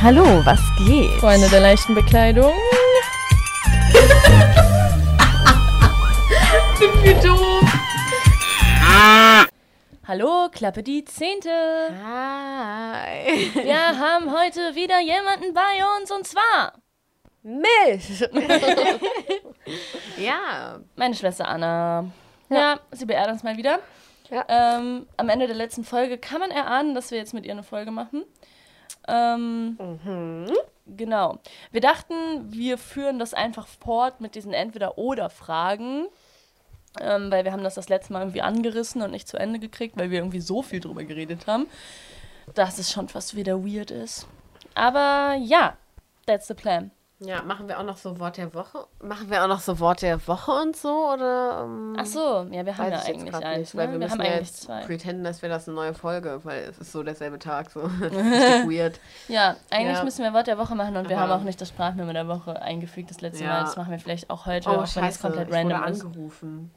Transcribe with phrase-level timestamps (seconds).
[0.00, 1.10] Hallo, was geht?
[1.18, 2.52] Freunde der leichten Bekleidung.
[6.78, 7.64] Sind wir doof?
[10.06, 11.50] Hallo, Klappe die Zehnte.
[11.50, 13.50] Hi.
[13.54, 16.74] Wir haben heute wieder jemanden bei uns und zwar
[17.42, 18.20] Mich.
[20.16, 20.78] ja.
[20.94, 22.04] meine Schwester Anna.
[22.50, 23.80] Ja, sie beehrt uns mal wieder.
[24.30, 24.44] Ja.
[24.48, 27.64] Ähm, am Ende der letzten Folge kann man erahnen, dass wir jetzt mit ihr eine
[27.64, 28.22] Folge machen.
[29.08, 30.52] Ähm, Mhm.
[30.96, 31.38] Genau.
[31.70, 32.14] Wir dachten,
[32.50, 36.06] wir führen das einfach fort mit diesen Entweder-Oder-Fragen.
[37.00, 39.98] Ähm, weil wir haben das das letzte Mal irgendwie angerissen und nicht zu Ende gekriegt,
[39.98, 41.66] weil wir irgendwie so viel drüber geredet haben,
[42.54, 44.26] dass es schon fast wieder weird ist.
[44.74, 45.76] Aber ja,
[46.26, 46.90] that's the plan.
[47.20, 48.86] Ja, machen wir auch noch so Wort der Woche?
[49.02, 51.12] Machen wir auch noch so Wort der Woche und so?
[51.12, 53.58] Oder, ähm, Ach so, ja, wir haben ja eigentlich eins.
[53.60, 53.92] nicht, weil ne?
[53.94, 54.84] wir, wir müssen haben ja eigentlich jetzt zwei.
[54.84, 57.80] pretenden, dass wir das eine neue Folge, weil es ist so derselbe Tag, so.
[58.70, 59.00] Weird.
[59.26, 60.04] Ja, eigentlich Ja.
[60.04, 62.28] müssen wir Wort der Woche machen und wir Aber- haben auch nicht das Sprachmemo der
[62.28, 63.50] Woche eingefügt das letzte Ja.
[63.50, 63.60] Mal.
[63.64, 66.04] Das machen wir vielleicht auch heute, Oh, auch wenn es komplett ich wurde random ist.
[66.04, 66.70] angerufen.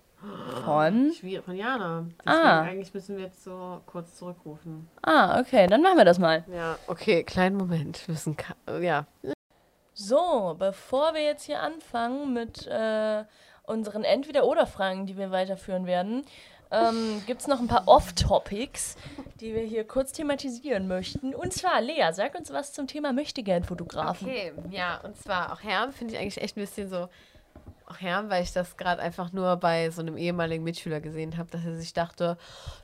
[0.66, 1.12] Von?
[1.20, 2.06] Schwierig, von Jana.
[2.26, 2.62] Deswegen Ah.
[2.62, 4.88] Eigentlich müssen wir jetzt so kurz zurückrufen.
[5.04, 6.44] Ah, okay, dann machen wir das mal.
[6.52, 8.08] Ja, okay, kleinen Moment.
[8.08, 8.38] Wir müssen,
[8.82, 9.06] ja.
[10.04, 13.24] So, bevor wir jetzt hier anfangen mit äh,
[13.68, 16.26] unseren Entweder-Oder-Fragen, die wir weiterführen werden,
[16.72, 18.96] ähm, gibt es noch ein paar Off-Topics,
[19.40, 21.36] die wir hier kurz thematisieren möchten.
[21.36, 24.28] Und zwar, Lea, sag uns was zum Thema Möchtegern-Fotografen.
[24.28, 27.08] Okay, ja, und zwar auch Herm finde ich eigentlich echt ein bisschen so.
[27.86, 31.52] Auch Herm, weil ich das gerade einfach nur bei so einem ehemaligen Mitschüler gesehen habe,
[31.52, 32.38] dass er sich dachte,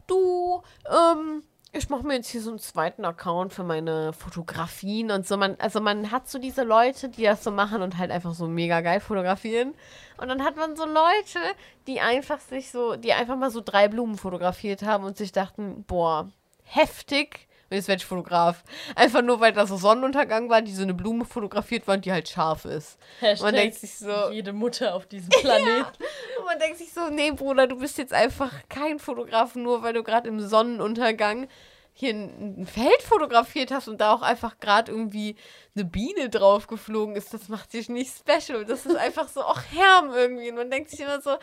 [0.05, 1.41] du, ähm,
[1.73, 5.37] ich mache mir jetzt hier so einen zweiten Account für meine Fotografien und so.
[5.37, 8.47] Man, also man hat so diese Leute, die das so machen und halt einfach so
[8.47, 9.73] mega geil fotografieren.
[10.17, 11.39] Und dann hat man so Leute,
[11.85, 15.83] die einfach sich so, die einfach mal so drei Blumen fotografiert haben und sich dachten,
[15.85, 16.29] boah,
[16.63, 17.46] heftig.
[17.69, 18.63] Und jetzt werde ich Fotograf.
[18.95, 22.11] Einfach nur, weil das so Sonnenuntergang war, die so eine Blume fotografiert war und die
[22.11, 22.97] halt scharf ist.
[23.19, 26.03] Hashtag Man denkt sich so, jede Mutter auf diesem Planeten.
[26.39, 29.93] und man denkt sich so, nee, Bruder, du bist jetzt einfach kein Fotograf, nur weil
[29.93, 31.47] du gerade im Sonnenuntergang
[31.93, 35.35] hier ein, ein Feld fotografiert hast und da auch einfach gerade irgendwie
[35.75, 37.33] eine Biene drauf geflogen ist.
[37.33, 38.65] Das macht dich nicht special.
[38.65, 40.49] Das ist einfach so, ach, Herm irgendwie.
[40.51, 41.37] Und man denkt sich immer so,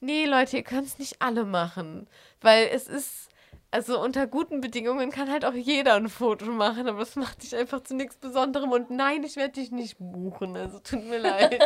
[0.00, 2.08] nee, Leute, ihr könnt es nicht alle machen.
[2.40, 3.28] Weil es ist,
[3.72, 7.56] also unter guten Bedingungen kann halt auch jeder ein Foto machen, aber das macht dich
[7.56, 8.70] einfach zu nichts Besonderem.
[8.70, 10.56] Und nein, ich werde dich nicht buchen.
[10.56, 11.58] Also tut mir leid.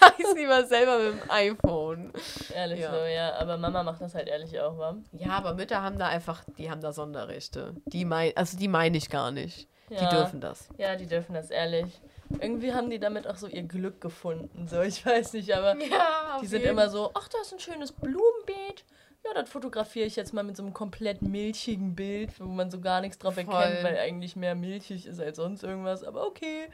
[0.00, 2.12] Mach ich's lieber selber mit dem iPhone.
[2.54, 2.90] Ehrlich Ja.
[2.90, 3.34] so, ja.
[3.36, 4.96] Aber Mama macht das halt ehrlich auch, wa?
[5.12, 7.74] Ja, aber Mütter haben da einfach, die haben da Sonderrechte.
[7.86, 9.68] Die mein, also die meine ich gar nicht.
[9.90, 10.08] Die Ja.
[10.10, 10.68] dürfen das.
[10.78, 12.00] Ja, die dürfen das ehrlich.
[12.40, 14.66] Irgendwie haben die damit auch so ihr Glück gefunden.
[14.66, 17.92] So, ich weiß nicht, aber Ja, die sind immer so, ach, da ist ein schönes
[17.92, 18.84] Blumenbeet.
[19.26, 22.80] Ja, das fotografiere ich jetzt mal mit so einem komplett milchigen Bild, wo man so
[22.80, 23.44] gar nichts drauf Voll.
[23.44, 26.04] erkennt, weil eigentlich mehr milchig ist als sonst irgendwas.
[26.04, 26.68] Aber okay.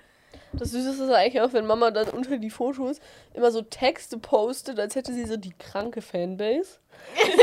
[0.54, 2.98] Das Süßeste ist eigentlich auch, wenn Mama dann unter die Fotos
[3.34, 6.78] immer so Texte postet, als hätte sie so die kranke Fanbase.
[7.36, 7.42] So,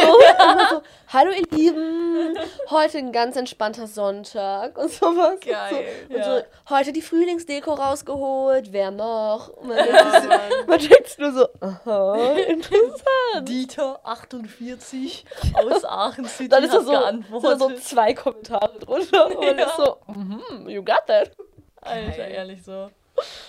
[0.69, 2.37] so, Hallo ihr Lieben,
[2.69, 5.39] heute ein ganz entspannter Sonntag und sowas.
[5.41, 5.85] Geil.
[6.07, 6.37] So, und Ja.
[6.39, 9.49] so, heute die Frühlingsdeko rausgeholt, wer noch?
[9.49, 9.77] Und man,
[10.67, 10.79] denkt man
[11.17, 13.49] nur so, aha, interessant.
[13.49, 17.59] Dieter 48 aus Aachen City Dann ist hat so, sind geantwortet.
[17.59, 19.51] so zwei Kommentare drunter und Ja.
[19.65, 21.31] ist so, mhm, you got that.
[21.81, 22.89] Alter, ehrlich so.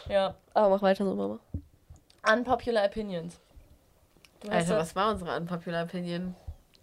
[0.09, 0.35] Ja.
[0.55, 1.39] Aber mach weiter so, Mama.
[2.33, 3.41] Unpopular Opinions.
[4.41, 6.35] Du Alter, was war unsere unpopular Opinion?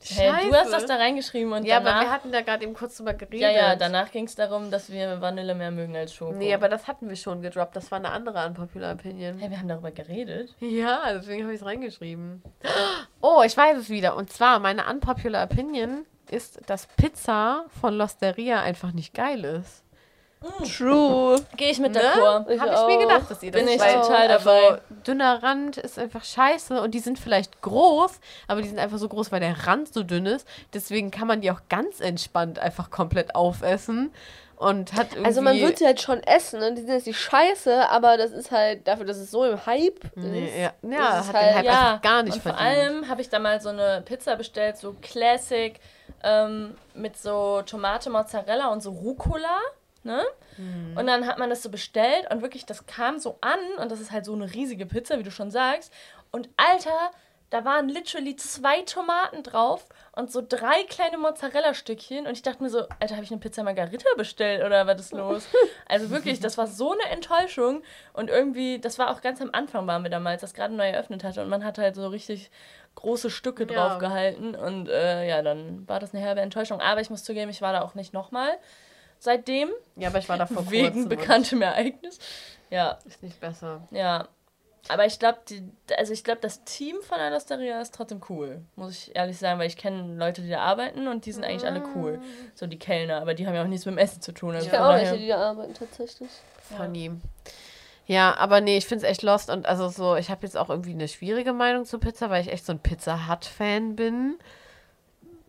[0.03, 1.95] hey, du hast das da reingeschrieben und Ja, danach...
[1.95, 3.41] aber wir hatten da gerade eben kurz drüber geredet.
[3.41, 6.33] ja, ja, danach ging es darum, dass wir Vanille mehr mögen als Schoko.
[6.33, 7.75] Nee, aber das hatten wir schon gedroppt.
[7.75, 9.39] Das war eine andere unpopular Opinion.
[9.39, 10.53] Hey, wir haben darüber geredet.
[10.59, 12.43] Ja, deswegen habe ich es reingeschrieben.
[13.21, 14.15] Oh, ich weiß es wieder.
[14.15, 19.83] Und zwar, meine unpopular Opinion ist, dass Pizza von Losteria einfach nicht geil ist.
[20.77, 21.41] True.
[21.55, 21.99] Gehe ich mit Ne?
[21.99, 22.49] d'accord.
[22.49, 24.81] Ich Habe ich mir gedacht, dass ihr das Bin ich weil- total also, dabei.
[25.05, 29.07] Dünner Rand ist einfach scheiße und die sind vielleicht groß, aber die sind einfach so
[29.09, 30.47] groß, weil der Rand so dünn ist.
[30.73, 34.11] Deswegen kann man die auch ganz entspannt einfach komplett aufessen
[34.57, 35.25] und hat irgendwie...
[35.25, 38.31] Also man wird sie halt schon essen und die sind jetzt nicht scheiße, aber das
[38.31, 40.17] ist halt dafür, dass es so im Hype ist.
[40.17, 42.53] Nee, ja, ist ja es hat halt- den Hype Ja, einfach gar nicht und vor
[42.53, 42.77] verdient.
[42.79, 45.79] allem habe ich da mal so eine Pizza bestellt, so Classic,
[46.23, 49.57] ähm, mit so Tomate, Mozzarella und so Rucola.
[50.07, 50.23] Ne?
[50.57, 50.95] Mhm.
[50.97, 53.99] Und dann hat man das so bestellt und wirklich, das kam so an und das
[53.99, 55.93] ist halt so eine riesige Pizza, wie du schon sagst.
[56.31, 57.11] Und Alter,
[57.49, 62.25] da waren literally zwei Tomaten drauf und so drei kleine Mozzarella-Stückchen.
[62.25, 65.13] Und ich dachte mir so, Alter, habe ich eine Pizza Margarita bestellt oder was ist
[65.13, 65.47] los?
[65.89, 67.83] Also wirklich, das war so eine Enttäuschung.
[68.13, 71.23] Und irgendwie, das war auch ganz am Anfang waren wir damals, das gerade neu eröffnet
[71.23, 71.41] hatte.
[71.41, 72.49] Und man hatte halt so richtig
[72.95, 73.87] große Stücke Ja.
[73.87, 74.53] drauf gehalten.
[74.55, 76.81] Und äh, ja, dann war das eine herbe Enttäuschung.
[76.81, 78.57] Aber ich muss zugeben, ich war da auch nicht nochmal.
[79.19, 79.69] Seitdem.
[79.95, 82.19] Ja, aber ich war davor Wegen bekanntem Ereignis.
[82.69, 83.87] Ja, Ist nicht besser.
[83.91, 84.27] ja.
[84.89, 85.39] Aber ich glaube,
[85.97, 89.67] also ich glaube, das Team von Alasteria ist trotzdem cool, muss ich ehrlich sagen, weil
[89.67, 92.21] ich kenne Leute, die da arbeiten und die sind eigentlich alle cool.
[92.55, 94.55] So die Kellner, aber die haben ja auch nichts mit dem Essen zu tun.
[94.55, 96.29] Also Ich kenne auch welche, die da arbeiten, tatsächlich.
[96.61, 97.11] Funny.
[98.05, 100.69] Ja, aber nee, ich finde es echt lost und also so, ich habe jetzt auch
[100.69, 104.37] irgendwie eine schwierige Meinung zu Pizza, weil ich echt so ein Pizza Hut-Fan bin.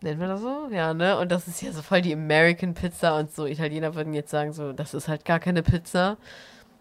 [0.01, 0.69] Nennen wir das so?
[0.71, 1.19] Ja, ne?
[1.19, 4.53] Und das ist ja so voll die American Pizza und so Italiener würden jetzt sagen,
[4.53, 6.17] so, das ist halt gar keine Pizza.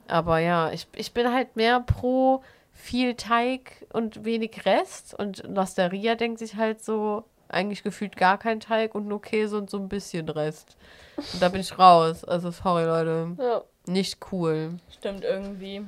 [0.08, 2.44] Aber ja, ich, ich bin halt mehr pro
[2.74, 8.60] viel Teig und wenig Rest und Losteria denkt sich halt so, eigentlich gefühlt gar kein
[8.60, 10.78] Teig und nur Käse und so ein bisschen Rest.
[11.16, 12.24] Und da bin ich raus.
[12.24, 13.36] Also sorry, Leute.
[13.40, 13.64] Ja.
[13.88, 14.78] Nicht cool.
[14.92, 15.86] Stimmt irgendwie.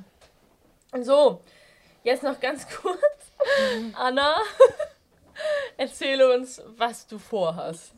[1.01, 1.41] So,
[2.03, 2.99] jetzt noch ganz kurz.
[3.93, 4.35] Anna,
[5.77, 7.93] erzähle uns, was du vorhast.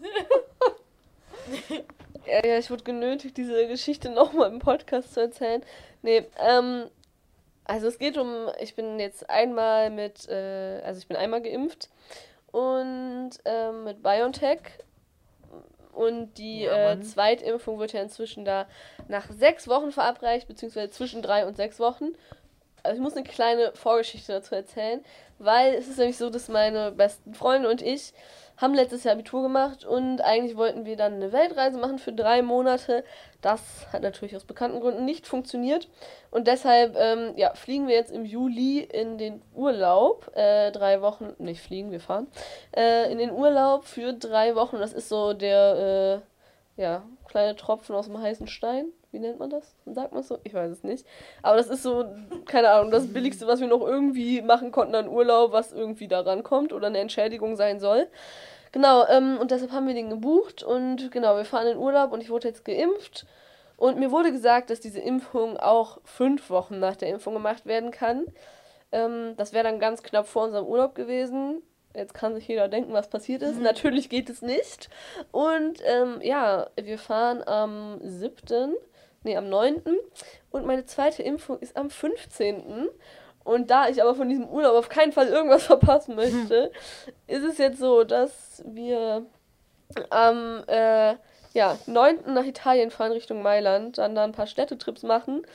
[2.26, 5.64] Ja, ja, ich wurde genötigt, diese Geschichte nochmal im Podcast zu erzählen.
[6.02, 6.90] Nee, ähm,
[7.66, 11.90] also es geht um, ich bin jetzt einmal mit, äh, also ich bin einmal geimpft
[12.52, 14.60] und ähm, mit BioNTech.
[15.94, 17.02] Und die Ja, äh.
[17.02, 18.66] Zweitimpfung wird ja inzwischen da
[19.10, 22.14] nach sechs Wochen verabreicht, beziehungsweise zwischen drei und sechs Wochen.
[22.84, 25.04] Also ich muss eine kleine Vorgeschichte dazu erzählen,
[25.40, 28.14] weil es ist nämlich so, dass meine besten Freunde und ich
[28.62, 32.44] haben letztes Jahr Abitur gemacht und eigentlich wollten wir dann eine Weltreise machen für drei
[32.44, 33.04] Monate.
[33.42, 33.62] Das
[33.92, 35.90] hat natürlich aus bekannten Gründen nicht funktioniert.
[36.30, 40.32] Und deshalb ähm, ja, fliegen wir jetzt im Juli in den Urlaub.
[40.36, 42.28] Äh, drei Wochen, nicht fliegen, wir fahren.
[42.76, 44.78] Äh, in den Urlaub für drei Wochen.
[44.78, 46.22] Das ist so der
[46.78, 48.92] äh, ja, kleine Tropfen aus dem heißen Stein.
[49.12, 49.76] Wie nennt man das?
[49.86, 50.40] Sagt man so?
[50.44, 51.06] Ich weiß es nicht.
[51.42, 52.06] Aber das ist so,
[52.46, 56.22] keine Ahnung, das Billigste, was wir noch irgendwie machen konnten an Urlaub, was irgendwie da
[56.22, 58.08] rankommt oder eine Entschädigung sein soll.
[58.72, 62.22] Genau, ähm, und deshalb haben wir den gebucht und genau, wir fahren in Urlaub und
[62.22, 63.26] ich wurde jetzt geimpft.
[63.76, 67.92] Und mir wurde gesagt, dass diese Impfung auch fünf Wochen nach der Impfung gemacht werden
[67.92, 68.26] kann.
[68.92, 71.62] Ähm, das wäre dann ganz knapp vor unserem Urlaub gewesen.
[71.94, 73.60] Jetzt kann sich jeder denken, was passiert ist.
[73.60, 74.90] Natürlich geht es nicht.
[75.32, 78.76] Und ähm, ja, wir fahren am 7.,
[79.24, 79.82] nee, am 9.
[80.52, 82.90] Und meine zweite Impfung ist am 15.
[83.44, 86.72] Und da ich aber von diesem Urlaub auf keinen Fall irgendwas verpassen möchte,
[87.28, 89.26] ist es jetzt so, dass wir
[90.10, 91.16] am äh,
[91.54, 92.34] ja, 9.
[92.34, 95.46] nach Italien fahren Richtung Mailand, dann da ein paar Städtetrips machen.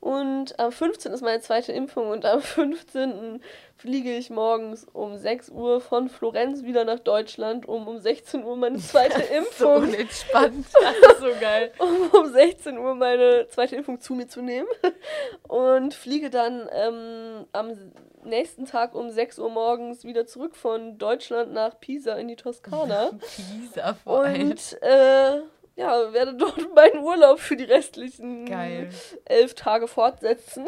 [0.00, 1.12] Und am 15.
[1.12, 3.40] ist meine zweite Impfung und am 15.
[3.76, 8.56] fliege ich morgens um 6 Uhr von Florenz wieder nach Deutschland, um um 16 Uhr
[8.56, 10.66] meine zweite So Impfung, unentspannt.
[10.80, 11.72] Das ist so geil.
[11.78, 14.68] um um 16 Uhr meine zweite Impfung zu mir zu nehmen.
[15.48, 17.72] Und fliege dann ähm, am
[18.24, 23.10] nächsten Tag um 6 Uhr morgens wieder zurück von Deutschland nach Pisa in die Toskana.
[23.36, 24.50] Pisa vor allem.
[24.50, 25.40] Und äh,
[25.76, 28.88] ja, werde dort meinen Urlaub für die restlichen Geil.
[29.26, 30.66] elf Tage fortsetzen,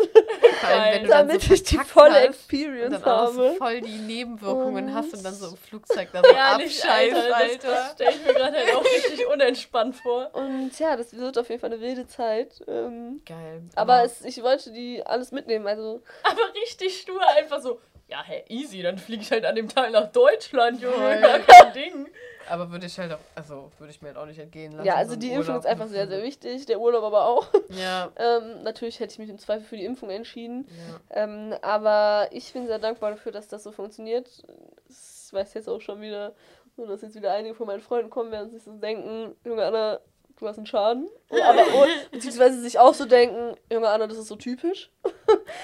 [0.63, 3.55] dann damit so ich die volle hast und Experience dann auch so habe.
[3.57, 7.29] voll die Nebenwirkungen Und- hast und dann so im Flugzeug da so Ehrlich, abscheißt, Alter.
[7.29, 7.69] Das, Alter.
[7.69, 10.31] das stelle ich mir gerade halt auch richtig unentspannt vor.
[10.35, 12.63] Und ja, das wird auf jeden Fall eine wilde Zeit.
[12.69, 13.63] Ähm, Geil.
[13.77, 15.67] aber es, ich wollte die alles mitnehmen.
[15.67, 17.81] Also, Aber richtig stur, einfach so.
[18.09, 21.73] Ja, hey, easy, dann fliege ich halt an dem Tag nach Deutschland, Junge, gar kein
[21.75, 22.07] Ding.
[22.49, 24.87] aber würde ich halt auch, also würde ich mir halt auch nicht entgehen lassen.
[24.87, 26.65] ja, so also einen die Impfung Urlaub ist einfach sehr, so- sehr wichtig.
[26.67, 27.47] Der Urlaub aber auch.
[27.69, 30.67] Ja, Ähm, natürlich hätte ich mich im Zweifel für die Impfung entschieden.
[31.11, 31.23] ja.
[31.25, 34.27] Ähm, aber ich bin sehr dankbar dafür, dass das so funktioniert.
[34.89, 36.33] Ich weiß jetzt auch schon wieder,
[36.77, 39.65] so dass jetzt wieder einige von meinen Freunden kommen werden und sich so denken, Junge
[39.65, 40.01] Anna,
[40.39, 41.09] du hast einen Schaden.
[41.29, 44.91] Und aber, und, beziehungsweise sich auch so denken, Junge Anna, das ist so typisch,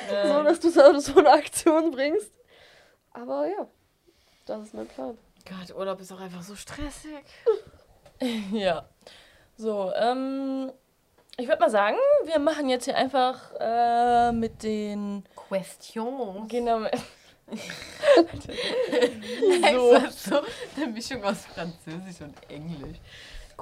[0.09, 2.33] so, dass du so, so eine Aktion bringst.
[3.12, 3.67] Aber ja,
[4.47, 5.17] das ist mein Plan.
[5.47, 7.25] Gott, Urlaub ist auch einfach so stressig.
[8.53, 8.88] Ja.
[9.57, 10.73] So, ähm,
[11.37, 15.25] ich würde mal sagen, wir machen jetzt hier einfach äh, mit den.
[15.35, 16.47] Question.
[16.49, 16.87] Genau.
[19.62, 20.00] So.
[20.11, 20.43] So
[20.76, 22.99] eine Mischung aus Französisch und Englisch.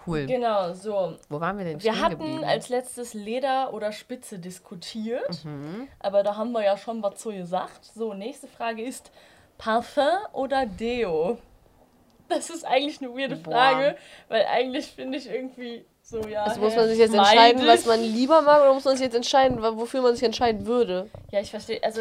[0.07, 0.27] Cool.
[0.27, 1.17] Genau, so.
[1.29, 2.45] Wo waren wir denn Wir hatten geblieben?
[2.45, 5.89] als letztes Leder oder Spitze diskutiert, Mhm.
[6.01, 7.85] aber da haben wir ja schon was zu gesagt.
[7.95, 9.11] So, nächste Frage ist
[9.59, 11.39] Parfum oder Deo?
[12.29, 13.53] Das ist eigentlich eine weirde Boah.
[13.53, 13.97] Frage,
[14.29, 16.45] weil eigentlich finde ich irgendwie so, ja.
[16.45, 19.15] Also muss man sich jetzt entscheiden, was man lieber mag, oder muss man sich jetzt
[19.15, 21.11] entscheiden, wofür man sich entscheiden würde?
[21.31, 21.83] Ja, ich verstehe.
[21.85, 22.01] Also,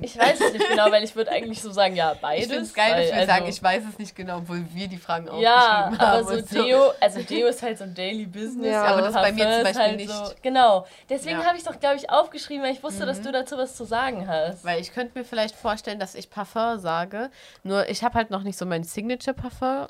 [0.00, 2.46] ich weiß es nicht genau, weil ich würde eigentlich so sagen, ja, beides.
[2.46, 4.64] Ich finde es geil, weil, dass wir also, sagen, ich weiß es nicht genau, obwohl
[4.72, 6.46] wir die Fragen Ja, aufgeschrieben aber haben.
[6.46, 8.66] so Deo, also Deo ist halt so ein Daily Business.
[8.72, 10.42] Ja, aber aber das ist bei mir Parfum zum Beispiel halt So, nicht.
[10.42, 10.86] genau.
[11.08, 11.44] Deswegen Ja.
[11.44, 13.06] habe ich es doch, glaube ich, aufgeschrieben, weil ich wusste, Mhm.
[13.08, 14.64] dass du dazu was zu sagen hast.
[14.64, 17.30] Weil ich könnte mir vielleicht vorstellen, dass ich Parfum sage.
[17.62, 19.86] Nur ich habe halt noch nicht so mein Signature-Parfum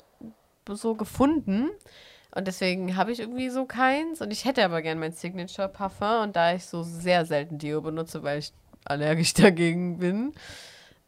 [0.69, 1.69] so gefunden.
[2.33, 4.21] Und deswegen habe ich irgendwie so keins.
[4.21, 6.21] Und ich hätte aber gern mein Signature Parfum.
[6.23, 8.53] Und da ich so sehr selten Deo benutze, weil ich
[8.85, 10.33] allergisch dagegen bin.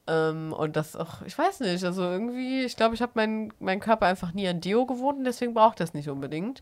[0.05, 3.79] Ähm, und das auch, ich weiß nicht, also irgendwie, ich glaube, ich habe meinen mein
[3.79, 6.61] Körper einfach nie an Deo gewohnt und deswegen braucht das nicht unbedingt.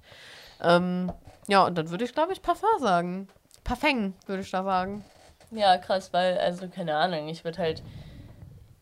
[0.62, 1.12] Ähm,
[1.48, 3.28] ja, und dann würde ich, glaube ich, Parfum sagen.
[3.64, 5.04] Parfum, würde ich da sagen.
[5.50, 7.84] Ja, krass, weil, also, keine Ahnung, ich würde halt,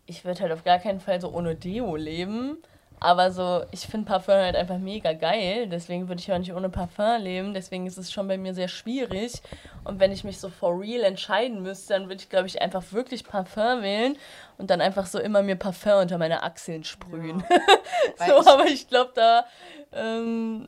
[0.06, 2.58] ich würde halt auf gar keinen Fall so ohne Deo leben.
[3.02, 5.68] Aber so, ich finde Parfum halt einfach mega geil.
[5.68, 7.54] Deswegen würde ich auch nicht ohne Parfum leben.
[7.54, 9.42] Deswegen ist es schon bei mir sehr schwierig.
[9.86, 12.84] Und wenn ich mich so for real entscheiden müsste, dann würde ich, glaube ich, einfach
[12.92, 14.18] wirklich Parfum wählen
[14.58, 17.42] und dann einfach so immer mir Parfum unter meine Achseln sprühen.
[18.18, 19.46] Weil so, ich- aber ich glaube, da
[19.94, 20.68] ähm,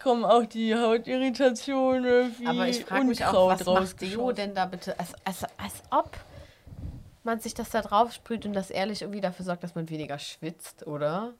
[0.00, 4.66] kommen auch die Hautirritationen wie Aber ich frage mich auch, was macht Deo denn da
[4.66, 4.98] bitte?
[4.98, 6.10] Als, als, als ob
[7.24, 10.18] man sich das da drauf sprüht und das ehrlich irgendwie dafür sorgt, dass man weniger
[10.18, 11.32] schwitzt, oder?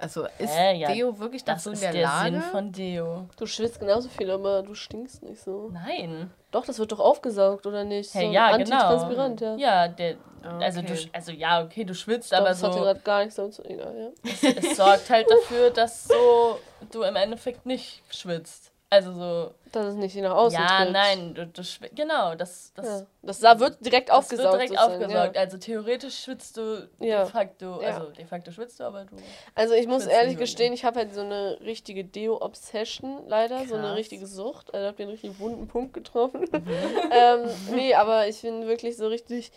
[0.00, 2.30] Also ist Hä, ja, Deo wirklich Das dazu in ist der, der Lage?
[2.32, 3.28] Sinn von Deo.
[3.36, 5.70] Du schwitzt genauso viel, aber du stinkst nicht so.
[5.72, 6.30] Nein.
[6.50, 8.12] Doch, das wird doch aufgesaugt, oder nicht?
[8.14, 9.56] Hey, so ja, antitranspirant, genau.
[9.58, 9.84] ja.
[9.84, 11.10] Ja, der, also, du, Okay.
[11.12, 13.62] also ja, okay, du schwitzt, Doch, aber das hatte so, gerade gar nichts damit zu
[13.64, 14.48] egal, ja.
[14.56, 16.58] es sorgt halt dafür, dass so
[16.90, 18.72] du im Endeffekt nicht schwitzt.
[18.92, 20.92] Also so, Dass es nicht nach außen ja, tritt.
[20.92, 23.06] nein, schwitzt, genau, das, das, Ja.
[23.22, 24.58] Das da wird direkt das aufgesaugt.
[24.58, 25.36] wird direkt aufgesaugt.
[25.36, 25.40] Ja.
[25.42, 27.22] Also theoretisch schwitzt du Ja.
[27.22, 27.94] de facto, Ja.
[27.98, 29.14] also de facto schwitzt du, aber du...
[29.54, 33.64] Also ich muss ehrlich gestehen, ich habe halt so eine richtige Deo-Obsession, leider.
[33.66, 33.96] So eine Krass.
[33.96, 34.74] richtige Sucht.
[34.74, 36.40] Also ich habe den richtig wunden Punkt getroffen.
[36.50, 36.50] Mhm.
[37.12, 39.52] ähm, nee, aber ich bin wirklich so richtig.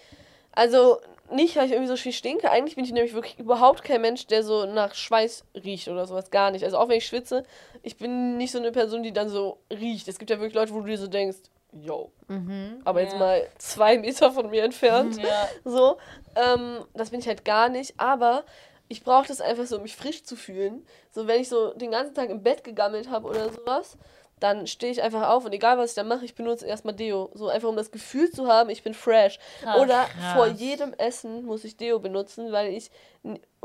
[0.52, 1.00] Also
[1.32, 2.52] nicht, weil ich irgendwie so viel stinke.
[2.52, 6.30] Eigentlich bin ich nämlich wirklich überhaupt kein Mensch, der so nach Schweiß riecht oder sowas.
[6.32, 6.64] Gar nicht.
[6.64, 7.44] Also auch wenn ich schwitze,
[7.82, 10.08] ich bin nicht so eine Person, die dann so riecht.
[10.08, 11.38] Es gibt ja wirklich Leute, wo du dir so denkst,
[11.72, 12.12] yo.
[12.28, 12.82] Mhm.
[12.84, 13.20] Aber jetzt Ja.
[13.20, 15.18] mal zwei Meter von mir entfernt.
[15.18, 15.98] Ja, So,
[16.36, 18.44] ähm, das bin ich halt gar nicht, aber
[18.90, 20.86] ich brauche das einfach so, um mich frisch zu fühlen.
[21.12, 23.98] So, wenn ich so den ganzen Tag im Bett gegammelt habe oder sowas,
[24.40, 27.32] dann stehe ich einfach auf und egal was ich da mache, ich benutze erstmal Deo.
[27.34, 29.40] So einfach um das Gefühl zu haben, ich bin fresh.
[29.62, 30.34] Krass, oder krass.
[30.34, 32.92] vor jedem Essen muss ich Deo benutzen, weil ich,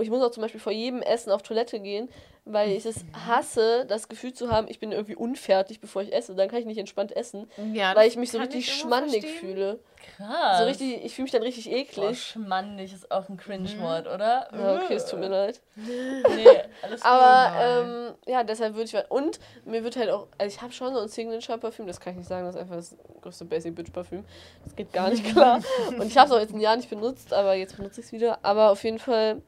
[0.01, 2.09] ich muss auch zum Beispiel vor jedem Essen auf Toilette gehen,
[2.52, 6.35] weil ich es hasse, das Gefühl zu haben, ich bin irgendwie unfertig, bevor ich esse.
[6.35, 9.38] Dann kann ich nicht entspannt essen, Ja, weil ich mich so richtig schmandig verstehen.
[9.55, 9.78] fühle.
[10.17, 10.59] krass.
[10.59, 12.23] So richtig, ich fühle mich dann richtig Boah, eklig.
[12.23, 14.49] schmandig ist auch ein Cringe-Wort, oder?
[14.52, 15.61] Ja, okay, es tut mir leid.
[15.76, 16.47] Nee,
[16.83, 17.02] alles.
[17.02, 19.11] Aber ähm, ja, deshalb würde ich.
[19.11, 20.26] Und mir wird halt auch.
[20.38, 22.76] Also ich habe schon so ein Signature-Parfüm, das kann ich nicht sagen, das ist einfach
[22.76, 24.25] das größte Basic-Bitch-Parfüm.
[24.64, 25.61] Das geht gar nicht klar.
[25.88, 28.12] Und ich habe es auch jetzt ein Jahr nicht benutzt, aber jetzt benutze ich es
[28.12, 28.38] wieder.
[28.43, 29.43] Aber auf jeden Fall,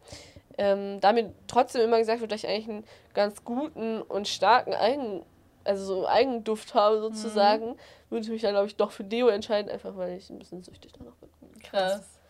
[0.58, 4.74] ähm, da mir trotzdem immer gesagt wird, dass ich eigentlich einen ganz guten und starken
[4.74, 5.22] Eigen.
[5.62, 7.76] Also so Eigenduft habe sozusagen,
[8.08, 10.62] würde ich mich dann, glaube ich, doch für Deo entscheiden, einfach weil ich ein bisschen
[10.62, 11.62] süchtig danach bin.
[11.62, 12.20] krass.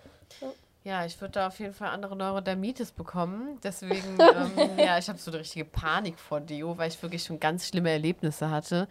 [0.83, 3.59] Ja, ich würde da auf jeden Fall andere Neurodermitis bekommen.
[3.63, 7.39] Deswegen, ähm, ja, ich habe so eine richtige Panik vor Deo, weil ich wirklich schon
[7.39, 8.89] ganz schlimme Erlebnisse hatte,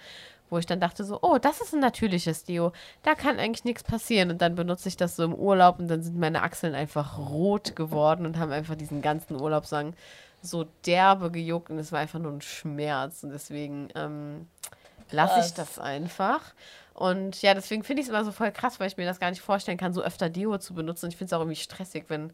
[0.49, 2.71] wo ich dann dachte so, oh, das ist ein natürliches Deo,
[3.03, 4.31] da kann eigentlich nichts passieren.
[4.31, 7.75] Und dann benutze ich das so im Urlaub und dann sind meine Achseln einfach rot
[7.75, 9.95] geworden und haben einfach diesen ganzen Urlaub sagen
[10.41, 13.23] so derbe gejuckt und es war einfach nur ein Schmerz.
[13.23, 14.47] Und deswegen ähm,
[15.11, 16.53] lasse ich das einfach.
[16.93, 19.29] Und ja, deswegen finde ich es immer so voll krass, weil ich mir das gar
[19.29, 21.05] nicht vorstellen kann, so öfter Deo zu benutzen.
[21.05, 22.33] Und ich finde es auch irgendwie stressig, wenn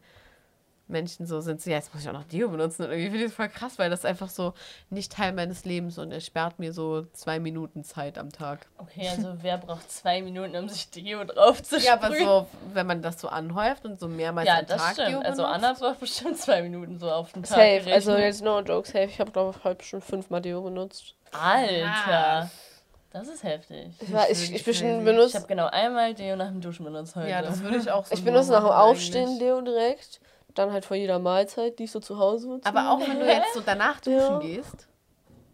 [0.88, 2.82] Menschen so sind, so, ja, jetzt muss ich auch noch Deo benutzen.
[2.84, 4.54] Und irgendwie finde ich es voll krass, weil das einfach so
[4.90, 8.66] nicht Teil meines Lebens und er sperrt mir so zwei Minuten Zeit am Tag.
[8.78, 12.86] Okay, also wer braucht zwei Minuten, um sich Deo drauf zu Ja, aber so, wenn
[12.86, 15.08] man das so anhäuft und so mehrmals Ja, am das Tag stimmt.
[15.08, 15.64] Deo Also benutzt.
[15.64, 17.94] Anna braucht bestimmt zwei Minuten so auf den Tag Safe, gerechnet.
[17.94, 19.04] also jetzt no joke, safe.
[19.06, 21.14] Ich habe, glaube ich, heute schon fünfmal Deo benutzt.
[21.32, 22.50] Alter, Krass.
[23.10, 23.88] das ist heftig.
[24.00, 24.66] Ich, war, ich, ich.
[24.66, 25.34] Ich benutzt.
[25.34, 27.28] habe genau einmal Deo nach dem Duschen benutzt heute.
[27.28, 29.38] Ja, das würde ich auch so Ich benutze nach dem Aufstehen eigentlich.
[29.40, 30.20] Deo direkt.
[30.56, 32.68] Dann halt vor jeder Mahlzeit, die ich so zu Hause nutze.
[32.68, 34.38] Aber auch wenn du jetzt so danach duschen Ja.
[34.38, 34.88] gehst,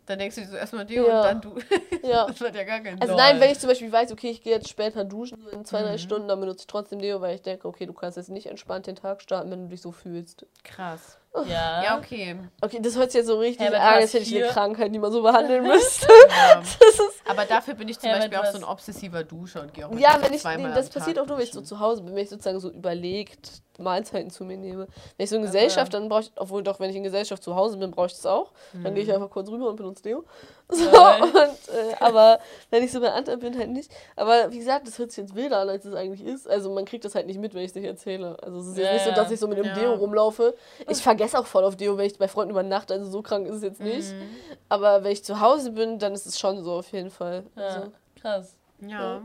[0.06, 1.16] dann denkst du dir so erstmal Deo Ja.
[1.18, 1.54] und dann du.
[2.02, 2.26] Ja.
[2.26, 3.22] das wird ja gar keinen Also Lol.
[3.22, 5.86] nein, wenn ich zum Beispiel weiß, okay, ich gehe jetzt später duschen, in zwei, Mhm.
[5.86, 8.46] drei Stunden, dann benutze ich trotzdem Deo, weil ich denke, okay, du kannst jetzt nicht
[8.46, 10.46] entspannt den Tag starten, wenn du dich so fühlst.
[10.64, 11.18] Krass.
[11.46, 11.82] Ja.
[11.82, 12.36] Ja, okay.
[12.60, 14.94] Okay, das hört sich jetzt so richtig du an, als hätte ich eine hier- Krankheit,
[14.94, 16.06] die man so behandeln müsste.
[16.28, 16.56] Ja.
[16.62, 19.62] Das ist Aber dafür bin ich zum Ja, aber Beispiel auch so ein obsessiver Duscher
[19.62, 21.80] und gehe auch ja, wenn ich, das Tag passiert auch nur, wenn ich so zu
[21.80, 24.86] Hause bin, wenn ich sozusagen so überlegt Mahlzeiten zu mir nehme.
[25.16, 25.42] Wenn ich so in.
[25.42, 28.12] Gesellschaft, dann brauche ich, obwohl doch, wenn ich in Gesellschaft zu Hause bin, brauche ich
[28.12, 28.52] das auch.
[28.74, 28.94] Dann Mhm.
[28.94, 30.24] gehe ich einfach kurz rüber und benutze Deo.
[30.76, 32.38] So, und, äh, aber
[32.70, 33.92] wenn ich so bei anderen bin, halt nicht.
[34.16, 36.48] Aber wie gesagt, das hört sich jetzt wilder an, als es eigentlich ist.
[36.48, 38.36] Also man kriegt das halt nicht mit, wenn ich es nicht erzähle.
[38.42, 39.74] Also es ist jetzt Ja, nicht so, dass ich so mit dem Ja.
[39.74, 40.54] Deo rumlaufe.
[40.88, 42.94] Ich vergesse auch voll auf Deo, wenn ich bei Freunden übernachte.
[42.94, 44.12] Also so krank ist es jetzt nicht.
[44.12, 44.30] Mhm.
[44.68, 47.44] Aber wenn ich zu Hause bin, dann ist es schon so auf jeden Fall.
[47.56, 48.56] Ja, Also, krass.
[48.80, 49.22] Ja,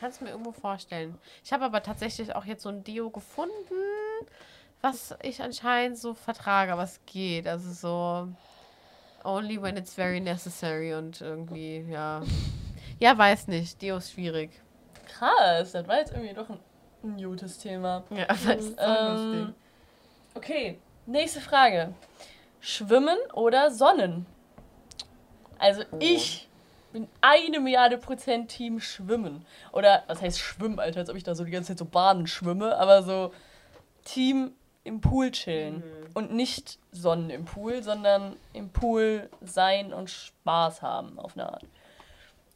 [0.00, 1.16] kannst mir irgendwo vorstellen.
[1.44, 3.52] Ich habe aber tatsächlich auch jetzt so ein Deo gefunden,
[4.82, 7.46] was ich anscheinend so vertrage, es geht.
[7.46, 8.28] Also so,
[9.24, 12.22] Only when it's very necessary und irgendwie, ja.
[13.00, 13.80] Ja, weiß nicht.
[13.82, 14.50] Deo ist schwierig.
[15.06, 16.58] Krass, das war jetzt irgendwie doch ein,
[17.02, 18.04] ein gutes Thema.
[18.10, 19.54] Ja, das ist Ähm, lustig.
[20.34, 21.92] okay, nächste Frage.
[22.60, 24.26] Schwimmen oder Sonnen?
[25.58, 25.96] Also Oh.
[26.00, 26.48] ich
[26.92, 29.44] bin eine Milliarde Prozent Team Schwimmen.
[29.72, 32.26] Oder was heißt Schwimmen, Alter, als ob ich da so die ganze Zeit so baden
[32.26, 33.32] schwimme, aber so
[34.04, 34.52] Team
[34.86, 35.76] im Pool chillen.
[35.76, 36.06] Mhm.
[36.14, 41.64] Und nicht Sonnen im Pool, sondern im Pool sein und Spaß haben auf eine Art.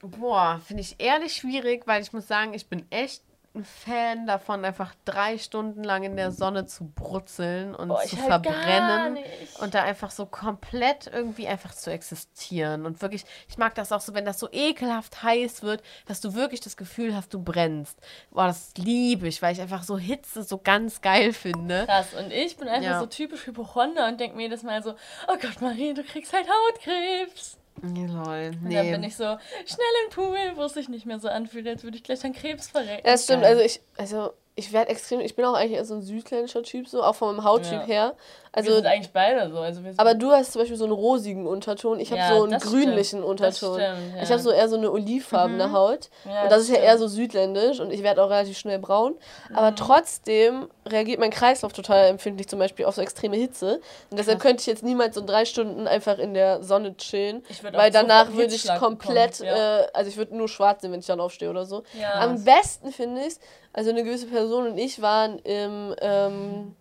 [0.00, 3.22] Boah, finde ich ehrlich schwierig, weil ich muss sagen, ich bin echt
[3.64, 8.26] Fan davon, einfach drei Stunden lang in der Sonne zu brutzeln und Boah, zu halt
[8.26, 9.18] verbrennen
[9.58, 12.86] und da einfach so komplett irgendwie einfach zu existieren.
[12.86, 16.34] Und wirklich, ich mag das auch so, wenn das so ekelhaft heiß wird, dass du
[16.34, 17.98] wirklich das Gefühl hast, du brennst.
[18.30, 21.86] Boah, das liebe ich, weil ich einfach so Hitze so ganz geil finde.
[21.86, 22.14] Krass.
[22.14, 23.00] Und ich bin einfach Ja.
[23.00, 24.92] so typisch Hypochonder und denke mir jedes Mal so,
[25.26, 27.56] oh Gott, Marie, du kriegst halt Hautkrebs.
[27.82, 28.50] Nee, lol.
[28.62, 29.06] Und dann bin Nee.
[29.06, 29.24] ich so
[29.66, 32.32] schnell im Pool, wo es sich nicht mehr so anfühlt, als würde ich gleich an
[32.32, 33.06] Krebs verrecken.
[33.06, 33.44] Ja, das stimmt.
[33.44, 37.02] Also ich, also ich werde extrem, ich bin auch eigentlich so ein südländischer Typ, so
[37.02, 37.86] auch von meinem Hauttyp Ja.
[37.86, 38.14] her.
[38.52, 39.58] wir Also, sind eigentlich beide so.
[39.58, 42.42] Also wir aber du hast zum Beispiel so einen rosigen Unterton, ich habe Ja, so
[42.42, 43.24] einen das grünlichen stimmt.
[43.24, 43.78] Unterton.
[43.78, 44.22] Das stimmt, ja.
[44.22, 46.10] Ich habe so eher so eine olivfarbene Haut.
[46.26, 49.14] Ja, und das ist ja eher so südländisch und ich werde auch relativ schnell braun.
[49.48, 49.56] Mhm.
[49.56, 53.80] Aber trotzdem reagiert mein Kreislauf total empfindlich zum Beispiel auf so extreme Hitze.
[54.10, 57.42] Und deshalb könnte ich jetzt niemals so drei Stunden einfach in der Sonne chillen.
[57.72, 61.20] Weil danach würde ich komplett, äh, also ich würde nur schwarz sehen, wenn ich dann
[61.20, 61.84] aufstehe oder so.
[62.18, 63.34] Am besten finde ich
[63.72, 66.74] also eine gewisse Person und ich waren im ähm,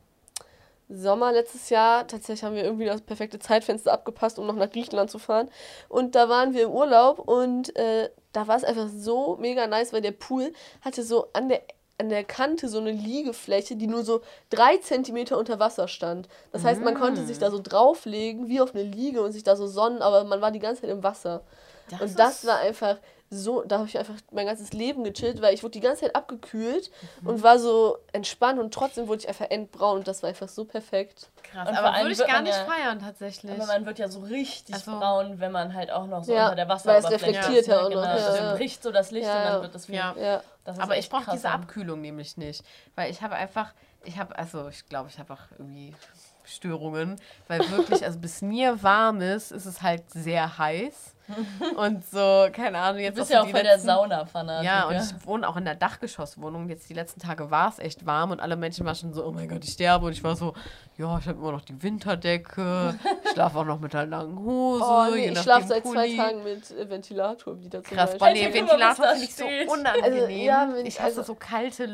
[0.90, 2.08] Sommer letztes Jahr.
[2.08, 5.50] Tatsächlich haben wir irgendwie das perfekte Zeitfenster abgepasst, um noch nach Griechenland zu fahren.
[5.88, 9.94] Und da waren wir im Urlaub und äh, da war es einfach so mega nice,
[9.94, 11.62] weil der Pool hatte so an der
[12.00, 16.30] an der Kante so eine Liegefläche, die nur so drei Zentimeter unter Wasser stand.
[16.54, 19.58] Das heißt, man konnte sich da so drauflegen, wie auf eine Liege und sich da
[19.58, 21.42] so sonnen, aber man war die ganze Zeit im Wasser.
[21.90, 22.98] Das und das war einfach
[23.32, 26.16] so, da habe ich einfach mein ganzes Leben gechillt, weil ich wurde die ganze Zeit
[26.16, 26.90] abgekühlt
[27.22, 27.28] Mhm.
[27.30, 30.66] und war so entspannt und trotzdem wurde ich einfach endbraun und das war einfach so
[30.66, 31.30] perfekt.
[31.44, 31.70] Krass.
[31.70, 33.52] Und Aber würde ich gar nicht ja- feiern, tatsächlich.
[33.52, 36.46] Aber man wird ja so richtig Also- braun, wenn man halt auch noch so Ja,
[36.46, 38.56] unter der weil es Wasseroberfläche reflektiert ist, ja auch noch, Genau, ja, das ja.
[38.56, 39.96] bricht so das Licht Ja, und dann wird das viel.
[39.96, 40.16] Ja.
[40.18, 40.44] Ja.
[40.66, 41.54] Das ist Aber ich brauche diese dann.
[41.62, 42.64] Abkühlung nämlich nicht.
[42.96, 45.94] Weil ich habe einfach, ich habe, also ich glaube, ich habe auch irgendwie
[46.46, 47.20] Störungen.
[47.48, 51.14] Weil wirklich, also bis mir warm ist, ist es halt sehr heiß.
[51.78, 54.64] Und so, keine Ahnung, Du jetzt bist auch ja auch voll der letzten- Sauna-Fanatiker.
[54.64, 56.70] Ja, und ich wohne auch in der Dachgeschosswohnung.
[56.70, 59.32] Jetzt die letzten Tage war es echt warm und alle Menschen waren schon so, oh
[59.32, 60.06] mein Gott, ich sterbe.
[60.08, 60.54] Und ich war so,
[60.98, 62.98] ja, ich habe immer noch die Winterdecke.
[63.26, 64.84] Ich schlafe auch noch mit der langen Hose.
[64.86, 66.18] Oh, nee, ich schlafe seit zwei Pulli.
[66.18, 68.48] Tagen mit äh, Ventilator wieder zum Krass, Beispiel.
[68.50, 70.04] nee, Ventilator finde ich so unangenehm.
[70.14, 71.86] Also, ja, wenn- ich hasse also- so kalte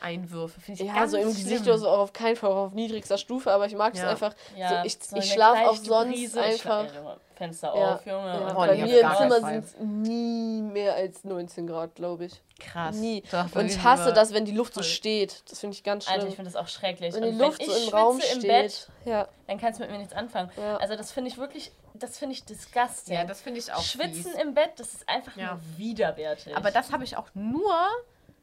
[0.00, 1.36] Lufteinwürfe, finde ich Ja, ganz so im schlimm.
[1.36, 4.10] Gesicht oder so auch auf keinen Fall auf niedrigster Stufe, aber ich mag es Ja.
[4.10, 4.34] einfach.
[4.56, 6.40] Ja, so, ich so ich schlafe auch leichte sonst Brise.
[6.46, 6.94] Ich schla- einfach.
[6.94, 8.26] Ey, Fenster Ja, auf, Junge.
[8.28, 8.38] ja.
[8.48, 11.94] und Oh, Bei nee, mir im gar Zimmer sind es nie mehr als 19 Grad,
[11.94, 12.42] glaube ich.
[12.58, 12.96] Krass.
[12.96, 13.22] Nie.
[13.32, 14.90] Doch, Und ich hasse das, wenn die Luft so voll.
[14.90, 15.42] steht.
[15.50, 16.16] Das finde ich ganz schlimm.
[16.16, 17.14] Alter, ich finde das auch schrecklich.
[17.14, 18.42] wenn Und die wenn Luft ich so im schwitze Raum im steht.
[18.42, 19.28] Bett, ja.
[19.46, 20.50] dann kannst du mit mir nichts anfangen.
[20.58, 20.76] Ja.
[20.76, 23.14] Also das finde ich wirklich, das finde ich disgusting.
[23.14, 24.34] Ja, das finde ich auch Schwitzen fies.
[24.34, 25.52] im Bett, das ist einfach Ja.
[25.54, 26.54] nur widerwärtig.
[26.54, 27.72] Aber das habe ich auch nur,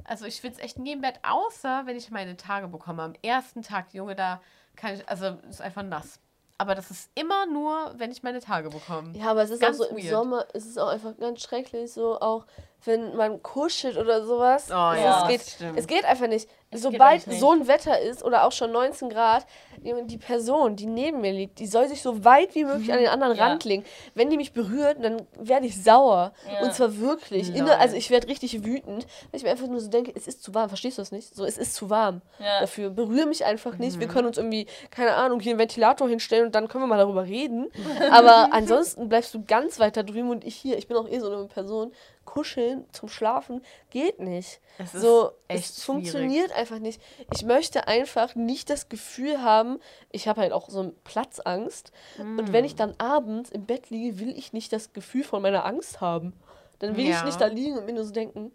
[0.07, 3.03] also ich schwitze echt nie im Bett, außer wenn ich meine Tage bekomme.
[3.03, 4.41] Am ersten Tag, Junge, da
[4.75, 6.19] kann ich, also ist einfach nass.
[6.59, 9.15] Aber das ist immer nur, wenn ich meine Tage bekomme.
[9.15, 10.09] Ja, aber es ist Ganz auch so im weird.
[10.09, 12.47] Sommer, ist es auch einfach ganz schrecklich, so auch
[12.85, 14.67] wenn man kuschelt oder sowas.
[14.69, 15.79] Oh, Also ja, es, das geht, stimmt.
[15.79, 16.47] es geht einfach nicht.
[16.69, 17.39] Es Sobald nicht.
[17.39, 19.45] so ein Wetter ist oder auch schon 19 Grad,
[19.81, 23.07] die Person, die neben mir liegt, die soll sich so weit wie möglich an den
[23.07, 23.47] anderen Ja.
[23.47, 23.85] Rand legen.
[24.15, 26.33] Wenn die mich berührt, dann werde ich sauer.
[26.51, 26.65] Ja.
[26.65, 27.47] Und zwar wirklich.
[27.47, 27.57] Lol.
[27.57, 30.43] Inne, also ich werde richtig wütend, weil ich mir einfach nur so denke, es ist
[30.43, 30.67] zu warm.
[30.67, 31.33] Verstehst du das nicht?
[31.33, 32.21] So, es ist zu warm.
[32.39, 32.59] Ja.
[32.59, 33.95] Dafür berühre mich einfach nicht.
[33.95, 33.99] Mhm.
[34.01, 36.97] Wir können uns irgendwie, keine Ahnung, hier einen Ventilator hinstellen und dann können wir mal
[36.97, 37.69] darüber reden.
[38.11, 40.77] Aber ansonsten bleibst du ganz weit da drüben und ich hier.
[40.77, 41.93] Ich bin auch eh so eine Person.
[42.27, 44.59] Kuscheln zum Schlafen geht nicht.
[44.77, 47.01] Es so, es funktioniert einfach nicht.
[47.33, 49.79] Ich möchte einfach nicht das Gefühl haben,
[50.11, 51.91] ich habe halt auch so eine Platzangst.
[52.19, 52.77] Und wenn ich Mm.
[52.77, 56.33] dann abends im Bett liege, will ich nicht das Gefühl von meiner Angst haben.
[56.79, 57.23] Dann will ich Ja.
[57.25, 58.51] nicht da liegen und mir nur so denken,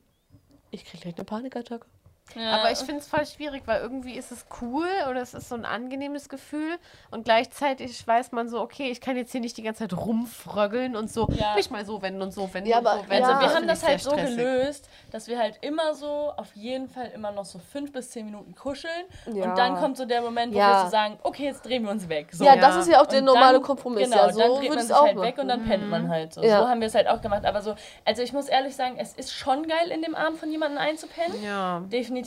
[0.70, 1.86] ich kriege gleich eine Panikattacke.
[2.34, 2.58] Ja.
[2.58, 5.54] Aber ich finde es voll schwierig, weil irgendwie ist es cool oder es ist so
[5.54, 6.76] ein angenehmes Gefühl
[7.10, 10.96] und gleichzeitig weiß man so, okay, ich kann jetzt hier nicht die ganze Zeit rumfröggeln
[10.96, 11.54] und so Ja.
[11.54, 13.24] mich mal so wenden und so wenden Ja, und aber- so wenden.
[13.24, 14.36] Also wir haben das halt so stressig.
[14.36, 18.26] gelöst, dass wir halt immer so, auf jeden Fall immer noch so fünf bis zehn
[18.26, 19.44] Minuten kuscheln Ja.
[19.50, 20.78] und dann kommt so der Moment, wo Ja.
[20.80, 22.28] wir so sagen, okay, jetzt drehen wir uns weg.
[22.32, 22.44] So.
[22.44, 24.10] ja, das ist ja auch der Und normale dann- Kompromiss.
[24.10, 25.26] Genau, ja, so dann dreht man sich auch halt machen.
[25.26, 26.42] weg und dann pennt man halt so.
[26.42, 26.60] Ja.
[26.62, 27.44] So haben wir es halt auch gemacht.
[27.44, 30.50] Aber so, also ich muss ehrlich sagen, es ist schon geil, in dem Arm von
[30.50, 31.42] jemandem einzupennen.
[31.42, 31.80] Ja.
[31.86, 32.21] Definitiv.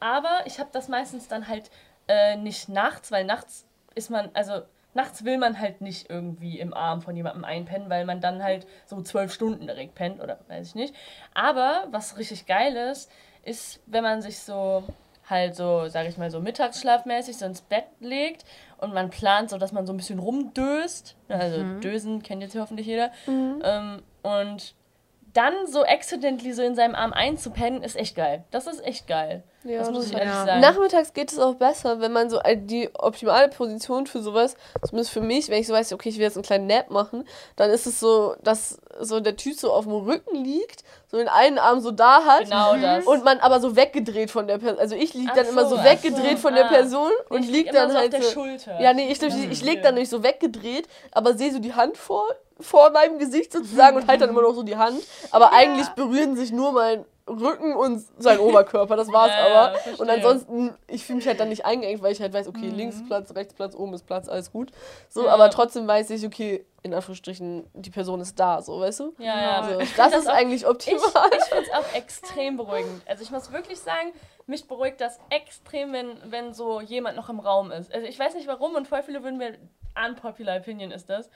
[0.00, 1.70] Aber ich habe das meistens dann halt
[2.08, 4.62] äh, nicht nachts, weil nachts ist man, also
[4.94, 8.66] nachts will man halt nicht irgendwie im Arm von jemandem einpennen, weil man dann halt
[8.86, 10.94] so zwölf Stunden direkt pennt oder weiß ich nicht.
[11.34, 13.10] Aber was richtig geil ist,
[13.44, 14.84] ist, wenn man sich so
[15.28, 18.44] halt so, sag ich mal, so mittagsschlafmäßig so ins Bett legt
[18.78, 21.16] und man plant so, dass man so ein bisschen rumdöst.
[21.28, 23.12] Also Dösen kennt jetzt hier hoffentlich jeder.
[23.64, 24.74] Ähm, und
[25.32, 28.44] dann so accidentally so in seinem Arm einzupennen, ist echt geil.
[28.50, 29.42] Das ist echt geil.
[29.64, 30.46] Ja, das muss ich ehrlich ja.
[30.46, 30.60] sagen.
[30.60, 34.54] Nachmittags geht es auch besser, wenn man so äh, die optimale Position für sowas,
[34.86, 37.26] zumindest für mich, wenn ich so weiß, okay, ich will jetzt einen kleinen Nap machen,
[37.56, 41.28] dann ist es so, dass so der Typ so auf dem Rücken liegt, so den
[41.28, 43.04] einen Arm so da hat Genau das.
[43.06, 44.78] und man aber so weggedreht von der Person.
[44.78, 46.42] Also ich liege dann immer so, so ach weggedreht so.
[46.48, 46.68] von der Ah.
[46.68, 48.32] Person und ich lieg lieg dann immer so halt auf der so.
[48.32, 48.80] Schulter.
[48.80, 50.00] Ja, nee, ich, ich, ich leg dann Ja.
[50.00, 52.24] nicht so weggedreht, aber sehe so die Hand vor,
[52.60, 55.02] vor meinem Gesicht sozusagen und halt dann immer noch so die Hand.
[55.32, 59.74] Aber eigentlich berühren sich nur mein Rücken und sein Oberkörper, das war's Ja, ja, aber.
[59.74, 60.10] Und verstehe.
[60.14, 62.74] ansonsten, ich fühle mich halt dann nicht eingeengt, weil ich halt weiß, okay, Mhm.
[62.74, 64.72] links Platz, rechts Platz, oben ist Platz, alles gut.
[65.08, 65.32] So, Ja.
[65.34, 69.14] aber trotzdem weiß ich, okay, in Anführungsstrichen, die Person ist da, so, weißt du?
[69.18, 69.60] Ja, ja.
[69.60, 71.02] Also, Ich das find ist auch- eigentlich Ich, optimal.
[71.38, 73.02] ich finde es auch extrem beruhigend.
[73.06, 74.12] Also ich muss wirklich sagen,
[74.46, 77.92] mich beruhigt das extrem, wenn, wenn so jemand noch im Raum ist.
[77.94, 79.56] Also ich weiß nicht warum und voll viele würden mir,
[80.08, 81.28] unpopular opinion ist das.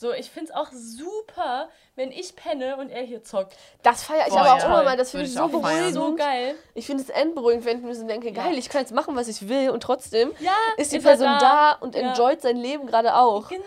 [0.00, 3.54] So, ich finde es auch super, wenn ich penne und er hier zockt.
[3.82, 4.64] Das feiere ich Boah, aber auch ja.
[4.64, 5.92] immer mal, das finde ich so beruhigend.
[5.92, 6.54] So geil.
[6.72, 9.28] Ich finde es endberuhigend, wenn ich mir so denke, geil, ich kann jetzt machen, was
[9.28, 11.38] ich will und trotzdem Ja, ist die ist er Person da.
[11.38, 12.00] da, und Ja.
[12.12, 13.48] enjoyt sein Leben gerade auch.
[13.50, 13.62] Genau.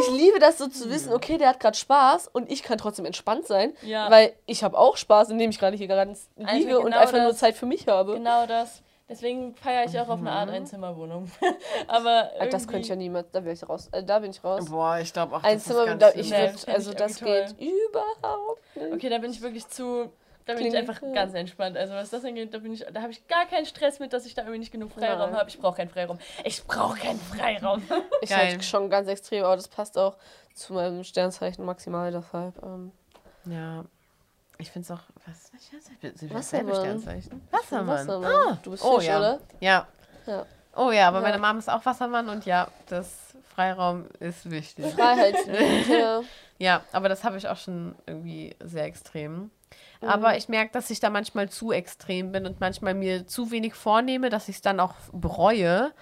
[0.00, 3.06] Ich liebe das so zu wissen, okay, der hat gerade Spaß und ich kann trotzdem
[3.06, 4.10] entspannt sein, Ja.
[4.10, 7.28] weil ich habe auch Spaß, indem ich gerade hier gerade liege und genau einfach nur
[7.28, 7.38] das.
[7.38, 8.12] Zeit für mich habe.
[8.12, 8.82] Genau das.
[9.08, 11.30] Deswegen feiere ich auch auf eine Art Einzimmerwohnung.
[11.88, 13.88] Aber Ah, Das könnte ich ja irgendwie- niemals, da wäre ich raus.
[13.92, 14.66] Äh, da bin ich raus.
[14.68, 17.22] Boah, ich glaube auch, Ein das Zimmer, ist ganz da, ich Nee, fänd also das
[17.22, 18.92] irgendwie geht überhaupt nicht.
[18.94, 20.10] Okay, da bin ich wirklich zu.
[20.44, 21.12] Da bin Klingt- ich einfach ja.
[21.12, 21.76] ganz entspannt.
[21.76, 24.24] Also was das angeht, da bin ich, da habe ich gar keinen Stress mit, dass
[24.24, 25.48] ich da irgendwie nicht genug Freiraum habe.
[25.50, 26.18] Ich brauche keinen Freiraum.
[26.44, 27.82] Ich brauche keinen Freiraum.
[28.22, 30.16] Ich halt schon ganz extrem, aber das passt auch
[30.54, 32.62] zu meinem Sternzeichen maximal, deshalb.
[32.62, 32.92] Ähm,
[33.44, 33.84] Ja.
[34.58, 35.02] Ich finde es auch.
[35.26, 35.52] Was?
[36.00, 36.34] Sind wir Wassermann.
[36.34, 37.48] dasselbe Sternzeichen?
[37.50, 38.08] Wassermann.
[38.08, 38.32] Wassermann.
[38.32, 38.58] Ah.
[38.62, 39.18] Du bist Oh Fisch, ja.
[39.18, 39.40] oder?
[39.60, 39.86] Ja.
[40.26, 40.46] Ja.
[40.76, 41.22] Oh ja, aber Ja.
[41.22, 44.86] meine Mom ist auch Wassermann und ja, das Freiraum ist wichtig.
[44.94, 45.92] Freiheitsliebe.
[45.98, 46.20] ja.
[46.58, 49.50] Ja, aber das habe ich auch schon irgendwie sehr extrem.
[50.00, 50.08] Mhm.
[50.08, 53.74] Aber ich merke, dass ich da manchmal zu extrem bin und manchmal mir zu wenig
[53.74, 55.92] vornehme, dass ich es dann auch bereue.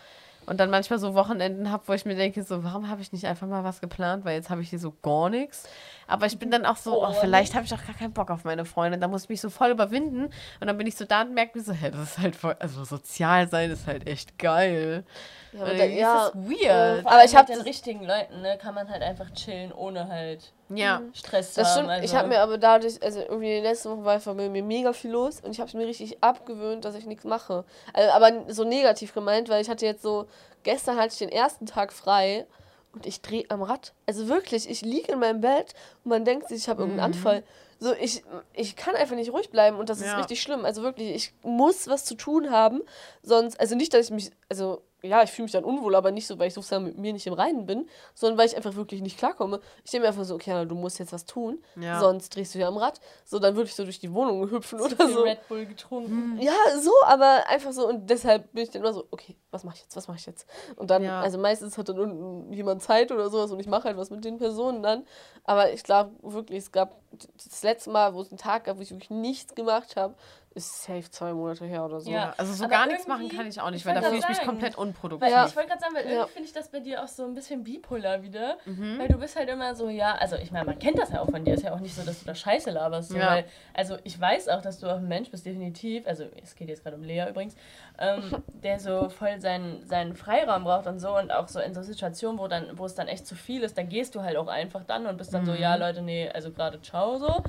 [0.46, 3.26] Und dann manchmal so Wochenenden habe, wo ich mir denke, so, warum habe ich nicht
[3.26, 5.68] einfach mal was geplant, weil jetzt habe ich hier so gar nichts.
[6.06, 8.44] Aber ich bin dann auch so, oh, vielleicht habe ich auch gar keinen Bock auf
[8.44, 8.96] meine Freunde.
[8.96, 10.26] Da muss ich mich so voll überwinden.
[10.60, 12.56] Und dann bin ich so da und merke mir so, hä, das ist halt voll,
[12.60, 15.04] also sozial sein ist halt echt geil.
[15.52, 17.02] Ja, aber Und da, irgendwie ja, ist das weird.
[17.02, 20.08] Vor Aber ich hab mit den richtigen Leuten, ne, kann man halt einfach chillen, ohne
[20.08, 21.02] halt Ja.
[21.12, 22.04] Stress zu Das stimmt, Also.
[22.04, 24.92] ich habe mir aber dadurch, also irgendwie in den letzten Wochen war bei mir mega
[24.92, 27.64] viel los und ich habe es mir richtig abgewöhnt, dass ich nichts mache.
[27.92, 30.26] Also, aber so negativ gemeint, weil ich hatte jetzt so,
[30.64, 32.46] gestern hatte ich den ersten Tag frei
[32.92, 33.92] und ich drehe am Rad.
[34.06, 35.74] Also wirklich, ich liege in meinem Bett
[36.04, 37.44] und man denkt sich, ich habe irgendeinen Anfall.
[37.78, 38.24] So, ich,
[38.54, 40.16] ich kann einfach nicht ruhig bleiben und das ist Ja.
[40.16, 40.64] richtig schlimm.
[40.64, 42.80] Also wirklich, ich muss was zu tun haben,
[43.22, 46.26] sonst, also nicht, dass ich mich, also ja, ich fühle mich dann unwohl, aber nicht
[46.26, 49.00] so, weil ich sozusagen mit mir nicht im Reinen bin, sondern weil ich einfach wirklich
[49.02, 49.60] nicht klarkomme.
[49.84, 51.98] Ich denke mir einfach so, okay, du musst jetzt was tun, Ja.
[52.00, 53.00] sonst drehst du ja am Rad.
[53.24, 55.22] So, dann würde ich so durch die Wohnung hüpfen Zu oder so.
[55.22, 56.38] Red Bull getrunken.
[56.40, 59.76] Ja, so, aber einfach so und deshalb bin ich dann immer so, okay, was mache
[59.76, 60.46] ich jetzt, was mache ich jetzt?
[60.76, 61.20] Und dann, Ja.
[61.20, 64.24] also meistens hat dann unten jemand Zeit oder sowas und ich mache halt was mit
[64.24, 65.06] den Personen dann.
[65.44, 68.82] Aber ich glaube wirklich, es gab das letzte Mal, wo es einen Tag gab, wo
[68.82, 70.14] ich wirklich nichts gemacht habe,
[70.56, 72.10] ist safe zwei Monate her oder so.
[72.10, 72.34] Ja.
[72.38, 74.28] Also so Aber gar nichts machen kann ich auch nicht, ich weil da fühle ich
[74.28, 75.28] mich komplett Weil unproduktiv.
[75.30, 75.46] Ja.
[75.46, 76.26] ich wollte gerade sagen, weil irgendwie Ja.
[76.26, 78.56] finde ich das bei dir auch so ein bisschen bipolar wieder.
[78.64, 78.98] Mhm.
[78.98, 81.30] Weil du bist halt immer so, ja, also ich meine, man kennt das ja auch
[81.30, 81.54] von dir.
[81.54, 83.10] Ist ja auch nicht so, dass du da Scheiße laberst.
[83.10, 83.30] So, Ja.
[83.30, 86.06] weil, also ich weiß auch, dass du auch ein Mensch bist, definitiv.
[86.06, 87.54] Also es geht jetzt gerade um Lea übrigens.
[87.98, 88.22] Ähm,
[88.64, 91.16] der so voll seinen, seinen Freiraum braucht und so.
[91.16, 93.76] Und auch so in so Situationen, wo, dann, wo es dann echt zu viel ist,
[93.76, 95.58] dann gehst du halt auch einfach dann und bist dann so, Mhm.
[95.58, 97.42] ja Leute, nee, also gerade ciao so.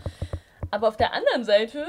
[0.70, 1.86] Aber auf der anderen Seite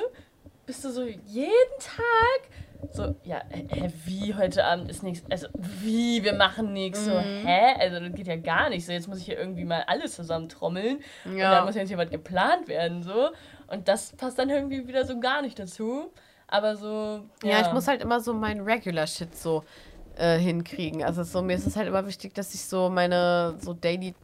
[0.69, 2.51] bist du so jeden Tag
[2.93, 7.45] so, ja, hä, wie heute Abend ist nichts, also wie, wir machen nichts, so, Mhm.
[7.45, 7.75] hä?
[7.81, 10.49] Also das geht ja gar nicht so, jetzt muss ich hier irgendwie mal alles zusammen
[10.49, 11.51] trommeln und Ja.
[11.51, 13.31] dann muss jetzt hier was geplant werden, so.
[13.67, 16.13] Und das passt dann irgendwie wieder so gar nicht dazu.
[16.47, 19.65] Aber so, Ja, ich muss halt immer so mein Regular Shit so
[20.17, 21.03] äh, hinkriegen.
[21.03, 24.15] Also so, mir ist es halt immer wichtig, dass ich so meine so Daily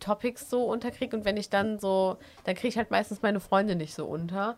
[0.00, 3.74] Topics so unterkriege und wenn ich dann so, dann kriege ich halt meistens meine Freunde
[3.74, 4.56] nicht so unter.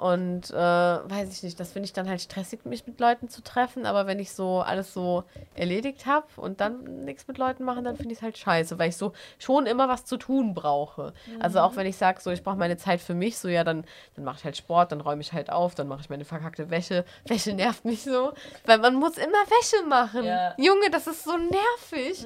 [0.00, 3.42] Und äh, weiß ich nicht, das finde ich dann halt stressig, mich mit Leuten zu
[3.42, 3.84] treffen.
[3.84, 7.96] Aber wenn ich so alles so erledigt habe und dann nichts mit Leuten machen, dann
[7.96, 11.12] finde ich es halt scheiße, weil ich so schon immer was zu tun brauche.
[11.38, 13.84] Also auch wenn ich sage, so ich brauche meine Zeit für mich, so ja, dann,
[14.16, 16.70] dann mache ich halt Sport, dann räume ich halt auf, dann mache ich meine verkackte
[16.70, 17.04] Wäsche.
[17.26, 18.32] Wäsche nervt mich so,
[18.64, 20.24] weil man muss immer Wäsche machen.
[20.24, 20.54] Ja.
[20.56, 22.24] Junge, das ist so nervig.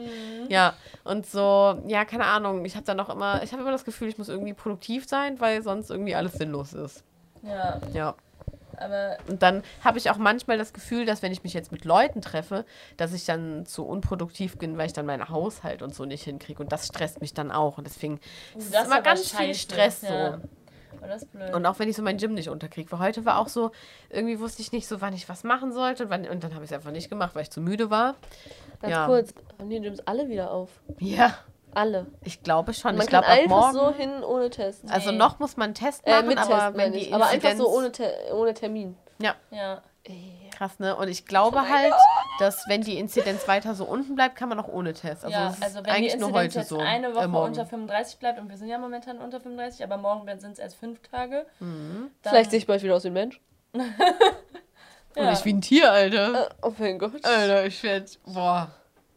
[0.48, 2.64] Ja, und so, ja, keine Ahnung.
[2.66, 5.40] Ich habe dann auch immer, ich habe immer das Gefühl, ich muss irgendwie produktiv sein,
[5.40, 7.02] weil sonst irgendwie alles sinnlos ist.
[7.46, 8.14] Ja, Ja.
[8.76, 11.84] aber Und dann habe ich auch manchmal das Gefühl, dass wenn ich mich jetzt mit
[11.84, 12.64] Leuten treffe,
[12.96, 16.62] dass ich dann zu unproduktiv bin, weil ich dann meinen Haushalt und so nicht hinkriege.
[16.62, 17.78] Und das stresst mich dann auch.
[17.78, 18.18] Und deswegen
[18.56, 20.32] ist das es immer ganz viel Stress ja.
[20.32, 20.38] so.
[21.02, 21.54] oh, das ist blöd.
[21.54, 22.90] Und auch wenn ich so mein Gym nicht unterkriege.
[22.92, 23.70] Weil heute war auch so,
[24.10, 26.04] irgendwie wusste ich nicht so, wann ich was machen sollte.
[26.04, 28.14] Und, wann, und dann habe ich es einfach nicht gemacht, weil ich zu müde war.
[28.80, 29.06] Ganz Ja.
[29.06, 30.70] kurz, haben die Gyms alle wieder auf?
[30.98, 31.36] Ja,
[31.74, 32.06] Alle.
[32.22, 32.92] ich glaube schon.
[32.96, 33.72] Man ich glaube einfach morgen.
[33.74, 34.84] so hin ohne Test.
[34.90, 35.16] Also Nee.
[35.18, 37.12] noch muss man einen Test Äh, machen, mit aber Test wenn die.
[37.12, 38.96] Aber einfach so Inzidenz- ohne, Te ohne Termin.
[39.18, 39.80] Ja, ja.
[40.56, 40.94] krass, ne?
[40.96, 41.94] Und ich glaube halt,
[42.40, 45.24] dass wenn die Inzidenz weiter so unten bleibt, kann man auch ohne Test.
[45.24, 46.78] Also ja, das ist also wenn die eigentlich nur Inzidenz heute jetzt so.
[46.78, 47.46] eine äh, Woche morgen.
[47.48, 50.76] unter 35 bleibt und wir sind ja momentan unter 35, aber morgen sind es erst
[50.76, 51.46] fünf Tage.
[51.60, 52.10] Mhm.
[52.22, 53.40] Vielleicht sehe ich bald wieder aus wie ein Mensch.
[55.16, 56.46] Und ich wie ein Tier, Alter.
[56.46, 57.24] Äh, oh mein Gott.
[57.24, 58.68] Alter, ich werd, boah,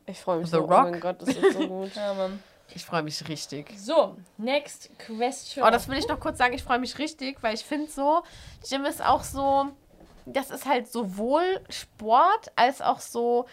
[0.06, 0.60] Ich freue mich The so.
[0.60, 0.70] Rock?
[0.86, 1.96] Oh mein Gott, das ist so gut.
[1.96, 2.41] Ja, Mann.
[2.76, 3.74] Ich freue mich richtig.
[3.78, 5.64] So, next question.
[5.66, 8.24] Oh, das will ich noch kurz sagen, ich freue mich richtig, weil ich finde so,
[8.68, 9.68] Gym ist auch so,
[10.26, 13.46] das ist halt sowohl Sport als auch so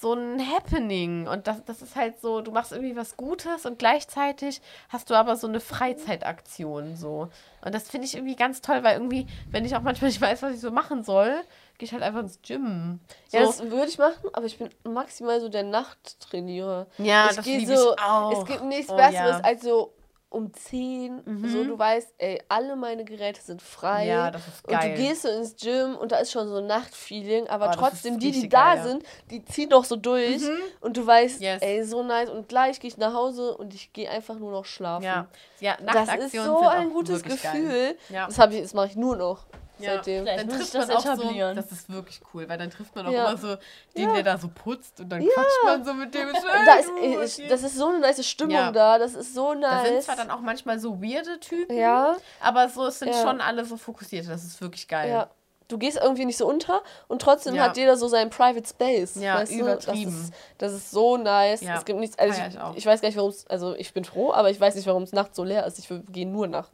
[0.00, 3.78] so ein Happening und das, das ist halt so, du machst irgendwie was Gutes und
[3.78, 7.28] gleichzeitig hast du aber so eine Freizeitaktion so
[7.62, 10.40] und das finde ich irgendwie ganz toll, weil irgendwie, wenn ich auch manchmal nicht weiß,
[10.42, 11.42] was ich so machen soll,
[11.80, 13.00] gehe ich halt einfach ins Gym.
[13.28, 16.86] So, Ja, das würde ich machen, aber ich bin maximal so der Nachttrainierer.
[16.98, 18.32] ja ich das gehe liebe so, ich auch.
[18.42, 19.40] es gibt nichts Oh, Besseres ja.
[19.42, 19.94] als so
[20.32, 24.06] um 10, so du weißt, ey, alle meine Geräte sind frei.
[24.06, 24.94] Ja, das ist Und geil.
[24.94, 28.16] du gehst so ins Gym und da ist schon so ein Nachtfeeling, aber Oh, trotzdem,
[28.20, 30.40] die, die da geil, sind, die ziehen doch so durch
[30.80, 31.60] und du weißt, Yes.
[31.62, 32.30] ey, so nice.
[32.30, 35.02] Und gleich gehe ich nach Hause und ich gehe einfach nur noch schlafen.
[35.02, 35.26] ja,
[35.58, 37.32] ja Das ist Nachtaktionen so ein gutes geil.
[37.32, 37.96] Gefühl.
[38.10, 38.26] Ja.
[38.26, 39.46] Das, ich- das mache ich nur noch
[39.82, 39.94] Ja.
[39.96, 40.24] seitdem.
[40.24, 42.94] Vielleicht dann trifft ich das man auch so, das ist wirklich cool, weil dann trifft
[42.94, 43.28] man auch Ja.
[43.28, 43.56] immer so
[43.96, 44.14] den, Ja.
[44.14, 45.28] der da so putzt und dann Ja.
[45.34, 46.28] quatscht man so mit dem.
[46.28, 48.72] Ist, da "Ey, ist, ist, okay." das ist so eine nice Stimmung Ja.
[48.72, 48.98] da.
[48.98, 49.82] Das ist so nice.
[49.82, 53.22] da sind zwar dann auch manchmal so weirde Typen, ja, aber so es sind Ja.
[53.22, 54.28] schon alle so fokussiert.
[54.28, 55.10] Das ist wirklich geil.
[55.10, 55.28] ja.
[55.68, 57.62] Du gehst irgendwie nicht so unter und trotzdem Ja.
[57.62, 59.14] hat jeder so seinen Private Space.
[59.14, 60.10] Ja, weißt übertrieben.
[60.10, 60.16] Du?
[60.16, 61.60] Das, ist, das ist so nice.
[61.60, 62.18] Ja, Es gibt nichts.
[62.18, 62.74] Also ich, ich auch.
[62.74, 63.46] ich weiß gar nicht, warum es.
[63.46, 65.78] Also ich bin froh, aber ich weiß nicht, warum es nachts so leer ist.
[65.78, 66.72] Ich gehe nur nachts.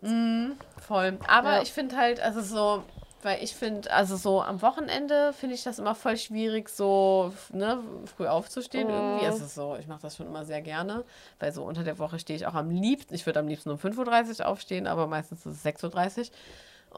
[0.86, 1.18] Voll.
[1.28, 1.62] Aber Ja.
[1.62, 2.82] ich finde halt, also so,
[3.26, 7.82] weil ich finde, also so am Wochenende finde ich das immer voll schwierig, so ne,
[8.16, 9.24] früh aufzustehen irgendwie.
[9.24, 11.04] Es ist so, ich mache das schon immer sehr gerne,
[11.40, 13.14] weil so unter der Woche stehe ich auch am liebsten.
[13.14, 16.26] Ich würde am liebsten um 5.30 Uhr aufstehen, aber meistens ist es 6.30 Uhr.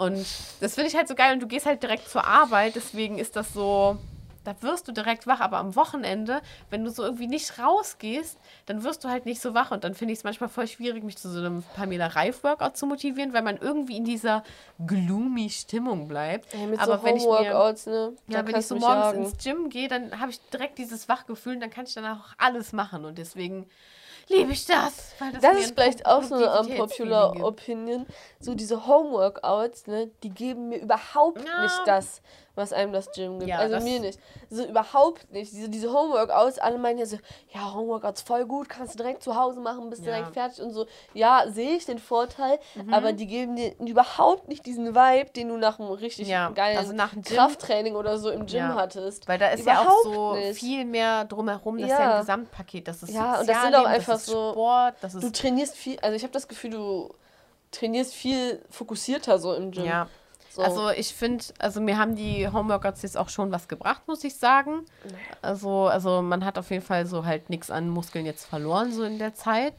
[0.04, 0.26] Und
[0.60, 3.34] das finde ich halt so geil und du gehst halt direkt zur Arbeit, deswegen ist
[3.34, 3.96] das so,
[4.48, 8.82] da wirst du direkt wach, aber am Wochenende, wenn du so irgendwie nicht rausgehst, dann
[8.82, 11.18] wirst du halt nicht so wach und dann finde ich es manchmal voll schwierig, mich
[11.18, 14.42] zu so einem Pamela Reif-Workout zu motivieren, weil man irgendwie in dieser
[14.86, 16.54] gloomy Stimmung bleibt.
[16.54, 17.52] Ey, mit aber so wenn ich mir
[17.86, 18.12] ne?
[18.28, 19.18] ja, wenn ich so morgens jagen.
[19.18, 22.34] ins Gym gehe, dann habe ich direkt dieses Wachgefühl und dann kann ich danach auch
[22.38, 23.66] alles machen und deswegen
[24.28, 25.14] liebe ich das.
[25.18, 27.44] Das, Das ist vielleicht auch so eine unpopular.
[27.44, 28.06] Opinion.
[28.40, 31.62] So diese Homeworkouts, ne, die geben mir überhaupt Ja.
[31.62, 32.22] nicht das,
[32.58, 33.48] was einem das Gym gibt.
[33.48, 34.18] Ja, also mir nicht.
[34.50, 35.52] So überhaupt nicht.
[35.52, 37.16] Diese, diese Homeworkouts, alle meinen ja so,
[37.54, 40.12] ja, Homeworkouts voll gut, kannst du direkt zu Hause machen, bist Ja.
[40.16, 40.86] direkt fertig und so.
[41.14, 42.92] Ja, sehe ich den Vorteil, Mhm.
[42.92, 46.76] aber die geben dir überhaupt nicht diesen Vibe, den du nach einem richtig Ja, geilen
[46.76, 48.74] also nach Krafttraining oder so im Gym Ja.
[48.74, 49.26] hattest.
[49.28, 50.58] Weil da ist ja auch Überhaupt so nicht.
[50.60, 51.78] viel mehr drumherum.
[51.78, 52.14] Das ist ja Ja.
[52.16, 52.88] ein Gesamtpaket.
[52.88, 55.30] Das ist Ja, und das sind auch einfach das ist so- Sport, das ist Du
[55.30, 57.14] trainierst viel, also ich habe das Gefühl, du
[57.70, 59.84] trainierst viel fokussierter so im Gym.
[59.84, 60.08] ja.
[60.58, 60.64] So.
[60.64, 64.34] Also ich finde, also mir haben die Homeworkouts jetzt auch schon was gebracht, muss ich
[64.36, 64.84] sagen.
[65.40, 69.04] Also, also man hat auf jeden Fall so halt nichts an Muskeln jetzt verloren, so
[69.04, 69.74] in der Zeit.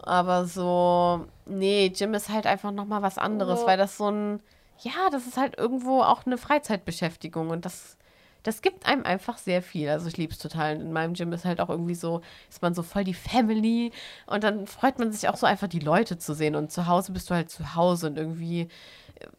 [0.00, 3.66] Aber so, nee, Gym ist halt einfach nochmal was anderes, Ja.
[3.66, 4.40] weil das so ein,
[4.80, 7.96] ja, das ist halt irgendwo auch eine Freizeitbeschäftigung und das,
[8.42, 9.88] das gibt einem einfach sehr viel.
[9.90, 10.74] Also ich liebe es total.
[10.80, 13.92] In meinem Gym ist halt auch irgendwie so, ist man so voll die Family
[14.26, 17.12] und dann freut man sich auch so einfach die Leute zu sehen und zu Hause
[17.12, 18.68] bist du halt zu Hause und irgendwie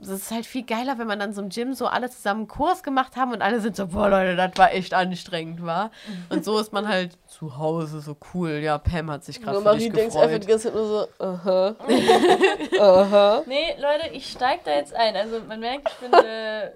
[0.01, 2.47] es ist halt viel geiler, wenn man dann so im Gym so alle zusammen einen
[2.47, 5.91] Kurs gemacht haben und alle sind so, boah Leute, das war echt anstrengend, war.
[6.29, 8.59] Und so ist man halt zu Hause so cool.
[8.63, 10.47] Ja, Pam hat sich gerade Nur für Marie dich denkt einfach die gefreut.
[10.47, 11.75] ganze Zeit nur so, aha.
[12.79, 13.41] aha.
[13.45, 15.15] Nee, Leute, ich steig da jetzt ein.
[15.15, 16.71] Also man merkt, ich bin äh,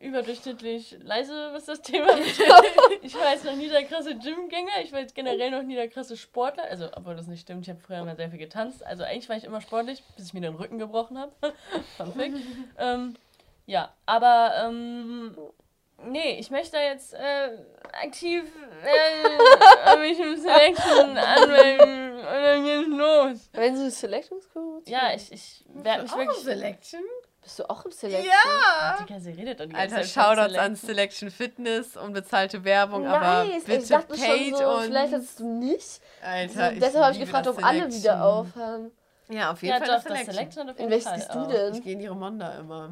[0.00, 2.40] überdurchschnittlich leise, was das Thema ist.
[3.02, 5.88] Ich war jetzt noch nie der krasse Gymgänger, ich war jetzt generell noch nie der
[5.88, 6.64] krasse Sportler.
[6.64, 8.84] Also, obwohl das nicht stimmt, ich habe früher mal sehr viel getanzt.
[8.84, 11.32] Also eigentlich war ich immer sportlich, bis ich mir den Rücken gebrochen habe.
[11.96, 12.32] Fact.
[12.78, 13.14] ähm,
[13.66, 15.36] Ja, aber ähm,
[16.06, 17.50] nee, ich möchte da jetzt äh,
[18.04, 18.44] aktiv
[18.82, 23.50] äh, mich im Selection anmelden und dann geht's los.
[23.52, 24.88] Wenn du Selections-Coach?
[24.88, 26.38] Ja, ich, ich werde mich wirklich.
[26.38, 27.00] Selection?
[27.42, 28.26] Bist du auch im Selection?
[28.26, 28.98] Ja!
[29.02, 31.30] Digga, sie redet die ganze Alter, Zeit Shoutouts an Selection.
[31.30, 34.82] Fitness, unbezahlte Werbung, aber Nice, bitte ich dachte paid schon so, und...
[34.84, 36.00] vielleicht hattest du nicht.
[36.22, 38.90] Alter, so, deshalb habe ich gefragt, ob alle wieder aufhören.
[39.28, 40.34] Ja, auf jeden Ja, Fall doch, Selection.
[40.34, 41.16] Selection auf In jeden welches Fall.
[41.16, 41.74] gehst du denn?
[41.74, 42.90] Ich gehe in die Romonda immer.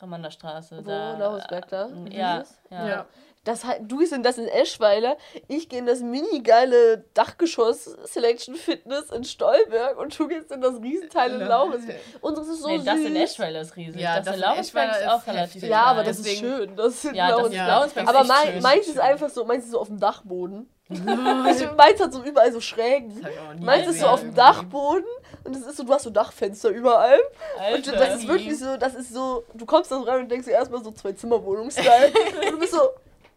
[0.00, 0.78] Amanda Straße.
[0.84, 1.88] Wo, da, Lausberg da?
[2.10, 2.58] Ja, Dieses?
[2.70, 3.06] ja.
[3.44, 5.16] Das, du gehst in das in Eschweiler,
[5.48, 10.60] ich gehe in das mini geile Dachgeschoss Selection Fitness in Stolberg und du gehst in
[10.60, 11.84] das Riesenteil in Lauris.
[12.20, 12.84] Unseres ist so nee, süß.
[12.84, 13.98] das in Eschweiler ist riesig.
[14.00, 15.62] Ja, das, das in in Eschweiler ist auch ist relativ.
[15.62, 16.76] Ja, aber das ist Deswegen- schön.
[16.76, 17.50] Das sind Ja, das Lauris.
[17.52, 17.56] ist
[17.96, 18.04] Ja.
[18.06, 18.62] Aber ist mein, schön.
[18.62, 20.68] meins ist einfach so, meins ist so auf dem Dachboden.
[20.90, 23.24] meins hat so überall so Schrägen.
[23.60, 24.34] Meins ist so auf dem.
[24.34, 25.04] Dachboden
[25.44, 27.18] und es ist so, du hast so Dachfenster überall.
[27.56, 27.92] Und Alter.
[27.92, 30.52] das ist wirklich so, das ist so, du kommst da so rein und denkst dir
[30.52, 32.12] erstmal so zwei Zimmerwohnungsstyle.
[32.44, 32.80] und du bist so,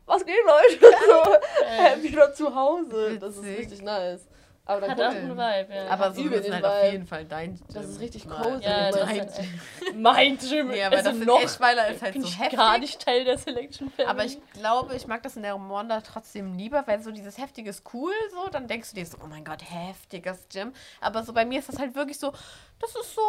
[0.06, 0.96] was geht Leute?
[1.08, 1.34] so,
[1.66, 3.18] äh, wieder zu Hause.
[3.20, 3.60] Das ist Witzig.
[3.60, 4.28] richtig nice.
[4.66, 5.32] Aber dann Hat kommt auch einen
[5.68, 5.88] Vibe, ja.
[5.90, 6.92] Aber so ist halt auf Vibe.
[6.94, 7.68] jeden Fall dein Gym.
[7.74, 8.64] Das ist richtig cozy.
[8.64, 9.46] ja, das dein ist Gym.
[9.86, 10.68] halt mein Gym.
[10.70, 12.58] Nee, aber also das in noch Eschweiler ist halt bin so ich heftig.
[12.58, 14.10] gar nicht Teil der Selection Family.
[14.10, 17.72] Aber ich glaube, ich mag das in der Romonda trotzdem lieber, weil so dieses Heftige
[17.72, 20.72] ist cool, so, dann denkst du dir so, oh mein Gott, heftiges Gym.
[21.02, 22.32] Aber so bei mir ist das halt wirklich so,
[22.80, 23.22] das ist so,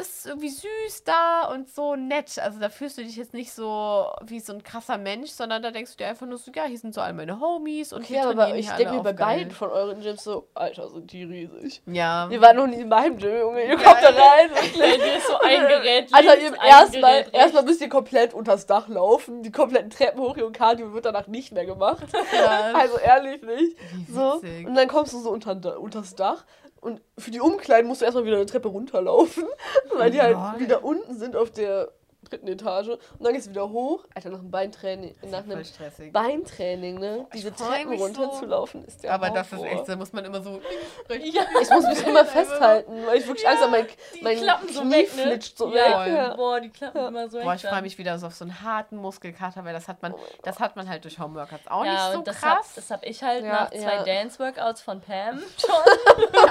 [0.00, 2.38] das ist irgendwie süß da und so nett.
[2.38, 5.70] Also da fühlst du dich jetzt nicht so wie so ein krasser Mensch, sondern da
[5.70, 8.14] denkst du dir einfach nur so, ja, hier sind so all meine Homies und Okay,
[8.14, 11.24] wir aber ich hier denke mir bei beiden von euren Gyms so, Alter, sind die
[11.24, 11.82] riesig.
[11.84, 12.30] Ja.
[12.30, 13.64] Ihr wart noch nie in meinem Gym, Junge.
[13.64, 14.50] Ihr kommt da rein.
[14.78, 16.08] Bei dir ist so ein Gerät.
[16.12, 19.42] Alter, links, ihr ein erstmal erstmal müsst ihr komplett unters Dach laufen.
[19.42, 22.06] Die kompletten Treppen hoch und Cardio wird danach nicht mehr gemacht.
[22.32, 22.72] Ja.
[22.80, 23.76] Also ehrlich nicht.
[24.10, 24.40] So.
[24.66, 26.44] Und dann kommst du so unter, unters Dach.
[26.80, 29.44] Und für die Umkleiden musst du erstmal wieder eine Treppe runterlaufen,
[29.96, 30.60] weil die halt Lol.
[30.60, 31.92] wieder unten sind auf der
[32.30, 32.88] dritten Etage.
[32.88, 34.04] Und dann gehst du wieder hoch.
[34.14, 36.12] Alter, nach einem Beintraining, nach einem stressig.
[36.12, 37.26] Beintraining, ne?
[37.34, 38.04] Diese freu Treppen mich so.
[38.06, 39.66] runterzulaufen ist der Aber das ist Horror.
[39.66, 40.60] echt, da muss man immer so.
[41.10, 41.42] Ja.
[41.60, 44.80] Ich muss mich immer festhalten, weil ich wirklich Angst habe, mein, Die mein klappen so
[44.82, 45.22] Knie weg, ne?
[45.22, 46.04] flitscht so ja.
[46.06, 46.12] weg.
[46.14, 46.34] Ja.
[46.36, 47.44] Boah, die klappen immer so weg.
[47.44, 50.14] Boah, ich freue mich wieder so auf so einen harten Muskelkater, weil das hat man,
[50.42, 52.72] das hat man halt durch Homeworkouts auch ja, nicht so und das hab, krass.
[52.76, 54.02] das hab ich halt Ja, nach zwei ja.
[54.04, 55.70] Dance-Workouts von Pam schon.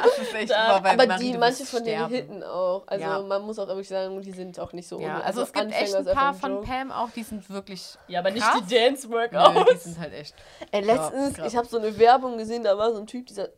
[0.04, 2.84] das ist echt Da- Aber die, manche von denen hitten auch.
[2.88, 3.20] Also Ja.
[3.22, 5.96] man muss auch wirklich sagen, die sind auch nicht so Ja, also es gibt echt
[5.96, 6.62] Anfänger ein paar von.
[6.64, 7.98] Pam auch, die sind wirklich.
[8.08, 8.62] Ja, aber nicht Krass.
[8.70, 9.72] die Nö, Dance-Workouts.
[9.72, 10.36] die sind halt echt.
[10.72, 11.48] Ey, letztens, krass.
[11.52, 13.50] ich habe so eine Werbung gesehen, da war so ein Typ, dieser,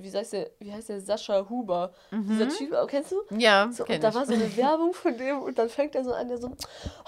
[0.00, 1.92] wie heißt der, wie heißt der, Sascha Huber.
[2.10, 3.16] Dieser Typ, oh, kennst du?
[3.36, 4.14] Ja, So, kenn und da ich.
[4.14, 6.50] war so eine Werbung von dem und dann fängt er so an, der so,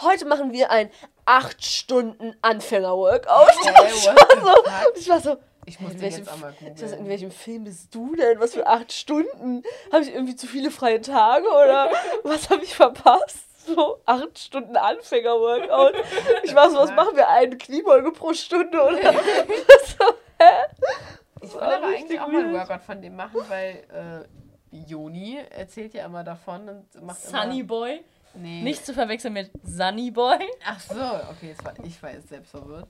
[0.00, 0.90] heute machen wir ein
[1.24, 3.48] 8 Stunden Anfänger-Workout.
[3.64, 4.66] Ey, what the fuck?
[4.88, 6.90] Und ich war so, Ich muss in welchem, jetzt auch mal ich war so, in
[6.90, 7.08] googeln.
[7.08, 8.40] welchem Film bist du denn?
[8.40, 9.62] Was für 8 Stunden?
[9.92, 11.90] Habe ich irgendwie zu viele freie Tage oder
[12.24, 13.38] was habe ich verpasst?
[13.66, 15.94] So 8 Stunden Anfänger-Workout.
[16.42, 17.28] Ich war so, was machen wir?
[17.28, 19.12] Eine Kniebeuge pro Stunde oder?
[19.12, 20.04] so,
[20.38, 20.98] hä?
[21.40, 22.68] Ich will aber eigentlich auch mal einen weird.
[22.68, 24.26] Workout von dem machen, weil
[24.72, 27.68] äh, Joni erzählt ja immer davon und macht Sunny immer...
[27.68, 28.04] Boy.
[28.34, 28.62] Nee.
[28.62, 30.38] Nicht zu verwechseln mit Sunny Boy.
[30.64, 30.94] Ach so,
[31.30, 32.88] okay, jetzt war, ich war jetzt selbst verwirrt.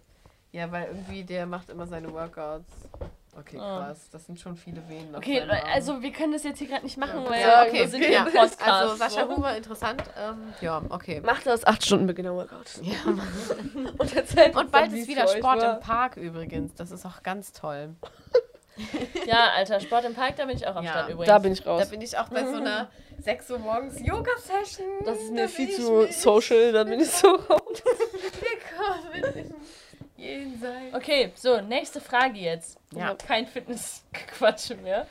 [0.52, 2.88] Ja, weil irgendwie der macht immer seine Workouts.
[3.34, 3.60] Okay, Oh.
[3.60, 4.08] krass.
[4.12, 5.14] Das sind schon viele Venen.
[5.16, 5.40] Okay,
[5.72, 8.08] also wir können das jetzt hier gerade nicht machen, weil ja, okay, wir sind ja.
[8.08, 8.62] hier im Podcast.
[8.62, 9.26] Also Sascha.
[9.26, 10.02] Huber, interessant.
[10.18, 11.20] Ähm, ja, okay.
[11.22, 12.82] Macht das 8 Stunden Beginner-Workout.
[12.82, 12.92] Ja.
[13.98, 15.74] Und erzählt Und uns bald ist wieder Sport war.
[15.76, 16.74] im Park übrigens.
[16.74, 17.94] Das ist auch ganz toll.
[19.26, 21.26] Ja, Alter, Sport im Park, da bin ich auch am Ja, Start übrigens.
[21.28, 21.82] Da bin ich raus.
[21.82, 24.86] Da bin ich auch bei so einer 6 Uhr morgens Yoga-Session.
[25.04, 27.82] Das ist Da mir bin viel zu social, da bin ich so raus.
[28.40, 29.54] Willkommen im
[30.22, 30.94] Jenseits.
[30.94, 32.78] Okay, so, nächste Frage jetzt.
[32.94, 33.14] Ja.
[33.16, 35.06] Kein Fitnessquatsch mehr.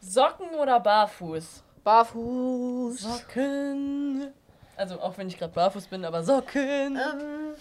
[0.00, 1.62] Socken oder barfuß?
[1.82, 3.00] Barfuß.
[3.00, 4.32] Socken.
[4.76, 6.96] Also auch wenn ich gerade barfuß bin, aber Socken.
[6.96, 7.54] Ähm,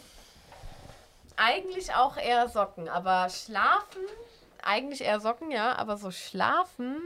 [1.38, 4.02] eigentlich auch eher Socken, aber schlafen,
[4.64, 6.98] eigentlich eher Socken, ja, aber so schlafen,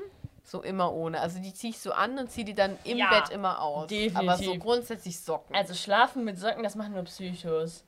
[0.44, 1.20] so immer ohne.
[1.22, 3.84] Also die ziehe ich so an und ziehe die dann im Ja, Bett immer aus.
[3.84, 4.60] Aber so definitiv.
[4.60, 5.56] grundsätzlich Socken.
[5.56, 7.84] Also schlafen mit Socken, das machen nur Psychos.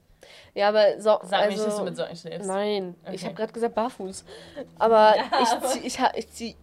[0.53, 2.47] Ja, aber so, Sag also, nicht, dass du mit Socken schläfst.
[2.47, 3.25] Nein, ich Okay.
[3.25, 4.25] habe gerade gesagt barfuß.
[4.79, 6.55] Aber Ja, ich aber- zieh, ich, ich zieh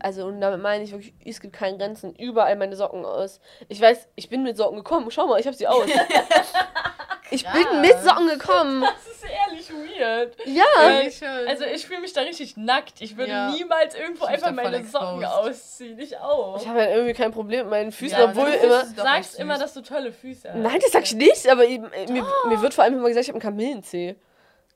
[0.00, 3.38] also und damit meine ich wirklich, es gibt keine Grenzen, überall meine Socken aus.
[3.68, 5.10] Ich weiß, ich bin mit Socken gekommen.
[5.10, 5.84] Schau mal, ich habe sie aus.
[7.30, 8.84] ich bin mit Socken gekommen.
[9.18, 10.36] Das ist ehrlich weird.
[10.46, 10.64] Ja.
[10.80, 11.48] Irgendwie schon.
[11.48, 13.00] Also ich fühle mich da richtig nackt.
[13.00, 13.50] Ich würde Ja.
[13.50, 15.26] niemals irgendwo Ich einfach meine Socken exposed.
[15.50, 15.98] ausziehen.
[15.98, 16.60] Ich auch.
[16.60, 18.84] Ich habe halt irgendwie kein Problem mit meinen Füßen, Ja, obwohl immer.
[18.84, 20.56] Du sagst immer, dass du tolle Füße hast.
[20.58, 23.28] Nein, das sag ich nicht, aber äh, mir, mir wird vor allem immer gesagt, ich
[23.34, 24.14] habe einen Kamillenzeh.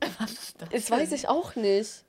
[0.19, 2.05] Was ist das Das weiß ich auch nicht.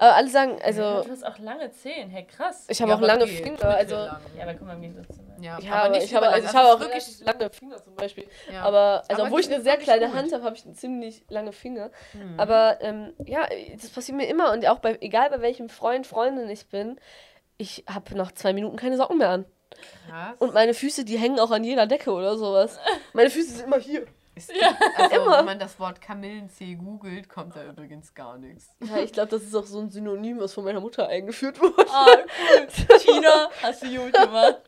[0.00, 2.66] Aber alle sagen, also, du hast auch lange Zehen, hey krass.
[2.68, 3.64] ich habe Ja, auch aber lange geht, Finger.
[3.64, 5.34] Also, ja, aber guck mal im Gegensatz zu mir.
[5.44, 6.34] Ja, ja, aber, ich habe, überall.
[6.34, 8.28] also ich Also habe es auch ist wirklich lange Finger zum Beispiel.
[8.52, 8.62] Ja.
[8.62, 10.14] Aber, also, Aber obwohl ich eine sehr kleine gut.
[10.14, 11.90] Hand habe, habe ich ziemlich lange Finger.
[12.12, 12.38] Hm.
[12.38, 13.46] Aber ähm, ja,
[13.80, 17.00] das passiert mir immer und auch bei, egal bei welchem Freund, Freundin ich bin,
[17.56, 19.46] ich habe nach zwei Minuten keine Socken mehr an.
[20.08, 20.36] Krass.
[20.38, 22.78] Und meine Füße, die hängen auch an jeder Decke oder sowas.
[23.12, 24.06] Meine Füße sind immer hier.
[24.38, 24.64] Es gibt,
[24.96, 25.38] also, Immer.
[25.38, 28.68] wenn man das Wort Kamillenzeh googelt, kommt da übrigens gar nichts.
[28.80, 31.86] Ja, ich glaube, das ist auch so ein Synonym, was von meiner Mutter eingeführt wurde.
[31.90, 32.66] Ah, cool.
[32.98, 34.60] Tina, hast du gut gemacht.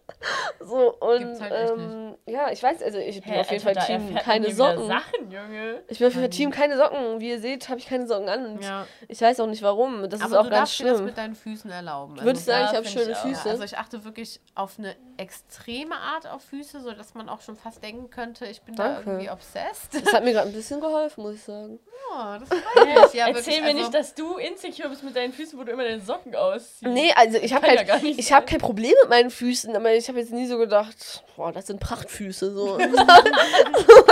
[0.61, 3.99] So, und halt ähm, ja, ich weiß, also ich bin auf jeden Alter, Fall da
[3.99, 4.87] Team keine Socken.
[4.87, 5.83] Sachen, Junge.
[5.89, 7.21] Ich bin auf jeden Fall Team keine Socken.
[7.21, 8.87] Wie ihr seht, habe ich keine Socken an und Ja.
[9.09, 10.03] ich weiß auch nicht warum.
[10.09, 11.07] Das ist Aber auch du ganz darfst dir das schlimm.
[11.07, 12.17] mit deinen Füßen erlauben.
[12.17, 13.19] Du würdest also, sagen, ja, ich habe schöne ich.
[13.19, 13.49] Füße.
[13.49, 17.57] ja, also ich achte wirklich auf eine extreme Art auf Füße, sodass man auch schon
[17.57, 19.05] fast denken könnte, ich bin Danke.
[19.05, 19.60] da irgendwie obsessed.
[19.93, 21.79] Das hat mir gerade ein bisschen geholfen, muss ich sagen.
[22.13, 23.15] Oh, das freut mich.
[23.15, 25.85] Ja, Erzähl mir also, nicht, dass du insecure bist mit deinen Füßen, wo du immer
[25.85, 26.83] deine Socken ausziehst.
[26.83, 28.37] Nee, also ich habe ja halt, gar nicht ich sein.
[28.39, 31.69] habe kein Problem mit meinen Füßen, aber ich habe jetzt nie so gedacht, boah, das
[31.69, 32.79] sind Prachtfüße so.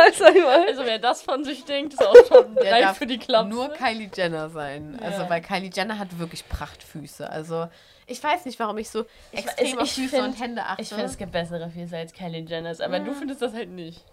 [0.09, 3.49] Also wer das von sich denkt, ist auch schon reif für die Klappe.
[3.49, 4.99] nur Kylie Jenner sein.
[5.03, 5.31] Also, Ja.
[5.31, 7.29] weil Kylie Jenner hat wirklich Prachtfüße.
[7.29, 7.69] Also,
[8.07, 10.63] ich weiß nicht, warum ich so Ich- extrem ich- auf ich Füße find- und Hände
[10.63, 10.83] achte.
[10.83, 14.05] Ich finde, es gibt bessere Füße als Kylie Jenners, aber du findest das halt nicht.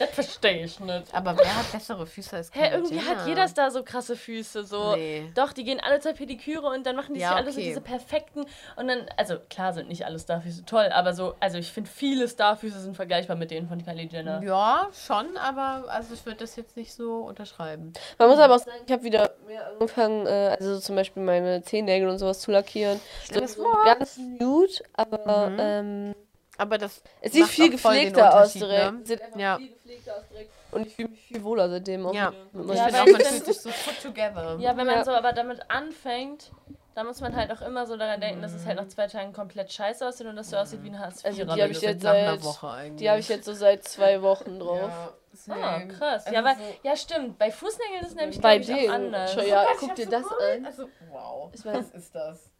[0.00, 1.14] Das verstehe ich nicht.
[1.14, 4.64] aber wer hat bessere Füße als Kylie Hä, irgendwie hat jeder da so krasse Füße,
[4.64, 4.96] so.
[4.96, 5.30] Nee.
[5.36, 7.68] Doch, die gehen alle zur Pediküre und dann machen die Ja, sich alle so okay.
[7.68, 11.70] diese perfekten und dann, also klar sind nicht alle Starfüße toll, aber so, also ich
[11.72, 14.42] finde viele Starfüße sind vergleichbar mit denen von Kylie Jenner.
[14.42, 17.92] Ja, schon, aber also ich würde das jetzt nicht so unterschreiben.
[18.18, 21.62] Man muss aber auch sagen, ich habe wieder mehr angefangen, äh, also zum Beispiel meine
[21.62, 22.98] Zehennägel und sowas zu lackieren.
[23.32, 25.56] So, so ganz nude, aber Mhm.
[25.60, 26.14] ähm,
[26.58, 28.94] Aber das es sieht viel gepflegter aus direkt.
[28.94, 29.00] ne?
[29.04, 29.58] Sieht einfach Ja.
[29.58, 30.50] viel gepflegter aus direkt.
[30.72, 32.14] Und ich fühle mich viel wohler seitdem auch.
[32.14, 32.32] Ja.
[32.52, 34.56] wieder Ja, finde weil auch, man fühlt sich so put together.
[34.60, 35.04] Ja, wenn man Ja.
[35.04, 36.50] so aber damit anfängt,
[36.94, 39.32] dann muss man halt auch immer so daran denken, dass es halt nach zwei Tagen
[39.32, 42.02] komplett scheiße aussieht und dass du aussieht wie ein hartz Also die habe ich jetzt
[42.02, 42.96] nach einer seit, Woche eigentlich.
[43.00, 44.80] die habe ich jetzt so seit zwei Wochen drauf.
[44.88, 45.12] Ja,
[45.50, 46.24] Ah, krass.
[46.24, 47.38] Also ja, weil, so- ja, stimmt.
[47.38, 49.34] Bei Fußnägeln ist es nämlich Bei ich, auch anders.
[49.34, 50.64] Schon, ja, ich guck dir so das voll- an.
[50.64, 51.50] Also, wow.
[51.52, 52.50] Ich weiß- Was ist das?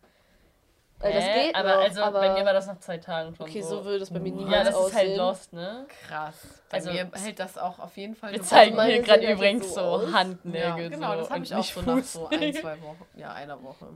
[1.01, 3.47] Äh, das geht aber noch, also aber bei mir war das nach zwei Tagen schon
[3.47, 3.68] okay, so.
[3.80, 4.97] so würde es bei mir Ja, niemals ja, das ist aussehen.
[4.97, 5.86] halt lost, ne?
[6.09, 6.34] Krass.
[6.70, 9.99] Bei Also- mir hält das auch auf jeden Fall Wir zeigen hier gerade übrigens so
[9.99, 10.12] so.
[10.12, 10.61] Handnägel.
[10.61, 13.05] Ja, genau, so, das habe und ich auch so nach so ein, zwei Wochen.
[13.16, 13.86] Ja, einer Woche.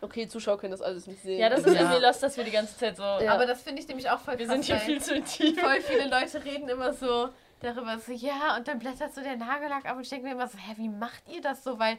[0.00, 1.38] Okay, Zuschauer können das alles nicht sehen.
[1.40, 1.80] Ja, das ist Ja.
[1.82, 3.02] irgendwie lost, dass wir die ganze Zeit so.
[3.02, 3.32] Ja.
[3.34, 5.56] Aber das finde ich nämlich auch voll Wir krass, sind hier viel zu intim.
[5.56, 7.28] voll viele Leute reden immer so
[7.60, 10.46] darüber, so, ja, und dann blättert so der Nagellack ab und ich denke mir immer
[10.46, 11.78] so, hä, wie macht ihr das so?
[11.80, 11.98] Weil,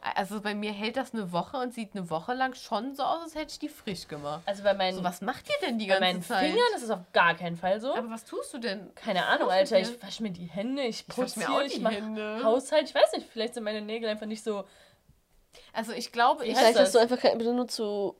[0.00, 3.22] also bei mir hält das eine Woche und sieht eine Woche lang schon so aus,
[3.22, 4.42] als hätte ich die frisch gemacht.
[4.46, 6.50] Also bei meinen, So, was macht ihr denn die bei ganze meinen Zeit?
[6.50, 7.94] Fingern ist es auf gar keinen Fall so.
[7.94, 8.94] Aber was tust du denn?
[8.94, 9.78] Keine Ahnung, Alter.
[9.78, 12.40] Ich wasche mir die Hände, ich Ich putze mir auch ich die mach Hände.
[12.42, 12.88] Haushalt.
[12.88, 14.64] Ich weiß nicht, vielleicht sind meine Nägel einfach nicht so.
[15.72, 18.16] Also ich glaube, ich, Vielleicht hast du einfach kein benutzt so.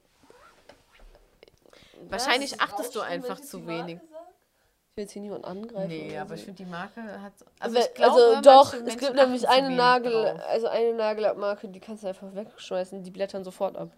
[2.09, 3.99] wahrscheinlich achtest du einfach ich zu wenig.
[5.01, 5.89] Will jetzt hier niemanden angreifen.
[5.89, 6.35] Nee, aber so.
[6.35, 7.33] ich finde, die Marke hat.
[7.59, 10.41] Also, ich glaube, also doch, es gibt nämlich eine Nagel, drauf.
[10.49, 13.89] also eine Nagellackmarke, die kannst du einfach wegschmeißen, die blättern sofort ab.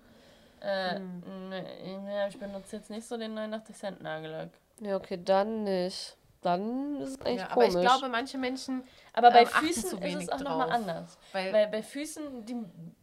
[0.61, 1.23] Äh, Hm.
[1.51, 1.63] nee,
[2.05, 4.51] nee, ich benutze jetzt nicht so den 89 Cent Nagellack.
[4.81, 6.17] Ja, okay, dann nicht.
[6.43, 7.75] Dann ist es eigentlich Ja, aber komisch.
[7.77, 8.83] ich glaube, manche Menschen.
[9.13, 11.17] Aber bei Ähm, Füßen zu ist es auch nochmal anders.
[11.31, 12.57] Weil, Weil bei Füßen, die,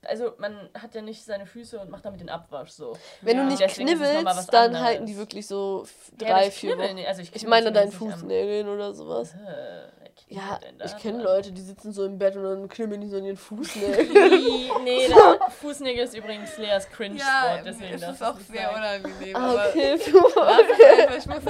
[0.06, 2.98] also man hat ja nicht seine Füße und macht damit den Abwasch so.
[3.22, 3.44] Wenn Ja.
[3.44, 4.84] du nicht Deswegen knibbelst, dann anderes.
[4.84, 5.86] halten die wirklich so
[6.20, 6.96] Ja, aber drei, ich vier Wochen.
[6.96, 7.08] nicht.
[7.08, 9.34] Also ich, Ich meine deinen Fußnägeln oder sowas.
[9.34, 9.99] Äh,
[10.32, 11.24] Ja, denn ich kenne?
[11.24, 14.10] Leute, die sitzen so im Bett und dann knibbeln die so an ihren Fußnägeln.
[14.40, 15.08] Nee, nee,
[15.40, 19.36] der Fußnägel ist übrigens Leas Cringe-Sport, deswegen es darf ist auch sehr unangenehm.
[19.36, 19.96] Ah, aber okay.
[21.18, 21.44] ich muss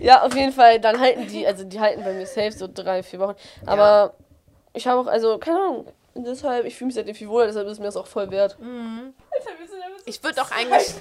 [0.00, 3.02] ja, auf jeden Fall, dann halten die, also die halten bei mir safe so drei,
[3.04, 3.36] vier Wochen.
[3.64, 4.14] Aber
[4.72, 7.78] ich habe auch, also, keine Ahnung, deshalb, ich fühle mich seitdem viel wohler, deshalb ist
[7.78, 8.58] mir das auch voll wert.
[10.04, 10.94] Ich würde auch eigentlich.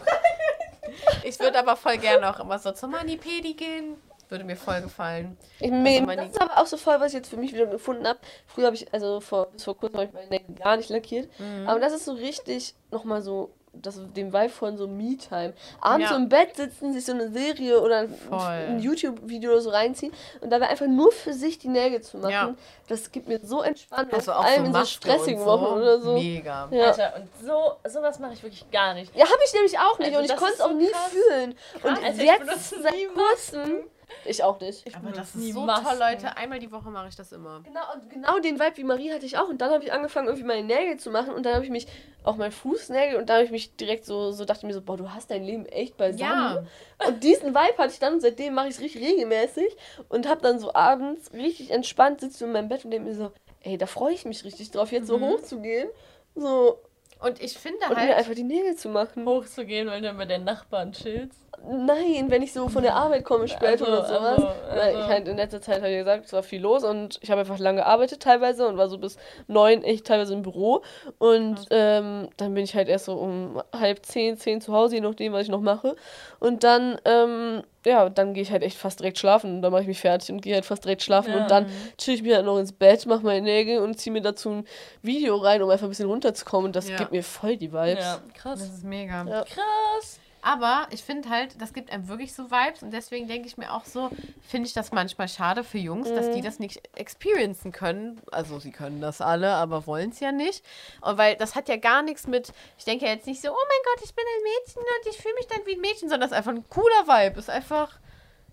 [1.23, 3.97] ich würde aber voll gerne auch immer so zur Manipedi gehen.
[4.29, 5.37] Würde mir voll gefallen.
[5.59, 8.07] Ich, meine- das ist aber auch so voll, was ich jetzt für mich wieder gefunden
[8.07, 8.19] habe.
[8.45, 11.27] Früher habe ich, also vor, bis vor kurzem habe ich meine Nägel gar nicht lackiert.
[11.39, 11.67] Mhm.
[11.67, 15.53] Aber das ist so richtig nochmal so, das dem Vibe von so Me-Time.
[15.79, 16.15] Abends Ja.
[16.15, 18.39] so im Bett sitzen, sich so eine Serie oder ein, Voll.
[18.39, 20.11] ein YouTube-Video oder so reinziehen
[20.41, 22.31] und dabei einfach nur für sich die Nägel zu machen.
[22.31, 22.55] Ja.
[22.87, 24.11] Das gibt mir so Entspannung.
[24.11, 26.13] Also vor auch allem so in so stressigen und Wochen oder so.
[26.13, 26.67] Mega.
[26.71, 26.85] Ja.
[26.85, 29.15] Alter, und so, sowas mache ich wirklich gar nicht.
[29.15, 31.11] Ja, habe ich nämlich auch nicht Also und ich konnte es auch so nie krass.
[31.11, 31.55] fühlen.
[31.83, 33.83] Und Alter, ich jetzt seit kurzem.
[34.25, 34.85] Ich auch nicht.
[34.85, 35.85] Ich Aber das ist so Masken.
[35.85, 36.37] toll, Leute.
[36.37, 37.61] Einmal die Woche mache ich das immer.
[37.63, 39.49] Genau, und genau den Vibe wie Marie hatte ich auch.
[39.49, 41.33] Und dann habe ich angefangen, irgendwie meine Nägel zu machen.
[41.33, 41.87] Und dann habe ich mich,
[42.23, 44.97] auch mein Fußnägel, und dann habe ich mich direkt so, so dachte mir so, boah,
[44.97, 46.67] du hast dein Leben echt beisammen.
[47.07, 49.75] Und diesen Vibe hatte ich dann und seitdem mache ich es richtig regelmäßig.
[50.09, 53.31] Und habe dann so abends richtig entspannt, sitze in meinem Bett und denke mir so,
[53.61, 55.89] ey, da freue ich mich richtig drauf, jetzt so hochzugehen.
[56.35, 56.79] So,
[57.21, 59.25] Und ich finde Und mir halt, einfach die Nägel zu machen.
[59.25, 61.39] Hochzugehen, weil du mit den Nachbarn chillst.
[61.67, 64.21] Nein, wenn ich so von der Arbeit komme später Also, oder sowas.
[64.39, 64.99] also, also.
[64.99, 67.41] ich halt in letzter Zeit, habe ich gesagt, es war viel los und ich habe
[67.41, 70.81] einfach lange gearbeitet teilweise und war so bis neun echt teilweise im Büro.
[71.17, 75.01] Und ähm, dann bin ich halt erst so um halb zehn, zehn zu Hause, je
[75.01, 75.95] nachdem, was ich noch mache.
[76.39, 79.55] Und dann, ähm, ja, dann gehe ich halt echt fast direkt schlafen.
[79.55, 81.31] Und dann mache ich mich fertig und gehe halt fast direkt schlafen.
[81.33, 81.41] Ja.
[81.41, 81.65] Und dann
[81.97, 84.65] chill ich mir halt noch ins Bett, mache meine Nägel und ziehe mir dazu ein
[85.01, 86.67] Video rein, um einfach ein bisschen runterzukommen.
[86.67, 86.97] Und das Ja.
[86.97, 88.03] gibt mir voll die Vibes.
[88.03, 88.59] Ja, krass.
[88.59, 89.23] das ist mega.
[89.27, 89.43] Ja.
[89.43, 90.19] Krass.
[90.41, 93.73] Aber ich finde halt, das gibt einem wirklich so Vibes und deswegen denke ich mir
[93.73, 94.09] auch so,
[94.47, 96.33] finde ich das manchmal schade für Jungs, dass Mhm.
[96.33, 98.21] die das nicht experiencen können.
[98.31, 100.63] Also sie können das alle, aber wollen es ja nicht.
[101.01, 103.53] Und weil das hat ja gar nichts mit, ich denke ja jetzt nicht so, oh
[103.53, 106.21] mein Gott, ich bin ein Mädchen und ich fühle mich dann wie ein Mädchen, sondern
[106.21, 107.39] das ist einfach ein cooler Vibe.
[107.39, 107.99] Ist einfach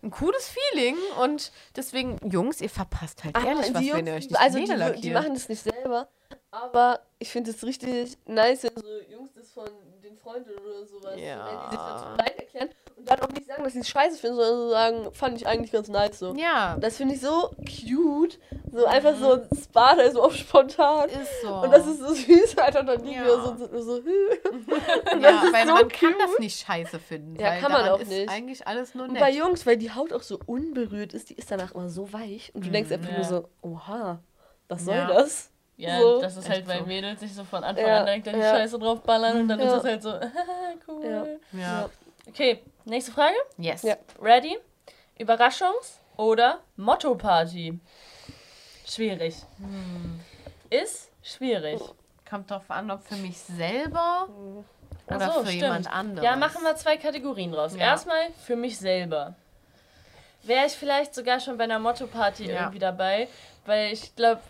[0.03, 4.13] ein cooles Feeling und deswegen, Jungs, ihr verpasst halt Aber ehrlich was, die wenn ihr
[4.13, 6.09] Jungs, euch nicht also die die, machen das nicht selber,
[6.51, 9.69] aber ich finde es richtig nice, wenn so Jungs das von
[10.35, 11.47] den Freunden oder sowas, Ja.
[11.47, 14.19] wenn die sich dazu bereit erklären und dann auch nicht sagen, dass sie es scheiße
[14.19, 16.35] finden, sondern so sagen, fand ich eigentlich ganz nice so.
[16.35, 18.39] Ja, Das finde ich so cute,
[18.73, 21.09] so einfach so ein Sparta, so auf spontan.
[21.11, 21.55] ist so.
[21.55, 23.25] Und das ist so süß, Alter, und dann liegen Ja.
[23.27, 23.93] wir so, so, so
[25.13, 26.21] Und ja, ist weil so man kann cute.
[26.21, 27.37] das nicht scheiße finden.
[27.41, 28.29] Ja, kann man auch ist nicht.
[28.29, 29.21] eigentlich alles nur Und nett.
[29.23, 32.51] bei Jungs, weil die Haut auch so unberührt ist, die ist danach immer so weich
[32.55, 33.17] und du denkst einfach ja.
[33.17, 34.21] nur so, oha,
[34.69, 35.07] was soll Ja.
[35.07, 35.51] das?
[35.79, 36.21] Ja, So.
[36.21, 36.87] das ist halt, weil so.
[36.87, 38.51] Mädels sich so von Anfang Ja, an direkt in die ja.
[38.57, 39.77] Scheiße draufballern und dann ist Ja.
[39.77, 40.15] es halt so,
[40.89, 41.39] cool.
[41.53, 41.61] Ja.
[41.61, 41.91] ja.
[42.29, 43.35] Okay, nächste Frage.
[43.59, 43.83] Yes.
[43.83, 43.97] Ja.
[44.21, 44.57] Ready?
[45.21, 47.79] Überraschungs- oder Motto-Party?
[48.87, 49.37] Schwierig.
[50.71, 51.81] Ist schwierig.
[52.29, 54.29] Kommt drauf an, ob für mich selber
[55.09, 55.63] Ach oder so, für stimmt.
[55.63, 56.25] jemand anderes.
[56.25, 57.75] Ja, machen wir zwei Kategorien raus.
[57.75, 57.81] Ja.
[57.83, 59.35] Erstmal für mich selber.
[60.43, 62.61] Wäre ich vielleicht sogar schon bei einer Motto-Party Ja.
[62.61, 63.29] irgendwie dabei,
[63.65, 64.41] weil ich glaube,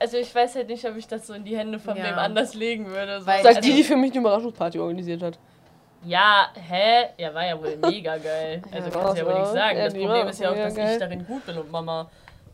[0.00, 2.04] also ich weiß halt nicht, ob ich das so in die Hände von Ja.
[2.04, 3.20] wem anders legen würde.
[3.20, 3.26] So.
[3.26, 5.38] Weil- Sagt also, die, die für mich eine Überraschungsparty organisiert hat.
[6.04, 7.06] Ja, hä?
[7.16, 8.62] Ja, war ja wohl mega geil.
[8.72, 9.78] Also Ja, kannst du ja wohl nicht sagen.
[9.78, 10.92] Ja, Das die Problem war ist ja auch, dass geil.
[10.92, 12.08] ich darin gut bin und Mama.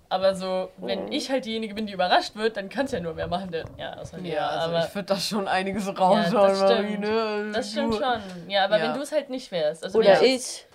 [0.09, 3.17] Aber so, wenn ich halt diejenige bin, die überrascht wird, dann kann es ja nur
[3.17, 3.65] wer machen, der.
[3.79, 4.35] Ja, außer mir.
[4.35, 7.01] Ja, also aber ich würde da schon einiges Ja, raushauen, das stimmt.
[7.01, 7.53] Marine.
[7.53, 8.49] das stimmt schon.
[8.49, 8.85] Ja, aber Ja.
[8.85, 9.83] wenn du es halt nicht wärst.
[9.85, 10.67] Also Oder ich.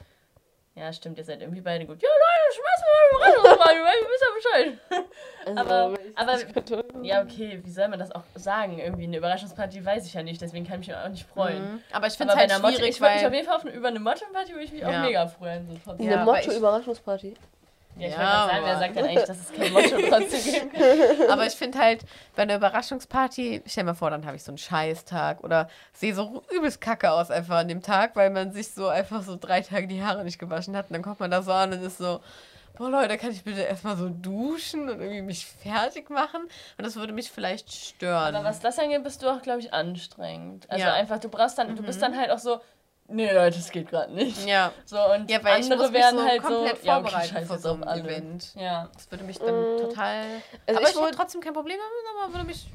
[0.79, 2.01] Ja, stimmt, ihr seid irgendwie beide gut.
[2.01, 5.05] Ja, Leute, schmeiß mal eine Überraschungsparty, weil ihr wisst ja Bescheid.
[5.45, 7.03] Also, Aber- aber-.
[7.05, 8.79] Ja, okay, wie soll man das auch sagen?
[8.79, 11.73] Irgendwie eine Überraschungsparty weiß ich ja nicht, deswegen kann ich mich auch nicht freuen.
[11.73, 11.81] Mhm.
[11.91, 13.65] Aber ich finde es halt einer Motto, schwierig, ich würde mich auf jeden Fall auf
[13.65, 15.01] eine, über eine Motto-Party würde ich mich auch Ja.
[15.01, 15.67] mega freuen.
[15.85, 15.91] So.
[16.03, 17.35] Ja, Eine Motto-Überraschungsparty.
[17.99, 19.73] Ja, ich Ja, wollte sagen, wer aber- sagt denn eigentlich, dass es kein
[20.09, 21.29] trotzdem geben kann?
[21.31, 22.01] Aber ich finde halt,
[22.35, 26.43] bei einer Überraschungsparty, stell mir vor, dann habe ich so einen Scheißtag oder sehe so
[26.55, 29.87] übelst kacke aus einfach an dem Tag, weil man sich so einfach so drei Tage
[29.87, 30.87] die Haare nicht gewaschen hat.
[30.89, 32.21] Und dann kommt man da so an und ist so,
[32.77, 36.41] boah Leute, kann ich bitte erstmal so duschen und irgendwie mich fertig machen?
[36.77, 38.33] Und das würde mich vielleicht stören.
[38.35, 40.69] Aber was das angeht, bist du auch, glaube ich, anstrengend.
[40.69, 40.93] Also Ja.
[40.93, 42.61] einfach, du brauchst dann, du bist dann halt auch so,
[43.09, 44.45] nee Leute, das geht gerade nicht.
[44.45, 44.71] ja.
[44.85, 47.29] So, und Ja, weil ich andere muss mich werden so halt komplett so, ja, okay,
[47.33, 48.01] jetzt so alle.
[48.01, 48.55] Event.
[48.55, 48.89] Ja.
[48.93, 50.23] Das würde mich dann total...
[50.67, 52.67] Also aber ich ich würde trotzdem kein Problem haben, aber würde mich...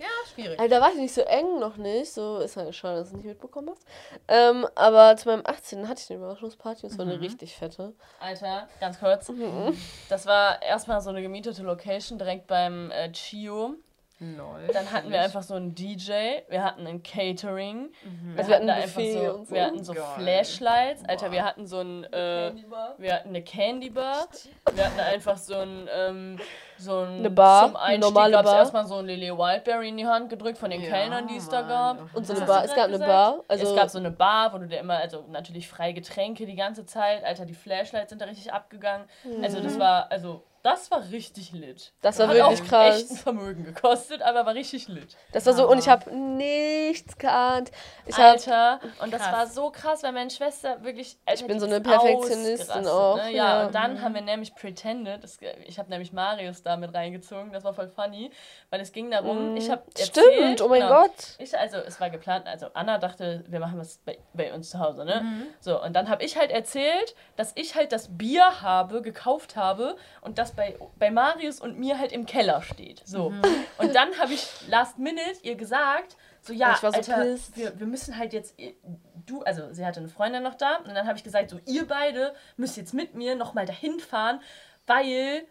[0.00, 0.58] Ja, schwierig.
[0.58, 3.16] Also da war ich nicht so eng noch nicht, so ist halt schade, dass du
[3.16, 3.86] es nicht mitbekommen hast.
[4.26, 5.88] Ähm, aber zu meinem 18.
[5.88, 7.92] hatte ich eine Überraschungsparty und es war eine richtig fette.
[8.18, 9.28] Alter, ganz kurz.
[9.28, 9.78] Mhm.
[10.08, 13.76] Das war erstmal so eine gemietete Location direkt beim äh, Chio.
[14.20, 14.68] Lol.
[14.72, 16.12] Dann hatten wir einfach so einen DJ,
[16.48, 17.90] wir hatten ein Catering,
[18.22, 19.50] wir, Also wir hatten hatten einfach so, so.
[19.54, 20.04] wir hatten so Geil.
[20.16, 22.52] Flashlights, Alter, wir hatten so ein, äh,
[22.98, 24.28] wir hatten eine Candy Bar,
[24.72, 26.38] wir hatten einfach so ein, ähm,
[26.78, 28.58] so ein Eine Bar, zum eine Einstieg normale gab's Bar.
[28.60, 31.48] erstmal so ein Lily Wildberry in die Hand gedrückt von den Ja, Kellnern, die es
[31.48, 32.14] da gab.
[32.14, 33.08] Und so eine Bar, es gab eine gesagt?
[33.10, 33.40] Bar.
[33.48, 36.56] Also es gab so eine Bar, wo du dir immer, also natürlich freie Getränke die
[36.56, 39.06] ganze Zeit, Alter, die Flashlights sind da richtig abgegangen.
[39.42, 41.92] Also das war, also das war richtig lit.
[42.00, 43.02] Das war Hat wirklich auch krass.
[43.02, 45.14] echt ein Vermögen gekostet, aber war richtig lit.
[45.32, 47.70] das war so, und ich habe nichts geahnt.
[48.06, 49.32] Ich habe Alter, und das Krass.
[49.32, 51.18] war so krass, weil meine Schwester wirklich.
[51.26, 53.30] Alter, Ich bin so eine ist Perfektionistin ausgerastet, auch, Ne?
[53.32, 53.66] Ja, ja.
[53.66, 55.22] und dann haben wir nämlich Pretended.
[55.22, 57.52] Das, ich habe nämlich Marius da mit reingezogen.
[57.52, 58.30] Das war voll funny,
[58.70, 61.10] weil es ging darum, ich habe Stimmt, oh mein Gott.
[61.38, 64.78] Ich, also, es war geplant, also Anna dachte, wir machen das bei, bei uns zu
[64.78, 65.46] Hause, ne?
[65.60, 69.96] So, und dann habe ich halt erzählt, dass ich halt das Bier habe, gekauft habe
[70.22, 73.02] und das bei, bei Marius und mir halt im Keller steht.
[73.04, 73.32] So.
[73.78, 77.56] Und dann habe ich last minute ihr gesagt, so, ja, Ich war so Alter, pissed.
[77.56, 78.54] wir, wir müssen halt jetzt,
[79.26, 81.86] du, also sie hatte eine Freundin noch da und dann habe ich gesagt, so, ihr
[81.88, 84.40] beide müsst jetzt mit mir nochmal dahin fahren,
[84.86, 85.46] weil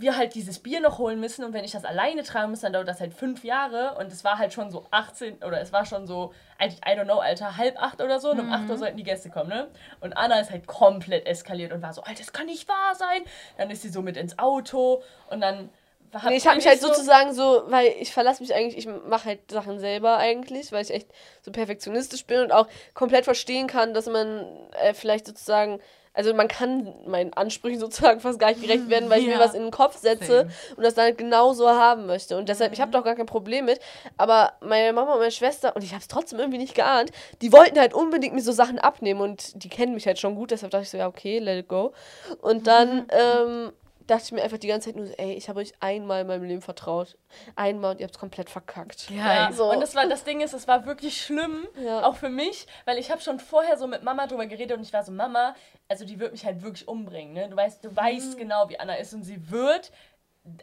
[0.00, 2.72] wir halt dieses Bier noch holen müssen und wenn ich das alleine tragen muss, dann
[2.72, 5.84] dauert das halt fünf Jahre und es war halt schon so 18 oder es war
[5.84, 6.32] schon so,
[6.62, 9.02] I, I don't know, Alter, halb acht oder so und um acht Uhr sollten die
[9.02, 9.68] Gäste kommen, ne?
[10.00, 13.22] Und Anna ist halt komplett eskaliert und war so, Alter, das kann nicht wahr sein.
[13.56, 15.68] Dann ist sie so mit ins Auto und dann
[16.12, 18.78] hab Nee, ich habe mich halt eigentlich so- sozusagen so, weil ich verlasse mich eigentlich,
[18.78, 21.08] ich mache halt Sachen selber eigentlich, weil ich echt
[21.42, 24.46] so perfektionistisch bin und auch komplett verstehen kann, dass man
[24.80, 25.80] äh, vielleicht sozusagen,
[26.18, 29.54] also man kann meinen Ansprüchen sozusagen fast gar nicht gerecht werden, weil ich mir was
[29.54, 30.50] in den Kopf setze Same.
[30.76, 32.36] und das dann halt genau so haben möchte.
[32.36, 33.78] Und deshalb, ich habe da auch gar kein Problem mit,
[34.16, 37.52] aber meine Mama und meine Schwester, und ich habe es trotzdem irgendwie nicht geahnt, die
[37.52, 40.72] wollten halt unbedingt mir so Sachen abnehmen und die kennen mich halt schon gut, deshalb
[40.72, 41.92] dachte ich so, ja, okay, let it go.
[42.40, 43.72] Und dann, ähm,
[44.08, 46.26] dachte ich mir einfach die ganze Zeit nur, so, ey, ich habe euch einmal in
[46.26, 47.16] meinem Leben vertraut.
[47.54, 49.08] Einmal und ihr habt es komplett verkackt.
[49.10, 49.70] Ja, so.
[49.70, 52.04] und das war das Ding ist, es war wirklich schlimm, Ja.
[52.04, 54.92] auch für mich, weil ich habe schon vorher so mit Mama drüber geredet und ich
[54.92, 55.54] war so Mama,
[55.88, 57.48] also die wird mich halt wirklich umbringen, ne?
[57.48, 58.38] Du weißt, du weißt Mhm.
[58.38, 59.92] genau, wie Anna ist und sie wird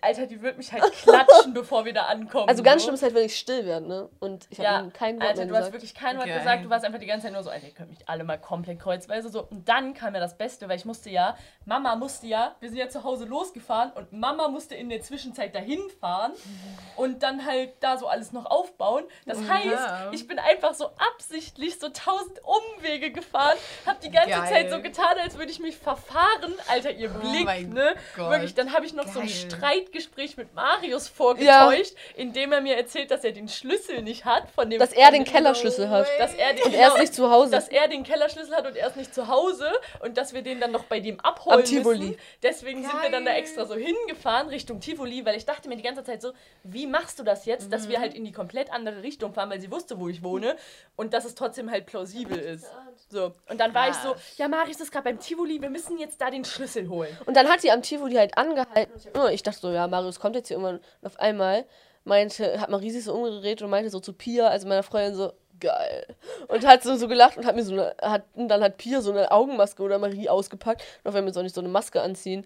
[0.02, 2.48] Alter, die wird mich halt klatschen, bevor wir da ankommen.
[2.50, 2.86] Also ganz so.
[2.86, 4.10] schlimm ist halt, wenn ich still werde, ne?
[4.20, 5.74] Und ich habe Ja, ihnen kein Wort Alter, mehr du hast gesagt.
[5.74, 6.40] wirklich kein Wort Geil.
[6.40, 8.38] gesagt, du warst einfach die ganze Zeit nur so, Alter, ihr könnt mich alle mal
[8.38, 9.44] komplett kreuzweise so.
[9.44, 12.78] Und dann kam ja das Beste, weil ich musste ja, Mama musste ja, wir sind
[12.78, 16.34] ja zu Hause losgefahren und Mama musste in der Zwischenzeit dahin fahren
[16.96, 19.04] und dann halt da so alles noch aufbauen.
[19.26, 20.10] Das heißt, Ja.
[20.12, 24.48] ich bin einfach so absichtlich so tausend Umwege gefahren, hab die ganze Geil.
[24.50, 26.54] Zeit so getan, als würde ich mich verfahren.
[26.68, 27.96] Alter, ihr Blick, Oh mein ne?
[28.16, 28.30] Gott.
[28.32, 29.50] Wirklich, dann habe ich noch so ein Geil.
[29.76, 34.70] Streitgespräch mit Marius vorgetäuscht, indem er mir erzählt, dass er den Schlüssel nicht hat von
[34.70, 36.08] dem Dass er den Kellerschlüssel hat.
[36.20, 37.52] dass er den, Und er ist nicht zu Hause.
[37.52, 39.72] dass er den Kellerschlüssel hat und er ist nicht zu Hause
[40.02, 42.00] und dass wir den dann noch bei dem abholen Am Tivoli.
[42.00, 42.18] müssen.
[42.44, 43.40] Deswegen sind wir dann da Geil.
[43.42, 46.32] extra so hingefahren Richtung Tivoli, weil ich dachte mir die ganze Zeit so,
[46.64, 47.90] wie machst du das jetzt, dass Mhm.
[47.90, 50.56] wir halt in die komplett andere Richtung fahren, weil sie wusste, wo ich wohne
[50.96, 52.66] und dass es trotzdem halt plausibel ist.
[53.10, 56.20] So und dann war ich so, ja Marius ist gerade beim Tivoli, wir müssen jetzt
[56.22, 57.16] da den Schlüssel holen.
[57.26, 58.92] Und dann hat die am Tivoli halt angehalten.
[59.20, 60.78] Und ich, ich dachte so, ja, Marius kommt jetzt hier irgendwann.
[61.02, 61.66] Und auf einmal
[62.04, 66.06] meinte, hat Marisi so umgedreht und meinte so zu Pia, also meiner Freundin so, geil.
[66.48, 69.02] Und hat so, so gelacht und hat mir so eine, hat, und dann hat Pia
[69.02, 70.82] so eine Augenmaske oder Marie ausgepackt.
[71.04, 72.46] Und auf einmal soll ich so eine Maske anziehen.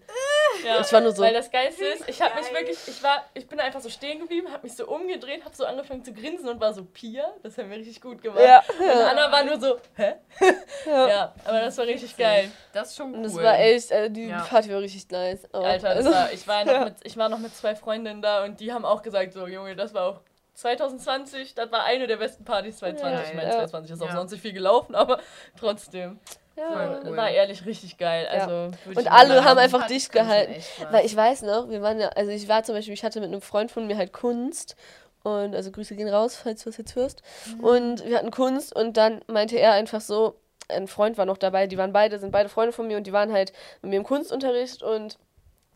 [0.64, 3.24] Ja, Ich war nur so- Weil das Geilste ist, ich habe mich wirklich, ich war,
[3.34, 6.48] ich bin einfach so stehen geblieben, habe mich so umgedreht, habe so angefangen zu grinsen
[6.48, 8.42] und war so Pia, das haben wir richtig gut gemacht.
[8.44, 8.62] Ja.
[8.78, 10.14] Und Anna war nur so, hä?
[10.86, 12.50] Ja, aber das war richtig geil.
[12.72, 13.16] Das ist schon cool.
[13.18, 14.40] Und das war echt, äh, die Ja.
[14.42, 15.46] Party war richtig nice.
[15.52, 18.20] Aber, Alter, das also- war, ich, war noch mit, ich war noch mit zwei Freundinnen
[18.22, 20.20] da und die haben auch gesagt, so Junge, das war auch
[20.60, 23.28] 2020, das war eine der besten Partys 2020.
[23.30, 23.52] ich meine, Ja.
[23.66, 24.12] 2020 ist auch Ja.
[24.16, 25.20] sonst nicht viel gelaufen, aber
[25.58, 26.18] trotzdem.
[26.56, 27.00] ja.
[27.04, 27.16] Cool.
[27.16, 28.28] War ehrlich richtig geil.
[28.32, 28.42] Ja.
[28.46, 30.54] Also, Und alle haben einfach dicht gehalten.
[30.90, 33.28] Weil ich weiß noch, wir waren ja, also ich war zum Beispiel, ich hatte mit
[33.30, 34.76] einem Freund von mir halt Kunst.
[35.22, 37.22] Und also Grüße gehen raus, falls du das jetzt hörst.
[37.60, 40.34] Und wir hatten Kunst und dann meinte er einfach so,
[40.68, 43.12] ein Freund war noch dabei, die waren beide, sind beide Freunde von mir und die
[43.12, 43.52] waren halt
[43.82, 45.18] mit mir im Kunstunterricht und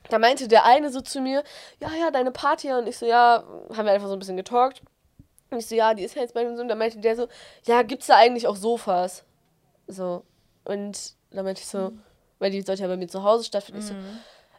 [0.08, 1.42] da meinte der eine so zu mir,
[1.80, 3.44] ja, ja, deine Party und ich so, ja,
[3.74, 4.82] haben wir einfach so ein bisschen getalkt.
[5.50, 6.62] Und ich so, ja, die ist ja jetzt bei mir so.
[6.62, 7.28] Und dann meinte der so,
[7.64, 9.24] ja, gibt's da eigentlich auch Sofas?
[9.86, 10.24] So.
[10.64, 11.92] Und dann meinte ich so,
[12.38, 13.80] weil die sollte ja bei mir zu Hause stattfinden.
[13.80, 13.94] Ich so,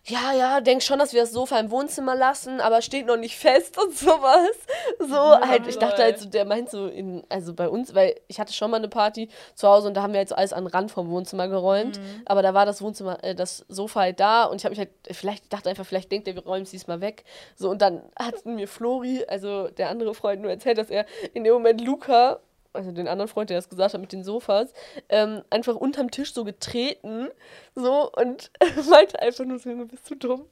[0.08, 3.38] ja, ja, denk schon, dass wir das Sofa im Wohnzimmer lassen, aber steht noch nicht
[3.38, 4.52] fest und sowas.
[5.00, 8.40] So, halt, ich dachte halt so, der meint so in, also bei uns, weil ich
[8.40, 10.66] hatte schon mal eine Party zu Hause und da haben wir jetzt so alles an
[10.66, 14.44] den Rand vom Wohnzimmer geräumt, aber da war das Wohnzimmer, äh, das Sofa halt da
[14.46, 16.72] und ich habe mich halt, vielleicht ich dachte einfach, vielleicht denkt er, wir räumen es
[16.72, 17.24] diesmal weg.
[17.56, 21.44] So, und dann hat mir Flori, also der andere Freund, nur erzählt, dass er in
[21.44, 22.40] dem Moment Luca
[22.76, 24.74] also den anderen Freund, der das gesagt hat mit den Sofas,
[25.10, 27.30] ähm, einfach unterm Tisch so getreten,
[27.74, 28.52] so und
[28.90, 30.46] meinte einfach nur so, Junge, bist du dumm?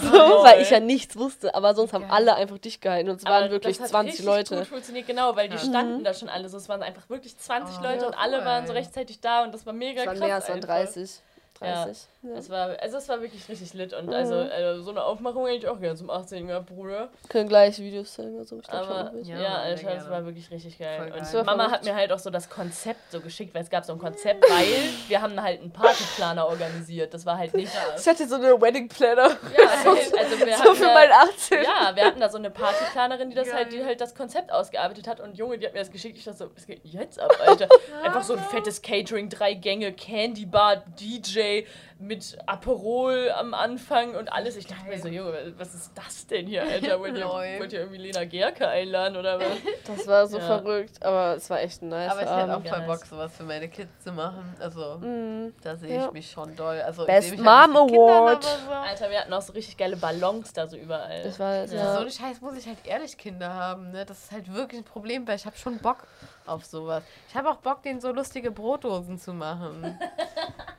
[0.00, 0.12] So,
[0.44, 3.34] weil ich ja nichts wusste, aber sonst haben alle einfach dicht gehalten und es Aber
[3.36, 4.56] waren wirklich das hat 20 richtig Leute.
[4.56, 5.60] gut funktioniert, genau, weil die Ja.
[5.62, 6.56] standen da schon alle so.
[6.56, 8.44] Es waren einfach wirklich 20 Oh, Leute ja, und alle cool.
[8.44, 10.26] waren so rechtzeitig da und das war mega Es waren krass.
[10.28, 10.68] mehr, es waren einfach.
[10.68, 11.20] 30.
[11.60, 12.06] 30.
[12.22, 12.30] Ja.
[12.36, 14.12] Es war, also es war wirklich richtig lit und Mhm.
[14.12, 16.46] also, also so eine Aufmachung hätte ich auch gerne zum 18.
[16.48, 17.08] gehabt, Bruder.
[17.28, 19.40] Können gleich Videos zeigen, also ich glaub schon, Aber noch ja.
[19.40, 21.10] Ja, Alter, es war wirklich richtig geil.
[21.10, 21.12] Geil.
[21.12, 21.72] Und Mama verrückt.
[21.72, 24.42] hat mir halt auch so das Konzept so geschickt, weil es gab so ein Konzept,
[24.50, 24.66] weil
[25.08, 27.12] wir haben halt einen Partyplaner organisiert.
[27.14, 27.72] Das war halt nicht.
[27.98, 29.28] Ich hatte so eine Wedding Planner.
[29.28, 31.62] Ja, also, also wir So hatten für da- mein 18.
[31.62, 33.86] Ja, wir hatten da so eine Partyplanerin, die das halt, die Geil.
[33.86, 36.16] halt das Konzept ausgearbeitet hat und Junge, die hat mir das geschickt.
[36.18, 37.68] Ich dachte so, was geht jetzt ab, Alter?
[38.02, 41.66] Einfach so ein fettes Catering, drei Gänge, Candy Bar, DJ they
[42.06, 44.56] mit Aperol am Anfang und alles.
[44.56, 47.00] Ich dachte mir so, Junge, was ist das denn hier, Alter?
[47.00, 49.46] Wollt ihr, wollt ihr irgendwie Lena Gerke einladen oder was?
[49.86, 50.46] Das war so Ja.
[50.46, 52.68] verrückt, aber es war echt ein nice Aber ich hätte auch Abend.
[52.68, 52.80] voll.
[52.86, 54.54] Bock, sowas für meine Kids zu machen.
[54.60, 55.54] Also, Mhm.
[55.62, 56.06] da sehe Ja.
[56.06, 56.80] ich mich schon doll.
[56.80, 58.44] Also, Best ich sehe mich halt Mom Kindern, Award.
[58.44, 58.70] so.
[58.72, 61.22] Alter, wir hatten auch so richtig geile Ballons da so überall.
[61.22, 61.66] Das war, Ja.
[61.66, 61.98] So ja.
[62.00, 64.04] eine Scheiß muss ich halt ehrlich Kinder haben, ne?
[64.04, 66.06] Das ist halt wirklich ein Problem, weil ich habe schon Bock
[66.46, 67.02] auf sowas.
[67.28, 69.98] Ich habe auch Bock, denen so lustige Brotdosen zu machen.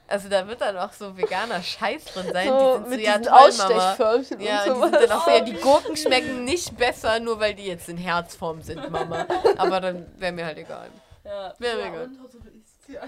[0.08, 2.48] Also da wird dann auch so veganer Scheiß drin sein.
[2.48, 3.34] So die sind mit so, ja diesen.
[3.34, 7.20] Ausstechförmchen Ja, und und die sind dann auch so, ja, die Gurken schmecken nicht besser,
[7.20, 9.26] nur weil die jetzt in Herzform sind, Mama.
[9.58, 10.90] Aber dann wäre mir halt egal.
[11.24, 11.54] Ja.
[11.58, 12.10] Wäre mir egal.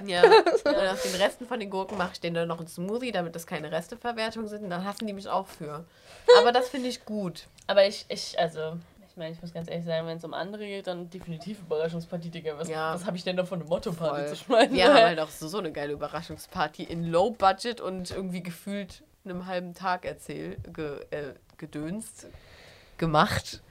[0.05, 0.23] Ja.
[0.23, 3.35] Und aus den Resten von den Gurken mache ich denen dann noch einen Smoothie, damit
[3.35, 4.63] das keine Resteverwertung sind.
[4.63, 5.85] Und dann hassen die mich auch für.
[6.39, 7.47] Aber das finde ich gut.
[7.67, 8.77] Aber ich, ich, also,
[9.17, 12.29] ich meine, ich muss ganz ehrlich sagen, wenn es um andere geht, dann definitiv Überraschungsparty,
[12.29, 12.55] Digga.
[12.59, 12.93] Was, Ja.
[12.93, 14.75] was habe ich denn da von eine Motto-Party zu schmeißen?
[14.75, 19.01] Wir haben halt auch so, so eine geile Überraschungsparty in Low Budget und irgendwie gefühlt
[19.25, 22.27] einem halben Tag erzähl, ge, äh, gedönst
[22.99, 23.61] gemacht.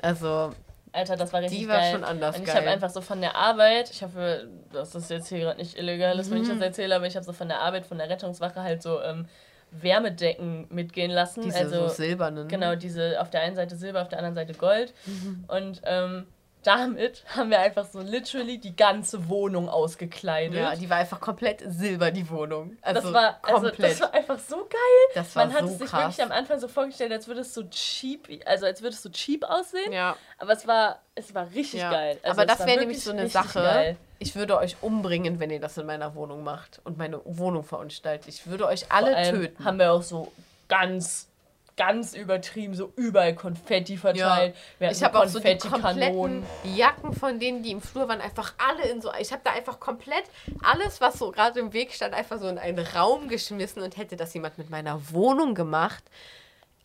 [0.00, 0.54] Also,
[0.92, 1.92] Alter, das war richtig Die war geil.
[1.92, 5.28] schon anders Und ich habe einfach so von der Arbeit, ich hoffe, dass das jetzt
[5.28, 6.44] hier gerade nicht illegal ist, wenn Mhm.
[6.44, 9.02] ich das erzähle, aber ich habe so von der Arbeit, von der Rettungswache halt so
[9.02, 9.28] ähm,
[9.70, 11.42] Wärmedecken mitgehen lassen.
[11.42, 12.48] diese also so silbernen.
[12.48, 14.94] genau, diese auf der einen Seite Silber, auf der anderen Seite Gold.
[15.06, 15.44] Mhm.
[15.48, 16.26] Und ähm,
[16.66, 20.56] damit haben wir einfach so literally die ganze Wohnung ausgekleidet.
[20.58, 22.76] Ja, die war einfach komplett silber, die Wohnung.
[22.82, 23.92] Also das war, also, komplett.
[23.92, 25.06] das war einfach so geil.
[25.14, 26.00] das war Man hat so es sich krass.
[26.18, 29.08] wirklich am Anfang so vorgestellt, als würde es so cheap, also als würde es so
[29.10, 29.92] cheap aussehen.
[29.92, 30.16] ja.
[30.38, 31.90] Aber es war, es war richtig Ja.
[31.90, 32.18] geil.
[32.22, 33.60] Also Aber das wäre nämlich so eine Sache.
[33.60, 33.96] geil.
[34.18, 38.28] Ich würde euch umbringen, wenn ihr das in meiner Wohnung macht und meine Wohnung verunstaltet.
[38.28, 39.64] Ich würde euch alle töten.
[39.64, 40.32] Haben wir auch so
[40.68, 41.28] ganz,
[41.76, 44.54] ganz übertrieben, so überall Konfetti verteilt.
[44.80, 46.42] Hatten Ich habe auch so die Konfettikanonen.
[46.44, 49.10] kompletten Jacken von denen, die im Flur waren, einfach alle in so.
[49.20, 50.24] Ich habe da einfach komplett
[50.62, 54.16] alles, was so gerade im Weg stand, einfach so in einen Raum geschmissen und hätte
[54.16, 56.02] das jemand mit meiner Wohnung gemacht.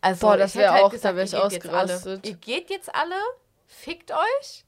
[0.00, 1.68] Also, Boah, das ich hätte wär halt auch- gesagt, da wär ich ihr geht jetzt
[1.68, 1.82] alle.
[1.84, 2.26] ausgerastet.
[2.26, 3.14] Ihr geht jetzt alle,
[3.68, 4.64] fickt euch.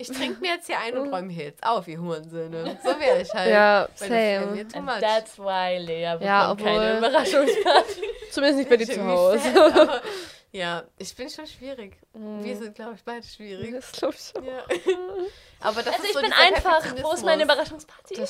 [0.00, 2.78] Ich trinke mir jetzt hier ein und räume hier jetzt auf, ihr Hurensöhne.
[2.84, 3.50] So wäre ich halt.
[3.50, 4.64] Ja, same.
[4.74, 5.00] And much.
[5.00, 8.02] that's why Lea bekommt Ja, keine obwohl- Überraschungsparty.
[8.30, 9.38] Zumindest nicht bei dir zu Hause.
[9.40, 10.02] fett,
[10.52, 11.96] Ja, ich bin schon schwierig.
[12.14, 12.42] Mhm.
[12.44, 13.72] Wir sind, glaube ich, beide schwierig.
[13.74, 14.44] Das glaub ich schon.
[14.44, 14.62] Ja.
[15.60, 17.42] Aber das Also ist ich so bin einfach, wo ist meine.
[17.44, 18.22] Überraschungsparty?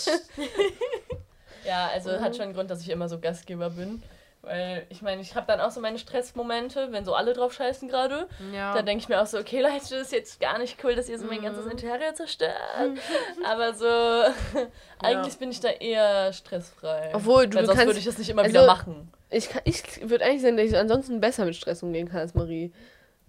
[1.65, 2.21] Ja, also Mhm.
[2.21, 4.03] hat schon einen Grund, dass ich immer so Gastgeber bin.
[4.43, 7.89] Weil ich meine, ich habe dann auch so meine Stressmomente, wenn so alle drauf scheißen
[7.89, 8.29] gerade.
[8.55, 8.73] Ja.
[8.73, 11.09] Da denke ich mir auch so, okay Leute, das ist jetzt gar nicht cool, dass
[11.09, 11.45] ihr so mein Mhm.
[11.45, 12.55] ganzes Interieur zerstört.
[13.45, 13.87] Aber so,
[15.03, 17.11] eigentlich bin ich da eher stressfrei.
[17.15, 19.13] Obwohl, du- Weil du sonst würde ich das nicht immer also- wieder machen.
[19.31, 22.35] ich kann- ich würde eigentlich sagen, dass ich ansonsten besser mit Stress umgehen kann als
[22.35, 22.73] Marie.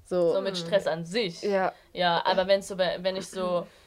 [0.06, 0.34] So.
[0.34, 1.42] So mit Stress an sich.
[1.42, 1.74] ja.
[1.94, 3.66] Ja, aber wenn's so, wenn ich so,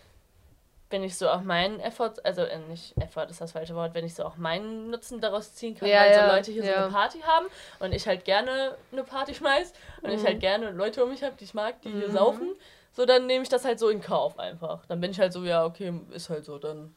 [0.93, 4.05] wenn ich so auch meinen Effort, also äh, nicht Effort ist das falsche Wort, wenn
[4.05, 6.69] ich so auch meinen Nutzen daraus ziehen kann, Ja, weil so ja, Leute hier so
[6.71, 6.85] ja.
[6.85, 7.47] eine Party haben
[7.81, 9.73] und ich halt gerne eine Party schmeiß
[10.03, 10.27] und ich Mhm.
[10.27, 12.49] halt gerne Leute um mich habe, die ich mag, die hier saufen,
[12.93, 14.85] so dann nehme ich das halt so in Kauf einfach.
[14.87, 16.95] Dann bin ich halt so, ja, okay, ist halt so, dann.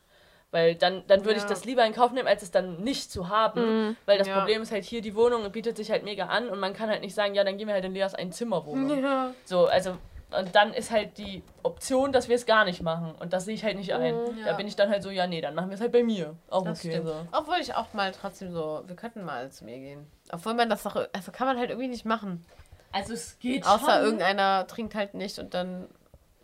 [0.51, 3.27] Weil dann, dann würde ich das lieber in Kauf nehmen, als es dann nicht zu
[3.27, 3.87] haben.
[3.89, 3.97] Mhm.
[4.05, 4.29] Weil das.
[4.29, 7.01] Problem ist halt hier, die Wohnung bietet sich halt mega an und man kann halt
[7.01, 9.03] nicht sagen, ja, dann gehen wir halt in Leas Einzimmerwohnung.
[9.03, 9.33] Ja.
[9.43, 9.97] So, also,
[10.39, 13.15] und dann ist halt die Option, dass wir es gar nicht machen.
[13.19, 14.15] Und das sehe ich halt nicht ein.
[14.15, 14.39] Mhm.
[14.43, 14.53] Da Ja.
[14.57, 16.35] bin ich dann halt so, ja, nee, dann machen wir es halt bei mir.
[16.49, 16.91] Auch Das okay.
[16.91, 17.07] stimmt.
[17.07, 17.15] So.
[17.31, 20.07] Obwohl ich auch mal trotzdem so, wir könnten mal zu mir gehen.
[20.31, 22.45] Obwohl man das doch, also kann man halt irgendwie nicht machen.
[22.91, 24.03] Also es geht Außer schon.
[24.03, 25.87] irgendeiner trinkt halt nicht und dann.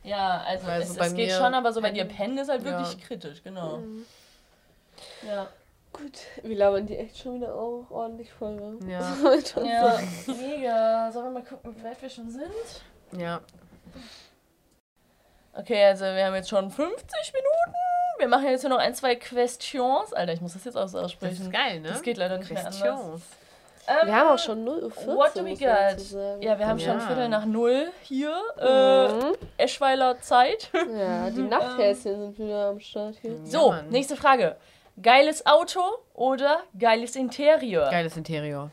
[0.03, 2.15] Ja, also Weil es, so bei es geht mir schon, aber so bei pennen- dir
[2.15, 2.71] pennen ist halt Ja.
[2.79, 3.77] wirklich kritisch, genau.
[3.77, 4.05] Mhm.
[5.27, 5.47] Ja.
[5.93, 8.55] Gut, wir labern die echt schon wieder auch ordentlich voll.
[8.55, 8.77] ne?
[8.89, 9.01] Ja.
[9.63, 11.11] ja, mega.
[11.11, 12.49] Sollen wir mal gucken, wie weit wir schon sind?
[13.17, 13.41] Ja.
[15.53, 17.75] Okay, also wir haben jetzt schon 50 Minuten.
[18.19, 20.13] Wir machen jetzt nur noch ein, zwei Questions.
[20.13, 21.41] Alter, ich muss das jetzt auch so Das aussprechen.
[21.43, 21.89] ist geil, ne?
[21.89, 22.79] Das geht leider nicht mehr anders.
[22.81, 23.21] Questions.
[23.87, 26.41] Ähm, Wir haben auch schon 0 Uhr 14, What do we got?
[26.41, 27.07] Ja, wir haben schon Ja.
[27.07, 28.31] Viertel nach null hier.
[28.57, 29.35] Äh, Mhm.
[29.57, 30.69] Eschweiler Zeit.
[30.73, 33.37] Ja, die Nachthäschen sind wieder am Start hier.
[33.43, 34.55] So, nächste Frage.
[35.01, 35.81] Geiles Auto
[36.13, 37.89] oder geiles Interieur?
[37.89, 38.69] Geiles Interieur.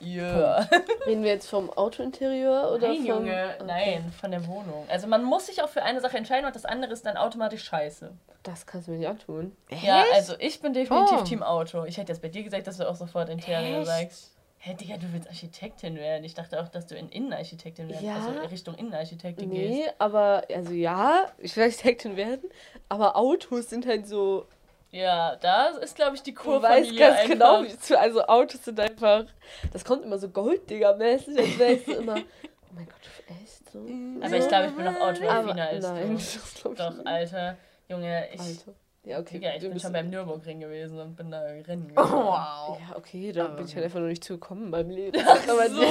[0.00, 0.68] Yeah.
[1.06, 3.06] Reden wir jetzt vom Autointerieur oder Nein, vom...
[3.06, 3.64] Junge, Okay.
[3.66, 4.84] nein, von der Wohnung.
[4.88, 7.64] Also man muss sich auch für eine Sache entscheiden und das andere ist dann automatisch
[7.64, 8.12] scheiße.
[8.42, 9.56] Das kannst du mir nicht antun.
[9.82, 11.24] Ja, also ich bin definitiv Oh.
[11.24, 11.84] Team Auto.
[11.84, 13.86] Ich hätte jetzt bei dir gesagt, dass du auch sofort Interieur Echt?
[13.86, 14.34] sagst.
[14.60, 16.24] Hä, Digga, du willst Architektin werden.
[16.24, 18.16] Ich dachte auch, dass du in Innenarchitektin werden, Ja.
[18.16, 19.72] also in Richtung Innenarchitektin gehst.
[19.72, 22.48] Nee, aber, also ja, ich will Architektin werden,
[22.88, 24.46] aber Autos sind halt so,
[24.90, 27.28] Ja, da ist, glaube ich, die du Kurfamilie weißt ganz einfach.
[27.30, 29.24] genau, wie zu, also Autos sind einfach,
[29.72, 33.78] das kommt immer so Golddigger-mäßig, als wärst du immer, oh mein Gott, du echt so?
[34.24, 36.14] Aber ich glaube, ich bin noch autoaffiner als nein, du.
[36.14, 37.06] das Doch, nicht.
[37.06, 37.56] Alter.
[37.88, 38.72] Junge, ich, Alter.
[39.04, 39.38] Ja, okay.
[39.38, 42.24] Digga, ich du bin schon beim Nürburgring gewesen und bin da rennen Oh, gefahren.
[42.68, 42.78] wow.
[42.90, 45.18] Ja, okay, da bin ich halt einfach noch nicht zugekommen meinem Leben.
[45.26, 45.82] Aber so.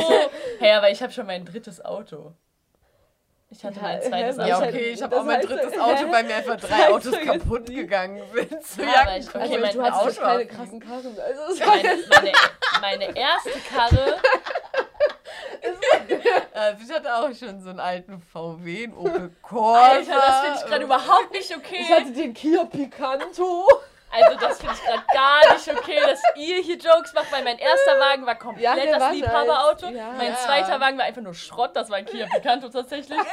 [0.60, 2.34] Hey, aber ich habe schon mein drittes Auto.
[3.50, 4.66] Ich hatte Ja, mein zweites Ja, Auto.
[4.66, 5.80] heißt- okay, ich habe auch mein drittes?
[5.80, 8.64] Auto, weil mir einfach drei Autos kaputt gegangen sind.
[8.64, 11.18] Zu Ja, aber ich- okay, Also, mein du jetzt keine krassen Karren.
[11.20, 12.32] Also, das war Meine, meine,
[12.82, 14.18] meine erste Karre.
[16.54, 19.82] Äh, ich hatte auch schon so einen alten VW, einen Opel Corsa.
[19.82, 21.78] Alter, das finde ich gerade überhaupt nicht okay.
[21.80, 23.68] Ich hatte den Kia Picanto.
[24.10, 27.58] Also, das finde ich gerade gar nicht okay, dass ihr hier Jokes macht, weil mein
[27.60, 29.88] erster Wagen war komplett Ja, das Liebhaberauto.
[29.90, 30.12] Ja.
[30.18, 30.36] mein Ja.
[30.38, 33.18] zweiter Wagen war einfach nur Schrott, das war ein Kia Picanto tatsächlich.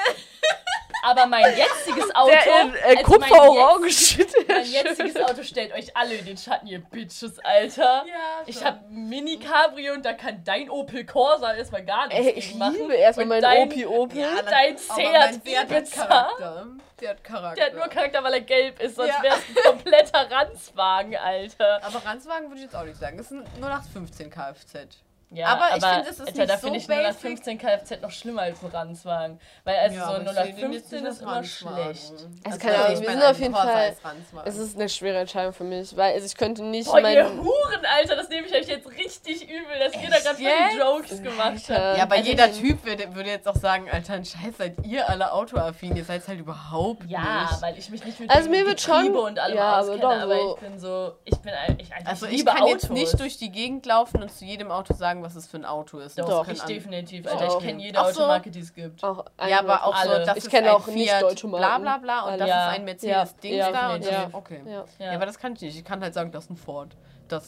[1.06, 2.30] Aber mein jetziges Auto.
[2.30, 4.18] Der in äh, also mein Kupfer-Orange.
[4.18, 8.04] jetzt- Mein jetziges Auto stellt euch alle in den Schatten, ihr Bitches, Alter.
[8.06, 8.14] Ja,
[8.46, 8.64] ich schon.
[8.64, 12.46] hab ein Mini Cabrio und da kann dein Opel Corsa erstmal gar nichts Ey, ich
[12.48, 12.74] gegen machen.
[12.74, 14.18] liebe erstmal meinen dein- Opi Opel.
[14.20, 16.06] Ja, Dein Seat Ibiza.
[16.06, 16.66] Charakter.
[17.00, 17.54] Der hat Charakter.
[17.56, 19.22] Der hat nur Charakter, weil er gelb ist, sonst Ja.
[19.22, 21.80] wär's ein kompletter Ranzwagen, Alter.
[21.84, 23.18] Aber Ranzwagen würde ich jetzt auch nicht sagen.
[23.18, 25.02] Das ist ein 0815 Kfz.
[25.34, 27.20] Ja, Aber ich finde, es ist Alter, nicht da so finde ich basic.
[27.20, 29.40] 015 Kfz noch schlimmer als ein Ranzwagen.
[29.64, 31.44] Weil also Ja, so aber ein ich sehe den jetzt 015 nicht ist als immer
[31.44, 32.12] schlecht.
[32.12, 33.68] Also, Also keine Ahnung, ich wir meine, sind auf jeden Fall.
[33.74, 34.48] als Ranzwagen.
[34.48, 37.24] Es ist eine schwere Entscheidung für mich, weil also ich könnte nicht Boah, ihr.
[37.28, 41.22] Huren, Alter, das nehme ich euch jetzt richtig übel, dass ihr da gerade die Jokes
[41.22, 41.96] gemacht habt.
[41.98, 45.08] Ja, aber Also jeder Typ würde, würde jetzt auch sagen, Alter, ein Scheiß, seid ihr
[45.08, 47.62] alle autoaffin, ihr seid halt überhaupt Ja, nicht.
[47.62, 50.10] weil ich mich nicht mit Also mir wird schon- und allem ja, aber auskenne, doch
[50.12, 52.90] aber, so- ich bin so, ich bin ein- ich, ich Also ich liebe kann jetzt
[52.90, 55.98] nicht durch die Gegend laufen und zu jedem Auto sagen, was es für ein Auto
[55.98, 56.16] ist.
[56.18, 57.32] Doch, Das ich definitiv, Doch.
[57.32, 58.04] Alter, ich kenne jede so.
[58.04, 59.02] Automarke, die es gibt.
[59.02, 60.20] Auch Ja, aber auch Alle.
[60.20, 61.82] so, das Ich kenne auch nicht Fiat deutsche Marken.
[61.82, 62.68] bla bla bla und das Ja.
[62.70, 64.62] ist ein Mercedes Dings Ja, da und das ist, okay.
[64.64, 64.84] Ja.
[64.98, 65.12] Ja.
[65.16, 65.76] aber das kann ich nicht.
[65.78, 66.94] Ich kann halt sagen, das ist ein Ford.
[67.26, 67.44] Das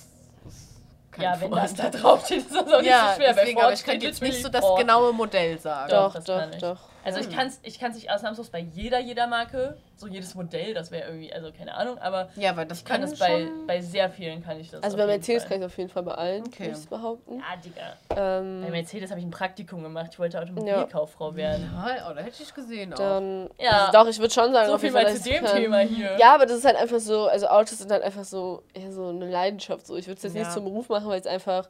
[0.46, 1.62] ist kein Ja, wenn Ford.
[1.62, 3.34] das da drauf steht, ist das auch nicht ja, so schwer.
[3.34, 5.90] deswegen, aber ich kann jetzt nicht so das genaue Modell sagen.
[5.90, 6.80] Doch, Doch, das doch, doch.
[7.06, 10.74] Also ich kann es ich kann's nicht ausnahmslos bei jeder, jeder Marke, so jedes Modell,
[10.74, 13.48] das wäre irgendwie, also keine Ahnung, aber Ja, weil das ich kann kann es bei,
[13.66, 15.50] bei sehr vielen kann ich das Also bei Mercedes Fall.
[15.50, 16.66] kann ich auf jeden Fall bei allen, Okay.
[16.66, 17.38] würde ich behaupten.
[17.38, 17.96] Ja, Digga.
[18.40, 21.70] Ähm, Bei Mercedes habe ich ein Praktikum gemacht, ich wollte Automobilkauffrau werden.
[21.74, 22.98] Ja, oh, da hätte ich gesehen auch.
[22.98, 23.86] dann, Ja.
[23.86, 25.56] also doch, ich würde schon sagen, So auf viel jeden Fall, mal zu dem kann.
[25.60, 26.16] Thema hier.
[26.18, 29.08] Ja, aber das ist halt einfach so, also Autos sind halt einfach so, eher so
[29.08, 29.86] eine Leidenschaft.
[29.86, 29.96] So.
[29.96, 30.40] Ich würde es jetzt Ja.
[30.42, 31.68] nicht zum Beruf machen, weil es einfach,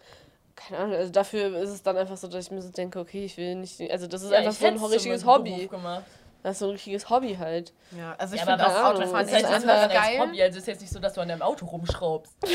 [0.56, 3.24] keine Ahnung, also dafür ist es dann einfach so, dass ich mir so denke, okay,
[3.24, 5.68] ich will nicht, also das ist Ja, einfach so ein richtiges Beruf Hobby.
[5.68, 6.04] Gemacht.
[6.42, 7.72] Das ist so ein richtiges Hobby halt.
[7.90, 10.18] Ja, also ich Ja, finde auch Autofahren das Das ist das einfach geil.
[10.20, 12.36] Hobby, also ist jetzt nicht so, dass du an deinem Auto rumschraubst.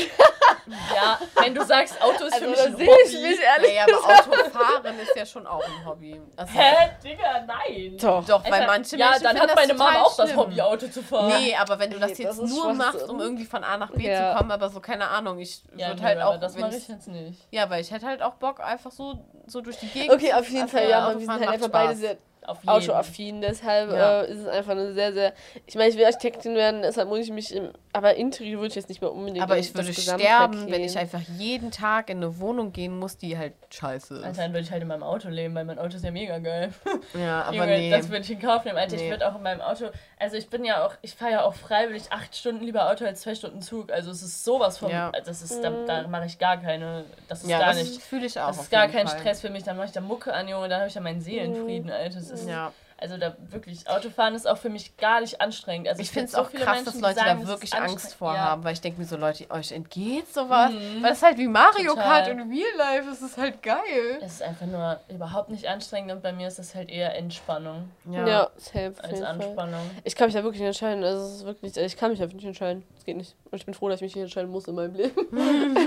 [0.94, 3.00] ja, wenn du sagst, Auto ist für mich ein sehe Hobby.
[3.06, 3.74] ich mich ehrlich.
[3.74, 6.20] Ja, aber Autofahren ist ja schon auch ein Hobby.
[6.36, 7.96] Also, Hä, Digga, nein.
[8.00, 8.24] Doch.
[8.24, 10.40] Doch, weil manche ja, Menschen dann finden hat meine das Mama auch das schlimm.
[10.40, 11.42] Hobby, Auto zu fahren.
[11.42, 14.08] Nee, aber wenn du das jetzt das nur machst, um irgendwie von A nach B
[14.08, 14.32] Ja.
[14.32, 16.76] zu kommen, aber so, keine Ahnung, ich ja, würde nee, halt auch, das wenn mache
[16.76, 17.46] ich, jetzt nicht.
[17.50, 20.48] ja, weil ich hätte halt auch Bock, einfach so, so durch die Gegend Okay, auf
[20.48, 22.16] jeden also, Fall, ja, aber wir sind halt einfach beide sehr.
[22.46, 24.22] Autoaffin, deshalb Ja.
[24.22, 25.32] äh, ist es einfach eine sehr, sehr.
[25.66, 27.70] Ich meine, ich will Architektin werden, deshalb muss ich mich im.
[27.94, 29.42] Aber Interieur würde ich jetzt nicht mehr unbedingt.
[29.42, 33.36] Aber ich würde sterben, wenn ich einfach jeden Tag in eine Wohnung gehen muss, die
[33.36, 34.24] halt scheiße ist.
[34.24, 36.38] Also dann würde ich halt in meinem Auto leben, weil mein Auto ist ja mega
[36.38, 36.72] geil.
[37.14, 37.90] ja, aber Junge, nee.
[37.90, 38.78] das würde ich in Kauf nehmen.
[38.78, 39.10] Alter, ich Nee.
[39.10, 39.86] würde auch in meinem Auto,
[40.18, 43.20] also ich bin ja auch, ich fahre ja auch freiwillig acht Stunden lieber Auto als
[43.22, 43.92] zwei Stunden Zug.
[43.92, 45.12] Also es ist sowas von, Ja.
[45.26, 48.24] das ist, da, da mache ich gar keine, das ist ja, gar das nicht, fühle
[48.24, 48.46] ich auch.
[48.48, 49.18] das ist gar kein Fall.
[49.18, 49.64] Stress für mich.
[49.64, 51.92] Dann mache ich da Mucke an, Junge, da habe ich ja meinen Seelenfrieden, Mhm.
[51.92, 52.20] Alter.
[52.32, 52.72] Ist, Ja.
[52.98, 55.88] also da wirklich, Autofahren ist auch für mich gar nicht anstrengend.
[55.88, 57.74] Also Ich find finde es so auch krass, Menschen, dass Leute sagen, da es wirklich
[57.74, 58.40] Angst vor Ja.
[58.40, 60.70] haben, weil ich denke mir so, Leute, euch entgeht sowas.
[60.72, 61.02] Mhm.
[61.02, 62.04] Weil es ist halt wie Mario Total.
[62.04, 64.18] Kart in Real Life, es ist halt geil.
[64.20, 67.90] Es ist einfach nur überhaupt nicht anstrengend und bei mir ist das halt eher Entspannung
[68.10, 68.90] Ja, safe.
[68.98, 69.24] auf als Fall.
[69.28, 69.90] Anspannung.
[70.04, 71.02] Ich kann mich da wirklich nicht entscheiden.
[71.04, 72.84] Also es ist wirklich, ich kann mich einfach nicht entscheiden.
[73.02, 73.34] Es geht nicht.
[73.50, 75.12] Und ich bin froh, dass ich mich nicht entscheiden muss in meinem Leben.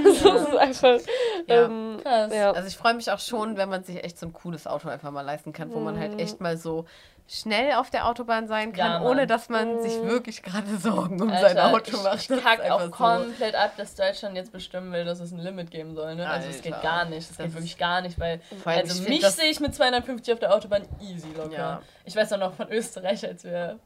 [0.06, 1.00] Also das ist einfach.
[1.48, 1.64] Ja.
[1.64, 2.34] Ähm, Krass.
[2.36, 2.52] ja.
[2.52, 5.12] Also ich freue mich auch schon, wenn man sich echt so ein cooles Auto einfach
[5.12, 6.00] mal leisten kann, wo man Mhm.
[6.02, 6.84] halt echt mal so
[7.26, 11.30] schnell auf der Autobahn sein kann, Ja, ohne dass man sich wirklich gerade Sorgen um
[11.32, 12.30] Alter, sein Auto ich, macht.
[12.30, 12.90] Ich kack einfach auch so.
[12.92, 16.16] komplett ab, dass Deutschland jetzt bestimmen will, dass es ein Limit geben soll.
[16.16, 16.30] Ne?
[16.30, 17.20] Also es geht gar nicht.
[17.20, 20.34] Es Das geht ist- wirklich gar nicht, weil also ich mich sehe ich mit 250
[20.34, 21.54] auf der Autobahn easy locker.
[21.58, 21.82] Ja.
[22.04, 23.80] Ich weiß auch noch von Österreich, als wir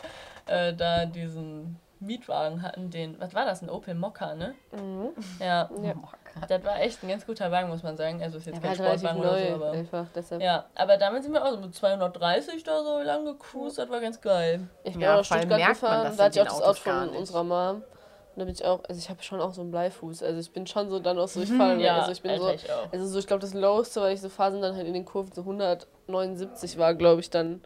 [0.48, 4.56] äh, da diesen Mietwagen hatten, den, was war das, ein Opel Mokka, ne?
[4.72, 5.10] Mhm.
[5.40, 5.94] Ja, Ja.
[6.48, 8.22] Das war echt ein ganz guter Wagen, muss man sagen.
[8.24, 9.48] Also ist jetzt Der kein halt Sportwagen oder neu.
[9.50, 9.72] so, aber...
[9.72, 10.06] einfach.
[10.16, 10.42] Deshalb.
[10.42, 14.00] Ja, aber damit sind wir auch so mit 230 da so lang gecruised, das war
[14.00, 14.68] ganz geil.
[14.84, 16.04] Ich bin Ja, auch nach Stuttgart man gefahren.
[16.06, 17.18] das Da hatte ich auch das Auto von nicht.
[17.20, 17.76] unserer Mom.
[17.78, 17.84] Und
[18.38, 20.24] da bin ich auch, also ich habe schon auch so einen Bleifuß.
[20.24, 21.80] Also ich bin schon so dann auch so, ich fahre Mhm.
[21.82, 22.94] Ja, also ich bin so, ich auch.
[22.94, 25.34] also so, ich glaube das Loweste, weil ich so Phasen dann halt in den Kurven
[25.34, 27.62] so 179 war, glaube ich dann.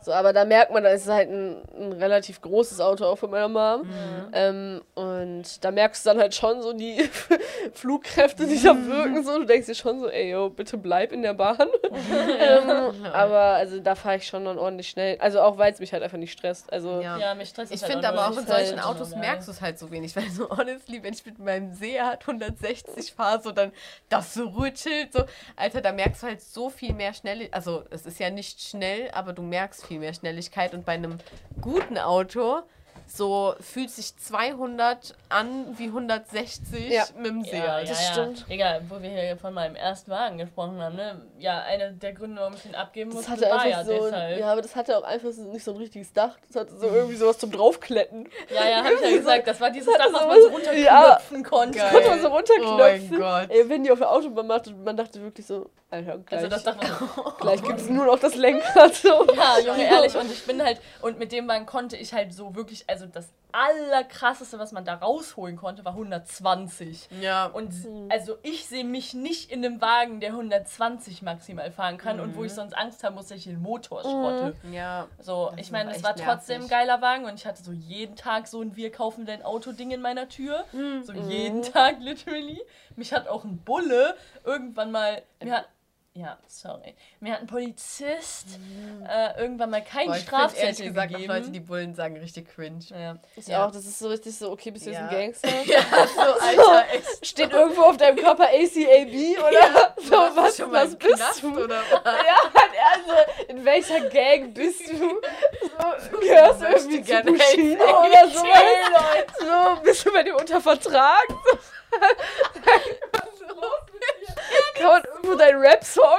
[0.00, 3.16] So, aber da merkt man, da ist es halt ein, ein relativ großes Auto auch
[3.16, 3.82] von meiner Mom.
[3.82, 4.30] Mhm.
[4.32, 7.08] Ähm, und da merkst du dann halt schon so die
[7.74, 9.24] Flugkräfte, die da wirken.
[9.24, 9.38] So.
[9.38, 11.58] Du denkst dir schon so, ey, yo, bitte bleib in der Bahn.
[11.90, 15.18] ähm, aber also da fahre ich schon dann ordentlich schnell.
[15.18, 16.72] Also auch, weil es mich halt einfach nicht stresst.
[16.72, 17.18] Also Ja.
[17.18, 19.52] Ja, mich stresst Ich halt finde aber auch in halt solchen einfach Autos merkst du
[19.52, 23.50] es halt so wenig, weil so honestly, wenn ich mit meinem Seat 160 fahre, so
[23.50, 23.72] dann
[24.08, 25.24] das so rüttelt, so,
[25.56, 29.10] Alter, da merkst du halt so viel mehr Schnelligkeit, also es ist ja nicht schnell,
[29.12, 31.18] aber du merkst viel mehr Schnelligkeit und bei einem
[31.60, 32.60] guten Auto
[33.10, 37.04] so fühlt sich 200 an wie 160 Ja.
[37.16, 37.54] mit dem Seat.
[37.54, 38.12] Ja, ja, das ja.
[38.12, 38.44] stimmt.
[38.48, 41.22] Egal, wo wir hier von meinem ersten Wagen gesprochen haben, ne?
[41.38, 43.98] Ja, einer der Gründe, warum ich den abgeben Das musste, hatte war ja so, ein,
[44.04, 44.40] deshalb.
[44.40, 46.36] ja, aber das hatte auch einfach so, nicht so ein richtiges Dach.
[46.46, 48.28] Das hatte so irgendwie sowas zum draufkletten.
[48.54, 49.46] Ja, ja, hab ich ja gesagt.
[49.46, 51.48] Das war dieses Das Dach, was man so runterknöpfen ja.
[51.48, 51.78] konnte.
[51.78, 51.90] Geil.
[51.92, 53.16] Konnte man so runterknöpfen.
[53.16, 53.50] Oh mein Gott.
[53.56, 56.64] Ey, wenn die auf der Autobahn macht, man dachte wirklich so, Alter, gleich, Also das
[56.64, 58.94] Dach war gleich gibt es nur noch das Lenkrad.
[58.94, 59.26] So.
[59.34, 60.14] Ja, Junge, ehrlich.
[60.16, 63.32] Und ich bin halt, und mit dem Wagen konnte ich halt so wirklich, also das
[63.50, 67.08] allerkrasseste, was man da rausholen konnte, war 120.
[67.20, 67.46] Ja.
[67.46, 67.72] Und
[68.10, 72.44] also ich sehe mich nicht in einem Wagen, der 120 maximal fahren kann und wo
[72.44, 74.54] ich sonst Angst haben muss, dass ich den Motor schrotte.
[74.70, 75.06] ja.
[75.20, 78.16] So, Das ich meine, es war trotzdem ein geiler Wagen und ich hatte so jeden
[78.16, 80.64] Tag so ein Wir kaufen dein Auto-Ding in meiner Tür.
[80.72, 81.02] Hm.
[81.02, 81.30] So Mhm.
[81.30, 82.60] jeden Tag, literally.
[82.96, 85.22] Mich hat auch ein Bulle irgendwann mal.
[85.42, 85.68] Mir hat,
[86.14, 86.96] ja, sorry.
[87.20, 88.58] Mir hat ein Polizist
[89.08, 91.32] äh, irgendwann mal keinen Boah, ich find ehrlich Strafzettel gesagt, gegeben.
[91.32, 92.80] Leute, die Bullen sagen, richtig cringe.
[92.90, 93.16] ja.
[93.36, 93.64] Ich Ja.
[93.66, 95.18] auch, das ist so richtig so, okay, bist du jetzt ein Ja.
[95.20, 95.48] Gangster?
[95.66, 97.24] Ja, so, Alter, echt.
[97.26, 101.14] Steht irgendwo auf deinem Körper ACAB oder so, Warst du was, schon mal was bist
[101.16, 101.64] Knast, du?
[101.64, 102.02] Oder was?
[102.04, 102.62] Ja,
[102.94, 104.94] also, in welcher Gang bist du?
[104.98, 108.44] So, gehörst du irgendwie zu Bushido oder so?
[109.38, 109.82] so?
[109.82, 111.26] Bist du bei dem unter Vertrag?
[114.78, 116.18] Kann man irgendwo deinen Rap-Song?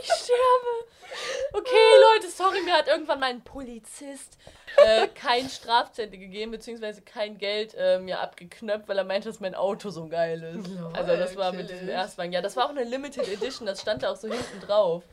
[0.00, 0.86] Ich sterbe.
[1.52, 1.76] Okay,
[2.14, 4.38] Leute, sorry, mir hat irgendwann mal ein Polizist
[4.76, 9.54] äh, kein Strafzettel gegeben, beziehungsweise kein Geld äh, mir abgeknöpft, weil er meinte, dass mein
[9.54, 10.66] Auto so geil ist.
[10.68, 11.88] Lol, also das war mit diesem.
[11.88, 12.32] Erstwagen.
[12.32, 15.04] Ja, das war auch eine Limited Edition, das stand da auch so hinten drauf.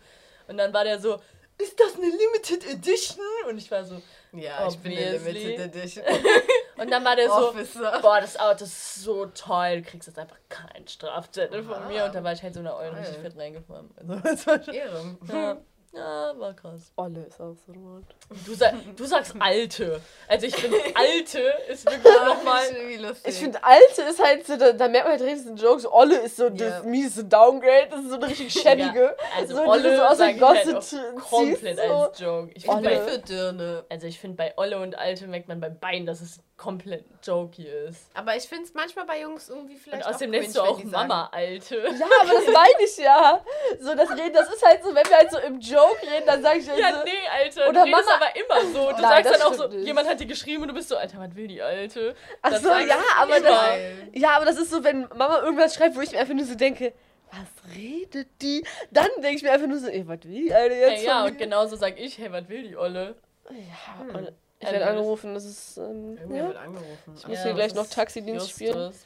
[0.47, 1.22] Und dann war der so,
[1.60, 3.24] ist das eine Limited Edition?
[3.47, 5.32] Und ich war so, Ja, ich bin eine Obviously.
[5.32, 6.04] Limited Edition.
[6.82, 8.00] und dann war der so, Officer.
[8.02, 12.06] boah, das Auto ist so toll, du kriegst jetzt einfach keinen Strafzettel von mir.
[12.06, 13.90] Und da war ich halt so eine Euro richtig fett reingefahren.
[13.98, 15.18] Also das war schon, Ehre.
[15.32, 15.58] ja,
[15.94, 16.94] ja, war krass.
[16.96, 18.06] Olle ist auch so ein Wort.
[18.46, 20.00] Du, sag, du sagst alte.
[20.30, 22.62] Also ich finde, alte ist wirklich nochmal.
[22.74, 23.34] irgendwie lustig.
[23.34, 25.92] Ich finde, Alte ist halt so, da, da merkt man halt richtig diesen Joke, so
[25.94, 26.50] Olle ist so Ja.
[26.52, 29.18] das miese Downgrade, das ist so eine richtig schäbige.
[29.38, 31.84] Also so, Olle so aus der ich halt komplett so.
[31.84, 32.52] als Joke.
[32.52, 33.00] Ich ich find bin Olle.
[33.06, 33.86] bei, für Dirne.
[33.90, 37.64] also ich finde bei Olle und Alte merkt man bei beiden, dass es komplett jokey
[37.68, 38.12] ist.
[38.14, 40.84] Aber ich finde es manchmal bei Jungs irgendwie Und vielleicht außerdem auch nennst du auch
[40.84, 41.76] Mama Alte.
[41.78, 43.43] Ja, aber das meine ich ja.
[43.80, 46.43] So, das Reden, das ist halt so, wenn wir halt so im Joke reden, dann
[46.43, 47.70] sage ich halt Ja, so, nee, Alter.
[47.70, 48.89] Oder du redest Mama- aber immer so.
[48.91, 49.88] Du Nein, sagst dann auch so, nicht.
[49.88, 52.14] jemand hat dir geschrieben und du bist so, Alter, was will die Alte?
[52.43, 53.49] ach so, ja, aber immer.
[53.49, 53.80] das,
[54.14, 56.53] ja, aber das ist so, wenn Mama irgendwas schreibt, wo ich mir einfach nur so
[56.53, 56.93] denke,
[57.32, 58.64] was redet die?
[58.91, 61.26] Dann denke ich mir einfach nur so, ey, was will die Alter jetzt Hey, ja,
[61.26, 63.16] und genauso sag ich, hey, was will die Olle?
[63.49, 64.32] Ja, und
[64.62, 66.47] ich Also werde angerufen, das ist, ähm, ja.
[66.47, 67.14] wird angerufen.
[67.18, 68.78] Ich muss Ja, hier gleich noch Taxidienst spielen.
[68.78, 69.05] Justus.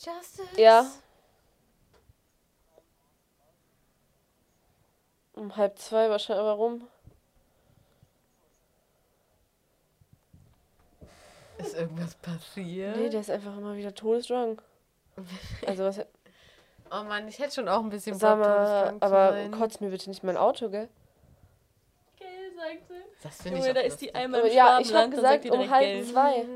[0.00, 0.60] Justice.
[0.60, 0.86] Ja.
[5.34, 6.88] Um halb zwei wahrscheinlich, warum?
[11.58, 12.96] Ist irgendwas passiert?
[12.96, 14.60] Nee, der ist einfach immer wieder todesdrang.
[15.66, 15.98] Also was,
[16.92, 20.08] oh Mann, ich hätte schon auch ein bisschen sag Bock, mal, aber kotzt mir bitte
[20.08, 20.88] nicht mein Auto, gell?
[22.58, 22.94] Gell, sagt sie.
[23.22, 25.82] Das finde ich Junge, da ist die einmal im ja, ich habe gesagt um halb
[25.84, 26.08] Geld.
[26.08, 26.46] zwei.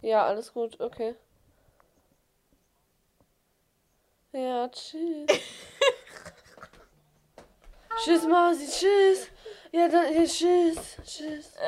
[0.00, 1.14] Ja, alles gut, okay.
[4.32, 5.26] Ja, tschüss.
[8.04, 9.28] tschüss, Mausi, tschüss.
[9.72, 11.54] Ja, dann, ja, tschüss, tschüss.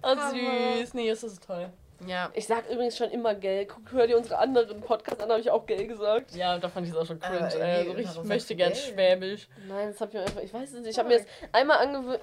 [0.00, 0.94] Oh, süß.
[0.94, 1.72] Nee, das ist toll.
[2.06, 2.30] Ja.
[2.34, 3.66] Ich sag übrigens schon immer gell.
[3.66, 6.32] Guck, hör dir unsere anderen Podcasts an, habe ich auch gell gesagt.
[6.34, 7.38] Ja, und da fand ich es auch schon cringe.
[7.38, 8.80] Aber Äh, irgendwie, so richtig warum möchte gern gell?
[8.80, 9.48] schwäbisch.
[9.66, 10.90] Nein, das hab ich mir einfach, ich weiß es nicht.
[10.90, 12.20] Ich habe mir das einmal angewöhnt.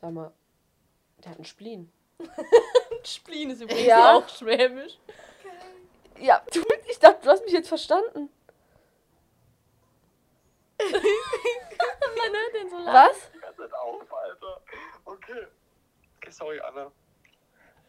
[0.00, 0.32] Sag mal,
[1.24, 1.92] der hat einen Spleen.
[3.04, 4.14] Spleen ist übrigens Ja.
[4.16, 4.98] auch schwäbisch.
[6.20, 8.28] Ja, du, ich dachte, du hast mich jetzt verstanden.
[10.80, 12.94] Man hört den so laut.
[12.94, 13.30] Was?
[13.56, 14.60] Zeit auf, Alter.
[15.04, 15.46] Okay.
[16.18, 16.90] Okay, sorry, Anna.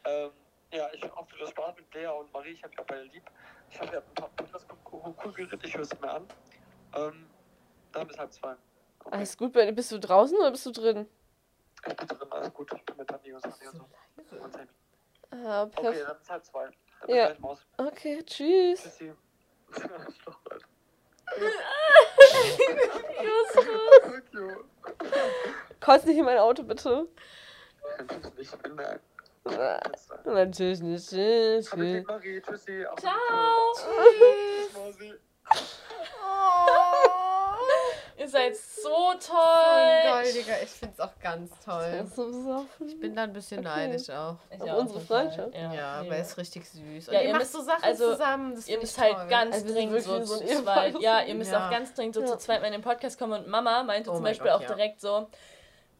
[0.06, 0.32] Ähm,
[0.72, 2.52] ja, ich hoffe, du das Spaß mit Lea und Marie.
[2.52, 3.24] Ich habe ja beide lieb.
[3.70, 5.64] Ich ihr habt ein paar Podcasts cool, geredet.
[5.64, 6.28] Ich höre es mir an.
[6.96, 7.30] Ähm,
[7.92, 8.56] dann bis halb zwei.
[9.00, 9.16] Okay.
[9.16, 9.54] Alles gut.
[9.54, 11.08] Bist du draußen oder bist du drin?
[11.88, 12.72] Ich bin drin, alles gut.
[12.74, 14.38] Ich bin mit Tani und Sani und so.
[14.38, 14.68] Und Sammy.
[15.32, 16.66] Ah, Okay, dann bis halb zwei.
[16.66, 17.24] Dann bin Ja.
[17.24, 17.66] ich gleich Maus.
[17.78, 18.82] Okay, tschüss.
[18.84, 19.14] Tschüssi.
[23.24, 24.66] Justus.
[25.80, 27.08] Kotz nicht in mein Auto, bitte.
[28.38, 29.00] Ich bin der Ah,
[30.26, 31.10] Natürlich nicht.
[31.10, 31.74] Tschüss.
[31.76, 32.42] Marie.
[32.42, 32.86] Tschüssi.
[32.86, 33.14] Auf Ciao.
[33.76, 35.14] Tschüss, Mausi.
[38.18, 40.12] Ihr seid so So ein toll.
[40.14, 42.06] Goldiger, ich find's auch ganz toll.
[42.16, 42.66] so.
[42.86, 43.88] Ich bin da ein bisschen Okay.
[43.88, 44.36] neidisch auch.
[44.52, 45.00] Ich auch unsere.
[45.02, 45.56] Freundschaft?
[45.56, 46.06] Ja, mega.
[46.08, 47.08] weil es richtig süß.
[47.08, 48.54] Und Ja, ihr, ihr macht müsst- so Sachen also, zusammen.
[48.56, 49.28] Das Ihr müsst halt toll.
[49.28, 51.00] ganz Also dringend so so zu zweit.
[51.00, 51.66] Ja, ihr müsst Ja.
[51.66, 52.28] auch ganz dringend so Ja.
[52.28, 53.34] zu zweit mal in den Podcast kommen.
[53.34, 54.76] Und Mama meinte Oh zum mein Beispiel Gott, auch ja.
[54.76, 55.28] direkt so.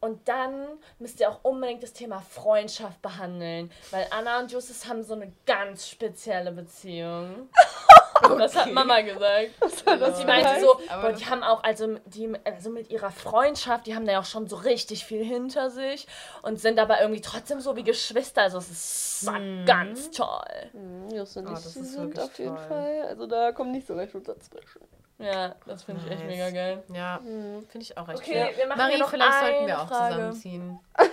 [0.02, 0.66] Und dann
[0.98, 3.70] müsst ihr auch unbedingt das Thema Freundschaft behandeln.
[3.92, 7.48] Weil Anna und Justus haben so eine ganz spezielle Beziehung.
[8.38, 9.50] Das hat Mama gesagt.
[9.60, 13.10] das Sie meinte so, Aber boah, das- die haben auch, also, die, also mit ihrer
[13.10, 16.06] Freundschaft, die haben da ja auch schon so richtig viel hinter sich
[16.42, 18.42] und sind aber irgendwie trotzdem so wie Geschwister.
[18.42, 19.64] Also es ist Mhm.
[19.66, 20.70] ganz toll.
[20.72, 22.64] Mhm, Just und Oh, ich, das ist sind auf jeden toll.
[22.68, 23.02] Fall.
[23.08, 24.80] Also da kommt nicht so recht was dazwischen.
[25.18, 26.30] Ja, das finde ich echt Nice.
[26.32, 26.82] mega geil.
[26.92, 27.62] Ja, Mhm.
[27.68, 28.56] finde ich auch recht Okay, schön.
[28.58, 30.14] wir machen Marie, vielleicht sollten eine wir auch Frage.
[30.14, 30.80] zusammenziehen.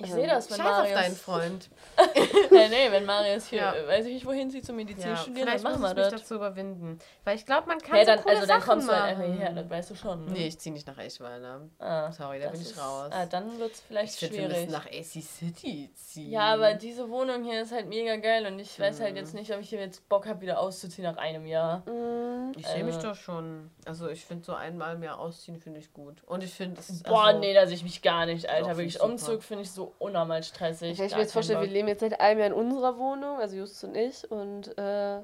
[0.00, 1.20] Ich sehe das, wenn Scheiß auf deinen Marius...
[1.20, 1.68] Freund.
[2.52, 3.74] nee, nee, wenn Marius hier, Ja.
[3.88, 6.10] weiß ich nicht, wohin sie zum Medizin Ja, studieren, dann machen wir ich das.
[6.22, 6.98] dazu überwinden.
[7.24, 9.16] Weil ich glaube, man kann Ja, so dann, coole also dann Sachen kommst du halt
[9.18, 10.24] hierher, das weißt du schon.
[10.26, 10.30] Ne?
[10.32, 11.62] Nee, ich ziehe nicht nach Eschweiler.
[11.80, 13.10] ah, Sorry, da bin ich ist- raus.
[13.12, 14.48] Ah, dann wird es Ich vielleicht wir schwierig.
[14.56, 16.30] müssen nach AC City ziehen.
[16.30, 19.16] Ja, aber diese Wohnung hier ist halt mega geil und ich weiß halt Mhm.
[19.16, 21.82] jetzt nicht, ob ich hier jetzt Bock habe, wieder auszuziehen nach einem Jahr.
[21.86, 22.52] Mhm.
[22.56, 23.70] Ich sehe mich Also- doch schon.
[23.84, 26.22] Also ich finde so einmal im Jahr ausziehen finde ich gut.
[26.24, 27.02] Und ich finde es.
[27.02, 28.76] Boah, also, nee, da sehe ich mich gar nicht, Alter.
[28.76, 30.92] Wirklich, ich Umzug finde ich so unnormal stressig.
[30.92, 33.56] Ich kann mir jetzt vorstellen, wir leben jetzt seit einem Jahr in unserer Wohnung, also
[33.56, 34.30] Just und ich.
[34.30, 35.20] Und äh,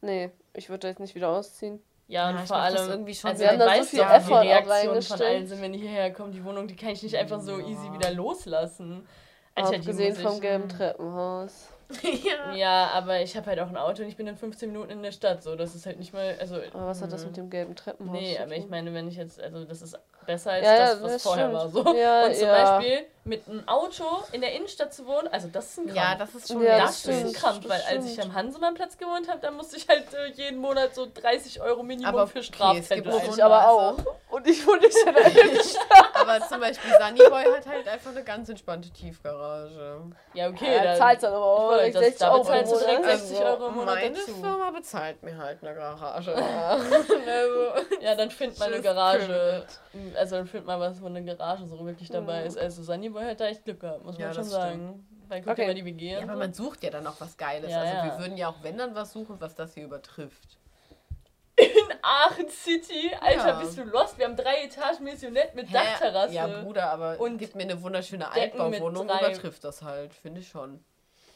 [0.00, 1.82] nee, ich würde da jetzt nicht wieder ausziehen.
[2.06, 3.88] Ja, und Ja, ich vor allem, irgendwie schon also Wir haben ich da so weiß
[3.90, 6.66] viel doch, Effort die auch Reaktion von allen sind, wenn die hierher kommen, die Wohnung,
[6.68, 7.66] die kann ich nicht einfach so Ja.
[7.66, 9.06] easy wieder loslassen.
[9.54, 11.68] Alter, die Abgesehen ich- vom gelben Treppenhaus.
[12.02, 12.54] ja.
[12.54, 15.02] Ja, aber ich habe halt auch ein Auto und ich bin in 15 Minuten in
[15.02, 17.50] der Stadt, so, das ist halt nicht mal, also, Aber was hat das mit dem
[17.50, 19.96] gelben Treppenhaus nee, zu aber ich meine, wenn ich jetzt, also das ist
[20.26, 21.74] besser als Ja, ja, das, was das vorher stimmt.
[21.74, 21.94] war, so.
[21.96, 22.78] Ja, und zum ja.
[22.78, 25.96] Beispiel mit einem Auto in der Innenstadt zu wohnen, also das ist ein Krampf.
[25.96, 28.34] ja, das ist schon Ja, das, das ist ein Krampf, das weil als ich am
[28.34, 32.26] Hansemannplatz gewohnt habe, dann musste ich halt äh, jeden Monat so 30 Euro Minimum Aber
[32.26, 34.14] für okay, Strafzettel schon- ich aber also- auch.
[34.30, 35.24] Und ich wohne nicht in der
[36.20, 40.02] Aber zum Beispiel Sunnyboy hat halt einfach eine ganz entspannte Tiefgarage.
[40.34, 43.00] Ja, okay, Ja, dann zahlt dann aber auch das- 60 da Euro bezahlst du direkt
[43.00, 43.18] Monat.
[43.18, 44.34] 60 Euro im Monat meine dazu.
[44.34, 46.34] Firma bezahlt mir halt eine Garage.
[46.34, 49.64] also, Ja, dann find mal eine Garage.
[50.16, 52.46] Also dann find mal was, wo eine Garage so wirklich dabei Mhm.
[52.46, 52.58] ist.
[52.58, 55.06] Also Sunnyboy hat da echt Glück gehabt, muss Ja, man schon das sagen.
[55.28, 55.66] Weil guck Okay.
[55.66, 57.70] mal die WG ja, aber man sucht ja dann auch was Geiles.
[57.70, 58.04] Ja, also ja.
[58.04, 60.58] wir würden ja auch, wenn dann was suchen, was das hier übertrifft.
[61.56, 61.68] in
[62.02, 63.12] Aachen City.
[63.20, 64.18] Alter, bist du lost?
[64.18, 65.72] Wir haben drei Etagen Missionett mit Hä?
[65.74, 66.34] Dachterrasse.
[66.34, 70.84] Ja, Bruder, aber Und gib mir eine wunderschöne Altbauwohnung, übertrifft das halt, finde ich schon.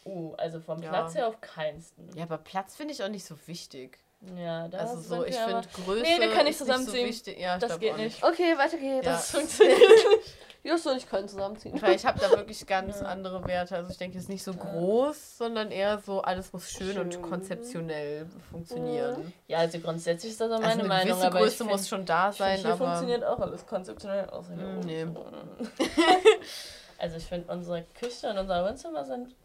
[0.05, 0.81] Oh, also vom.
[0.81, 2.11] Platz her auf keinsten.
[2.17, 3.99] Ja, aber Platz finde ich auch nicht so wichtig.
[4.37, 7.07] Ja, da also so, ich finde Größe Nee, wir können nicht ist so zusammenziehen.
[7.09, 7.39] wichtig.
[7.39, 8.23] Ja, ich Das geht nicht.
[8.23, 9.07] Okay, weiter geht's.
[9.07, 9.13] Ja.
[9.13, 10.07] Das funktioniert nicht.
[10.65, 11.81] Just und ich können zusammenziehen.
[11.81, 13.77] Weil ich habe da wirklich ganz andere Werte.
[13.77, 17.15] Also ich denke, es ist nicht so groß, sondern eher so, alles muss schön, und
[17.15, 17.23] Schön.
[17.23, 19.33] konzeptionell funktionieren.
[19.47, 22.05] Ja, also grundsätzlich ist das auch Also meine eine Meinung, aber Größe find, muss schon
[22.05, 24.87] da ich find, sein, hier aber funktioniert auch alles konzeptionell außer hier Mm, oben.
[24.87, 25.07] nee.
[26.99, 29.37] Also ich finde unsere Küche und unser Wohnzimmer sind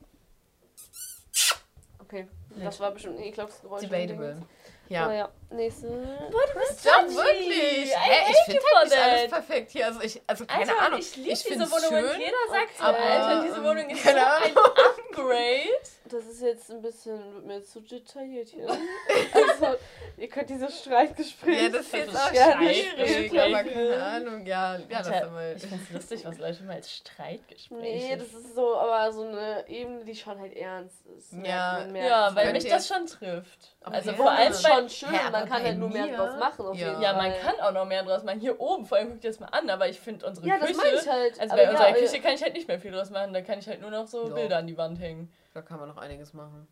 [2.00, 2.28] Okay,
[2.62, 3.82] das war bestimmt ein ekelhaftes Geräusch.
[3.82, 4.42] debatable.
[4.90, 5.12] Ja.
[5.12, 5.14] Ja.
[5.14, 5.88] ja, nächste.
[5.88, 7.86] Ja, wirklich.
[7.86, 9.86] I Hä, hate ich finde halt nicht alles perfekt hier.
[9.88, 11.00] Also, ich, also keine Alter, Ahnung.
[11.00, 14.04] ich liebe diese Wohnung und schön, jeder sagt so, aber, Alter, diese ähm, Wohnung ist
[14.04, 15.84] so ein Upgrade.
[16.06, 18.68] Das ist jetzt ein bisschen, wird mir zu detailliert hier.
[18.68, 19.78] also,
[20.18, 21.64] ihr könnt dieses Streitgespräch.
[21.64, 24.46] Ja, das ist jetzt auch Ja, schwierig, aber keine Ahnung.
[24.46, 25.56] Ja, ja das Alter, haben wir.
[25.56, 29.24] ich finde es lustig, was Leute mal als Streitgespräch Nee, das ist so, aber so
[29.24, 31.34] eine Ebene, die schon halt ernst ist.
[31.34, 31.88] Ja.
[31.88, 33.74] Ja, weil mich das schon trifft.
[33.82, 33.96] Okay.
[33.96, 36.16] Also Ja, vor allem ist bei, schon schön, Hä, man kann halt nur mehr mir-
[36.18, 36.66] draus machen.
[36.66, 36.90] Auf Ja.
[36.90, 38.40] jeden Ja, man kann auch noch mehr draus machen.
[38.40, 40.68] Hier oben, vor allem guck dir das mal an, aber ich finde unsere Ja, das
[40.78, 41.12] Küche.
[41.12, 41.40] halt.
[41.40, 43.34] Also bei unserer ja, Küche kann ich halt nicht mehr viel draus machen.
[43.34, 44.34] Da kann ich halt nur noch so Ja.
[44.34, 45.32] Bilder an die Wand hängen.
[45.54, 46.68] Da kann man noch einiges machen.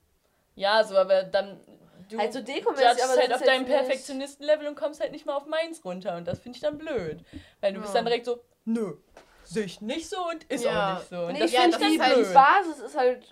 [0.55, 1.59] Ja, so, aber dann.
[2.09, 5.35] Du Also dekomäßig, judgst aber halt ist auf deinem Perfektionisten-Level und kommst halt nicht mal
[5.35, 6.17] auf meins runter.
[6.17, 7.23] Und das finde ich dann blöd.
[7.61, 7.99] Weil du bist Ja.
[7.99, 8.95] dann direkt so, nö,
[9.53, 10.93] sehe ich nicht so und ist Ja.
[10.95, 11.15] auch nicht so.
[11.17, 12.69] Und Nee, das ich ja, finde finde, ich das ist halt die.
[12.69, 13.23] Basis ist halt,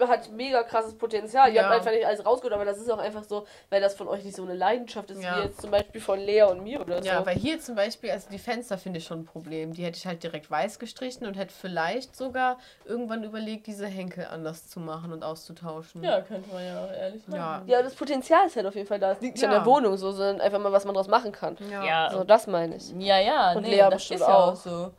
[0.00, 1.48] äh, hat mega krasses Potenzial.
[1.48, 1.62] Ihr Ja.
[1.64, 4.24] habt einfach nicht alles rausgeholt, aber das ist auch einfach so, weil das von euch
[4.24, 5.38] nicht so eine Leidenschaft ist, Ja.
[5.38, 7.08] wie jetzt zum Beispiel von Lea und mir oder so.
[7.08, 9.72] Ja, weil hier zum Beispiel, also die Fenster finde ich schon ein Problem.
[9.72, 14.26] Die hätte ich halt direkt weiß gestrichen und hätte vielleicht sogar irgendwann überlegt, diese Henkel
[14.26, 16.02] anders zu machen und auszutauschen.
[16.02, 17.36] Ja, könnte man ja auch ehrlich Ja.
[17.38, 17.68] machen.
[17.68, 19.12] ja, das Potenzial ist halt auf jeden Fall da.
[19.12, 19.58] Es liegt nicht an Ja.
[19.58, 21.56] der Wohnung so, sondern einfach mal, was man draus machen kann.
[21.70, 22.90] Ja, So, das meine ich.
[22.98, 24.56] Ja, ja, Und nee, Lea das bestimmt ist ja auch auch.
[24.56, 24.90] so.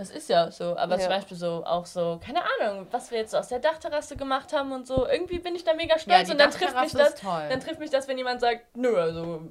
[0.00, 0.78] Das ist ja so.
[0.78, 1.00] Aber Ja.
[1.02, 4.50] zum Beispiel so, auch so, keine Ahnung, was wir jetzt so aus der Dachterrasse gemacht
[4.54, 5.06] haben und so.
[5.06, 7.16] Irgendwie bin ich da mega stolz die und dann trifft mich das.
[7.16, 7.42] toll.
[7.50, 9.42] Dann trifft mich das, wenn jemand sagt, nö, also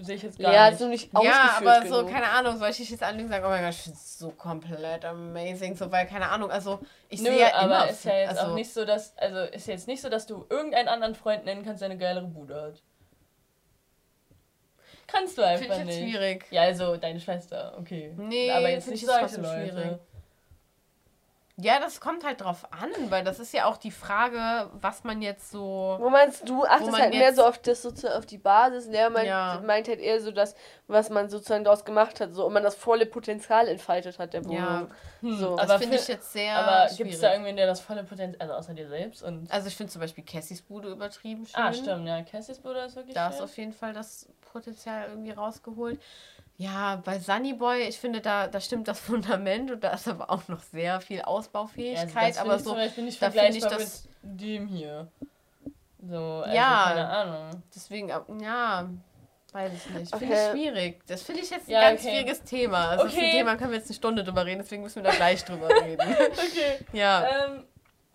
[0.00, 0.80] sehe ich jetzt gar hat nicht.
[0.80, 2.10] so nicht Ja, aber so, genug.
[2.10, 4.18] keine Ahnung, soll ich dich jetzt anlegen und sagen, oh mein Gott, ich finde es
[4.18, 8.14] so komplett amazing, so, weil, keine Ahnung, also, ich sehe ja aber immer, ist ja
[8.18, 11.14] jetzt also, auch nicht so, dass, also ist jetzt nicht so, dass du irgendeinen anderen
[11.14, 12.82] Freund nennen kannst, der eine geilere Bude hat.
[15.14, 15.98] Kannst du einfach ich jetzt nicht.
[15.98, 16.44] schwierig.
[16.50, 18.12] Ja, also deine Schwester, okay.
[18.16, 19.72] Nee, aber jetzt find nicht ich solche trotzdem Leute.
[19.72, 19.98] schwierig.
[21.56, 25.22] Ja, das kommt halt drauf an, weil das ist ja auch die Frage, was man
[25.22, 25.96] jetzt so.
[26.00, 28.86] Wo meinst du, achtest man halt mehr so auf das sozusagen auf die Basis.
[28.88, 29.62] Lea meint, Ja.
[29.64, 30.56] meint halt eher so das,
[30.88, 34.44] was man sozusagen daraus gemacht hat, so ob man das volle Potenzial entfaltet hat der
[34.46, 34.88] Wohnung.
[35.22, 35.54] Ja, So.
[35.54, 36.56] das aber finde fi- ich jetzt sehr.
[36.56, 39.22] Aber gibt es da irgendwen, der das volle Potenzial, also außer dir selbst?
[39.22, 41.62] Und Also ich finde zum Beispiel Cassys Bude übertrieben schön.
[41.62, 42.20] ah, stimmt, ja.
[42.22, 46.00] Cassys Bruder ist wirklich Da ist auf jeden Fall das Potenzial irgendwie rausgeholt.
[46.56, 50.46] Ja, bei Sunnyboy, ich finde, da, da stimmt das Fundament und da ist aber auch
[50.48, 52.30] noch sehr viel Ja, also Ausbaufähigkeit.
[52.30, 55.08] das aber finde ich so, zum Beispiel nicht da finde ich das- mit dem hier.
[56.06, 56.84] So, also Ja.
[56.88, 57.62] keine Ahnung.
[57.74, 58.88] deswegen, ab- ja,
[59.52, 60.14] weiß ich nicht.
[60.16, 60.44] Finde Okay.
[60.46, 61.06] ich schwierig.
[61.06, 62.10] Das finde ich jetzt ein Ja, ganz okay.
[62.10, 62.88] schwieriges Thema.
[62.90, 63.30] Also Das ist Okay.
[63.30, 65.68] ein Thema, können wir jetzt eine Stunde drüber reden, deswegen müssen wir da gleich drüber
[65.84, 66.00] reden.
[66.02, 66.84] Okay.
[66.92, 67.46] ja.
[67.46, 67.64] Ähm,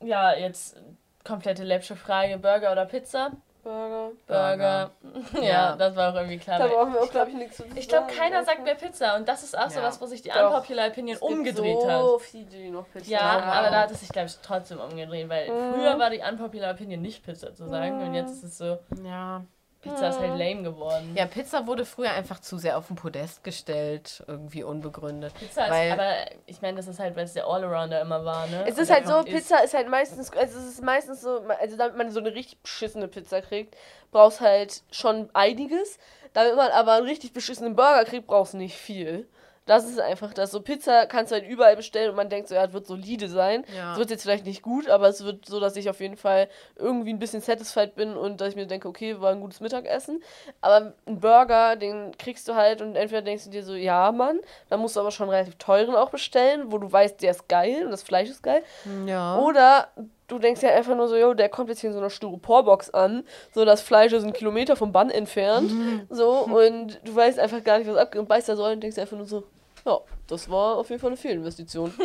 [0.07, 0.77] ja, jetzt
[1.25, 3.31] komplette läppsche Frage: Burger oder Pizza?
[3.63, 4.11] Burger.
[4.27, 4.91] Burger.
[5.33, 5.75] ja, Ja.
[5.75, 6.59] das war auch irgendwie klar.
[6.59, 7.75] Da brauchen wir auch, glaube ich, nichts zu sagen.
[7.77, 9.85] Ich glaube, keiner sagt mehr Pizza und das ist auch so Ja.
[9.85, 10.47] was, wo sich die Doch.
[10.55, 12.21] Unpopular Opinion Es gibt umgedreht so hat.
[12.21, 13.43] viele, die noch Pizza Ja, haben.
[13.49, 15.73] aber da hat es sich, glaube ich, trotzdem umgedreht, weil Mhm.
[15.75, 19.43] früher war die Unpopular Opinion nicht Pizza zu sagen und jetzt ist es so, ja.
[19.81, 21.15] Pizza ist halt lame geworden.
[21.15, 25.33] Ja, Pizza wurde früher einfach zu sehr auf den Podest gestellt, irgendwie unbegründet.
[25.35, 26.13] Pizza ist, weil- aber
[26.47, 28.65] ich meine, das ist halt, weil es der Allrounder immer war, ne?
[28.67, 31.77] Es Und ist halt so, Pizza ist halt meistens, also es ist meistens so, also
[31.77, 33.75] damit man so eine richtig beschissene Pizza kriegt,
[34.11, 35.97] brauchst halt schon einiges.
[36.33, 39.27] Damit man aber einen richtig beschissenen Burger kriegt, brauchst du nicht viel.
[39.69, 40.49] Das ist einfach das.
[40.49, 43.29] So Pizza kannst du halt überall bestellen und man denkt so, ja, es wird solide
[43.29, 43.63] sein.
[43.77, 43.91] Ja.
[43.91, 46.49] Es wird jetzt vielleicht nicht gut, aber es wird so, dass ich auf jeden Fall
[46.75, 50.23] irgendwie ein bisschen satisfied bin und dass ich mir denke, okay, war ein gutes Mittagessen.
[50.61, 54.39] Aber ein Burger, den kriegst du halt und entweder denkst du dir so, ja, Mann,
[54.69, 57.85] dann musst du aber schon relativ teuren auch bestellen, wo du weißt, der ist geil
[57.85, 58.63] und das Fleisch ist geil.
[59.05, 59.37] Ja.
[59.37, 59.89] Oder
[60.25, 62.89] du denkst ja einfach nur so, jo, der kommt jetzt hier in so einer Styroporbox
[62.89, 63.23] an,
[63.53, 65.71] so das Fleisch ist ein Kilometer vom Bann entfernt,
[66.09, 68.97] so und du weißt einfach gar nicht, was abgeht und beißt da so und denkst
[68.97, 69.43] einfach nur so,
[69.89, 71.93] ja, das war auf jeden Fall eine Fehlinvestition.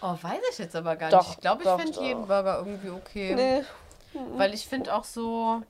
[0.00, 1.30] Oh, weiß ich jetzt aber gar Doch, nicht.
[1.32, 2.02] Ich glaube, ich doch, finde doch.
[2.02, 3.34] jeden Burger irgendwie okay.
[3.34, 3.64] nee.
[4.36, 5.60] Weil ich finde auch so.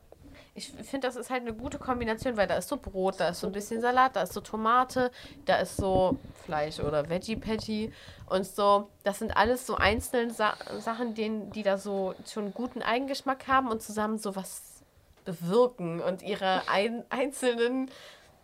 [0.55, 3.41] Ich finde, das ist halt eine gute Kombination, weil da ist so Brot, da ist
[3.41, 5.11] so ein bisschen Salat, da ist so Tomate,
[5.47, 7.91] da ist so Fleisch oder Veggie Patty
[8.29, 8.91] und so.
[9.03, 13.49] Das sind alles so einzelne Sa Sachen, denen, die da so schon einen guten Eigengeschmack
[13.49, 14.83] haben und zusammen so was
[15.25, 17.91] bewirken und ihre ein einzelnen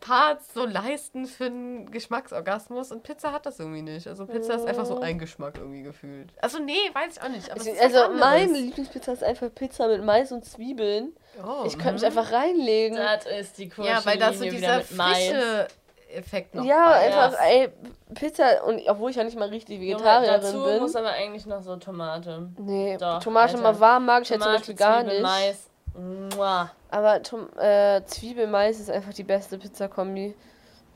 [0.04, 2.92] Parts so leisten für einen Geschmacksorgasmus.
[2.92, 4.06] Und Pizza hat das irgendwie nicht.
[4.06, 6.30] Also Pizza ist einfach so ein Geschmack irgendwie gefühlt.
[6.42, 7.50] Also nee, weiß ich auch nicht.
[7.54, 11.16] Was Also meine Lieblingspizza ist einfach Pizza mit Mais und Zwiebeln.
[11.42, 12.08] Oh, Ich könnte mich mhm.
[12.18, 12.98] einfach reinlegen.
[12.98, 15.68] Das ist die coolste Ja, weil da so dieser frische
[16.12, 17.70] Effekt noch ja, bei einfach, ey,
[18.14, 20.80] Pizza, und obwohl ich ja nicht mal richtig Junge, Vegetarierin dazu bin.
[20.80, 22.50] muss aber eigentlich noch so Tomate.
[22.58, 23.62] Nee, Doch, Tomate Alter.
[23.62, 25.22] mal warm mag ich halt zum Tomate, Beispiel gar Zwiebel, nicht.
[25.22, 25.70] Mais.
[25.94, 26.70] Mua.
[26.90, 30.34] Aber Tom, äh, Zwiebel-Mais ist einfach die beste Pizza-Kombi.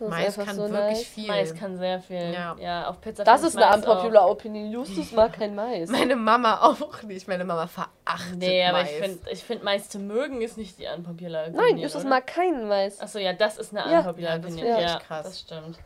[0.00, 1.06] Das Mais kann so wirklich nice.
[1.06, 1.26] viel.
[1.26, 2.32] Mais kann sehr viel.
[2.32, 2.54] Ja.
[2.60, 4.70] Ja, auf Pizza Das ist ich eine Mais auch- unpopular Opinion.
[4.70, 5.90] Justus mag kein Mais.
[5.90, 7.26] Meine Mama auch nicht.
[7.26, 8.90] Meine Mama verachtet Nee, aber Mais.
[8.92, 12.10] ich finde, ich find, Mais zu mögen ist nicht die unpopular Nein, Opinion, Justus oder?
[12.10, 13.00] mag keinen Mais.
[13.00, 13.98] Achso, ja, das ist eine Ja.
[14.00, 14.80] unpopular Ja, das Opinion.
[14.80, 15.24] Ja, krass.
[15.26, 15.78] das stimmt.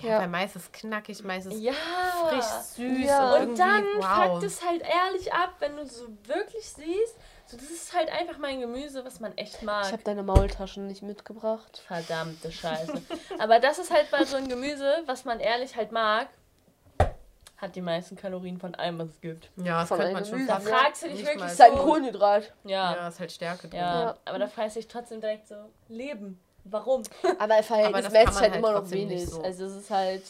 [0.00, 0.18] ja, Ja.
[0.22, 1.72] weil Mais ist knackig, Mais ist Ja.
[2.28, 3.36] frisch, süß Ja.
[3.36, 4.32] und, Und dann wow.
[4.32, 7.16] fuckt es halt ehrlich ab, wenn du so wirklich siehst,
[7.46, 9.86] so das ist halt einfach mein Gemüse, was man echt mag.
[9.86, 11.82] Ich habe deine Maultaschen nicht mitgebracht.
[11.86, 13.00] Verdammte Scheiße.
[13.38, 16.28] Aber das ist halt mal so ein Gemüse, was man ehrlich halt mag,
[17.56, 19.50] hat die meisten Kalorien von allem, was es gibt.
[19.56, 21.52] ja, das Von könnte man schon fast Da fragst du dich nicht wirklich mal- Das
[21.54, 22.52] ist halt ein Kohlenhydrat.
[22.64, 23.78] Ja, Ja, ist halt Stärke drin.
[23.80, 24.00] ja.
[24.02, 24.16] Ja.
[24.26, 25.54] Aber da fragst du dich trotzdem direkt so,
[25.88, 26.40] Leben.
[26.64, 27.02] Warum?
[27.22, 29.26] Aber Aber im Verhältnis das kann matcht man halt halt immer noch wenig.
[29.30, 29.40] so.
[29.42, 30.22] Also es ist halt...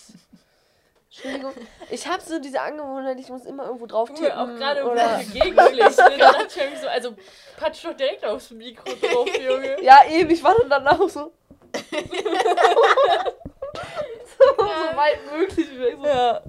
[1.09, 1.53] Entschuldigung.
[1.91, 4.25] Ich habe so diese Angewohnheit, ich muss immer irgendwo drauf tippen.
[4.25, 5.21] Junge, auch gerade oder...
[5.33, 5.99] gegenschlägst.
[5.99, 6.19] Ne?
[6.19, 7.15] Da dachte ich irgendwie so, also
[7.57, 9.83] patsch doch direkt aufs Mikro drauf, Junge.
[9.83, 11.07] Ja, eben, ich war dann danach so...
[14.39, 15.69] so, so weit möglich.
[15.99, 16.07] So.
[16.07, 16.43] Ja.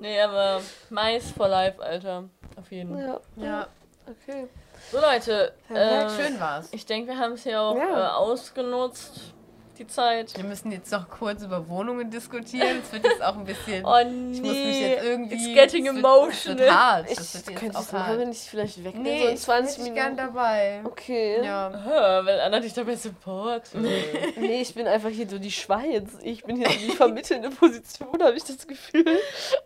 [0.00, 0.60] Nee, aber
[0.90, 2.24] Mais for life, Alter.
[2.56, 3.20] Auf jeden Fall.
[3.36, 3.66] Ja, Ja,
[4.06, 4.48] okay.
[4.90, 5.52] So, Leute.
[5.68, 6.68] ja Äh, schön war's.
[6.72, 8.08] Ich denke, wir haben es hier auch Ja.
[8.08, 9.34] äh, ausgenutzt,
[9.78, 10.36] die Zeit.
[10.36, 12.80] Wir müssen jetzt noch kurz über Wohnungen diskutieren.
[12.82, 13.84] Es wird jetzt auch ein bisschen.
[13.86, 15.34] Oh ich muss mich nee, jetzt irgendwie.
[15.34, 16.54] it's getting es wird- emotional.
[16.54, 17.10] Es wird hart.
[17.10, 18.36] Ich Das wird jetzt könnte auch es machen, wenn hart.
[18.36, 20.34] ich vielleicht weg bin, Nee, so in ich 20 hätte ich gern Minuten.
[20.34, 20.80] dabei.
[20.84, 21.44] Okay.
[21.44, 21.68] Ja.
[21.68, 23.70] Ah, weil Anna dich dabei supportet.
[24.36, 26.08] Nee, ich bin einfach hier so die Schweiz.
[26.22, 29.04] Ich bin hier so die vermittelnde Position, habe ich das Gefühl.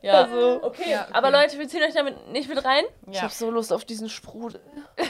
[0.02, 0.90] ja, Also, okay.
[0.90, 1.12] Ja, okay.
[1.12, 2.84] Aber Leute, wir ziehen euch damit nicht mit rein.
[3.10, 3.22] Ich Ja.
[3.22, 4.60] habe so Lust auf diesen Sprudel.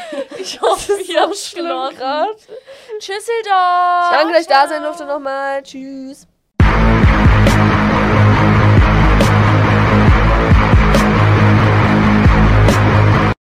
[0.38, 1.66] Ich hoffe, Das ist ihr so habt schlimm.
[2.98, 4.10] Tschüsseldorf.
[4.10, 5.62] Danke, dass ich da sein durfte nochmal.
[5.62, 6.26] Tschüss.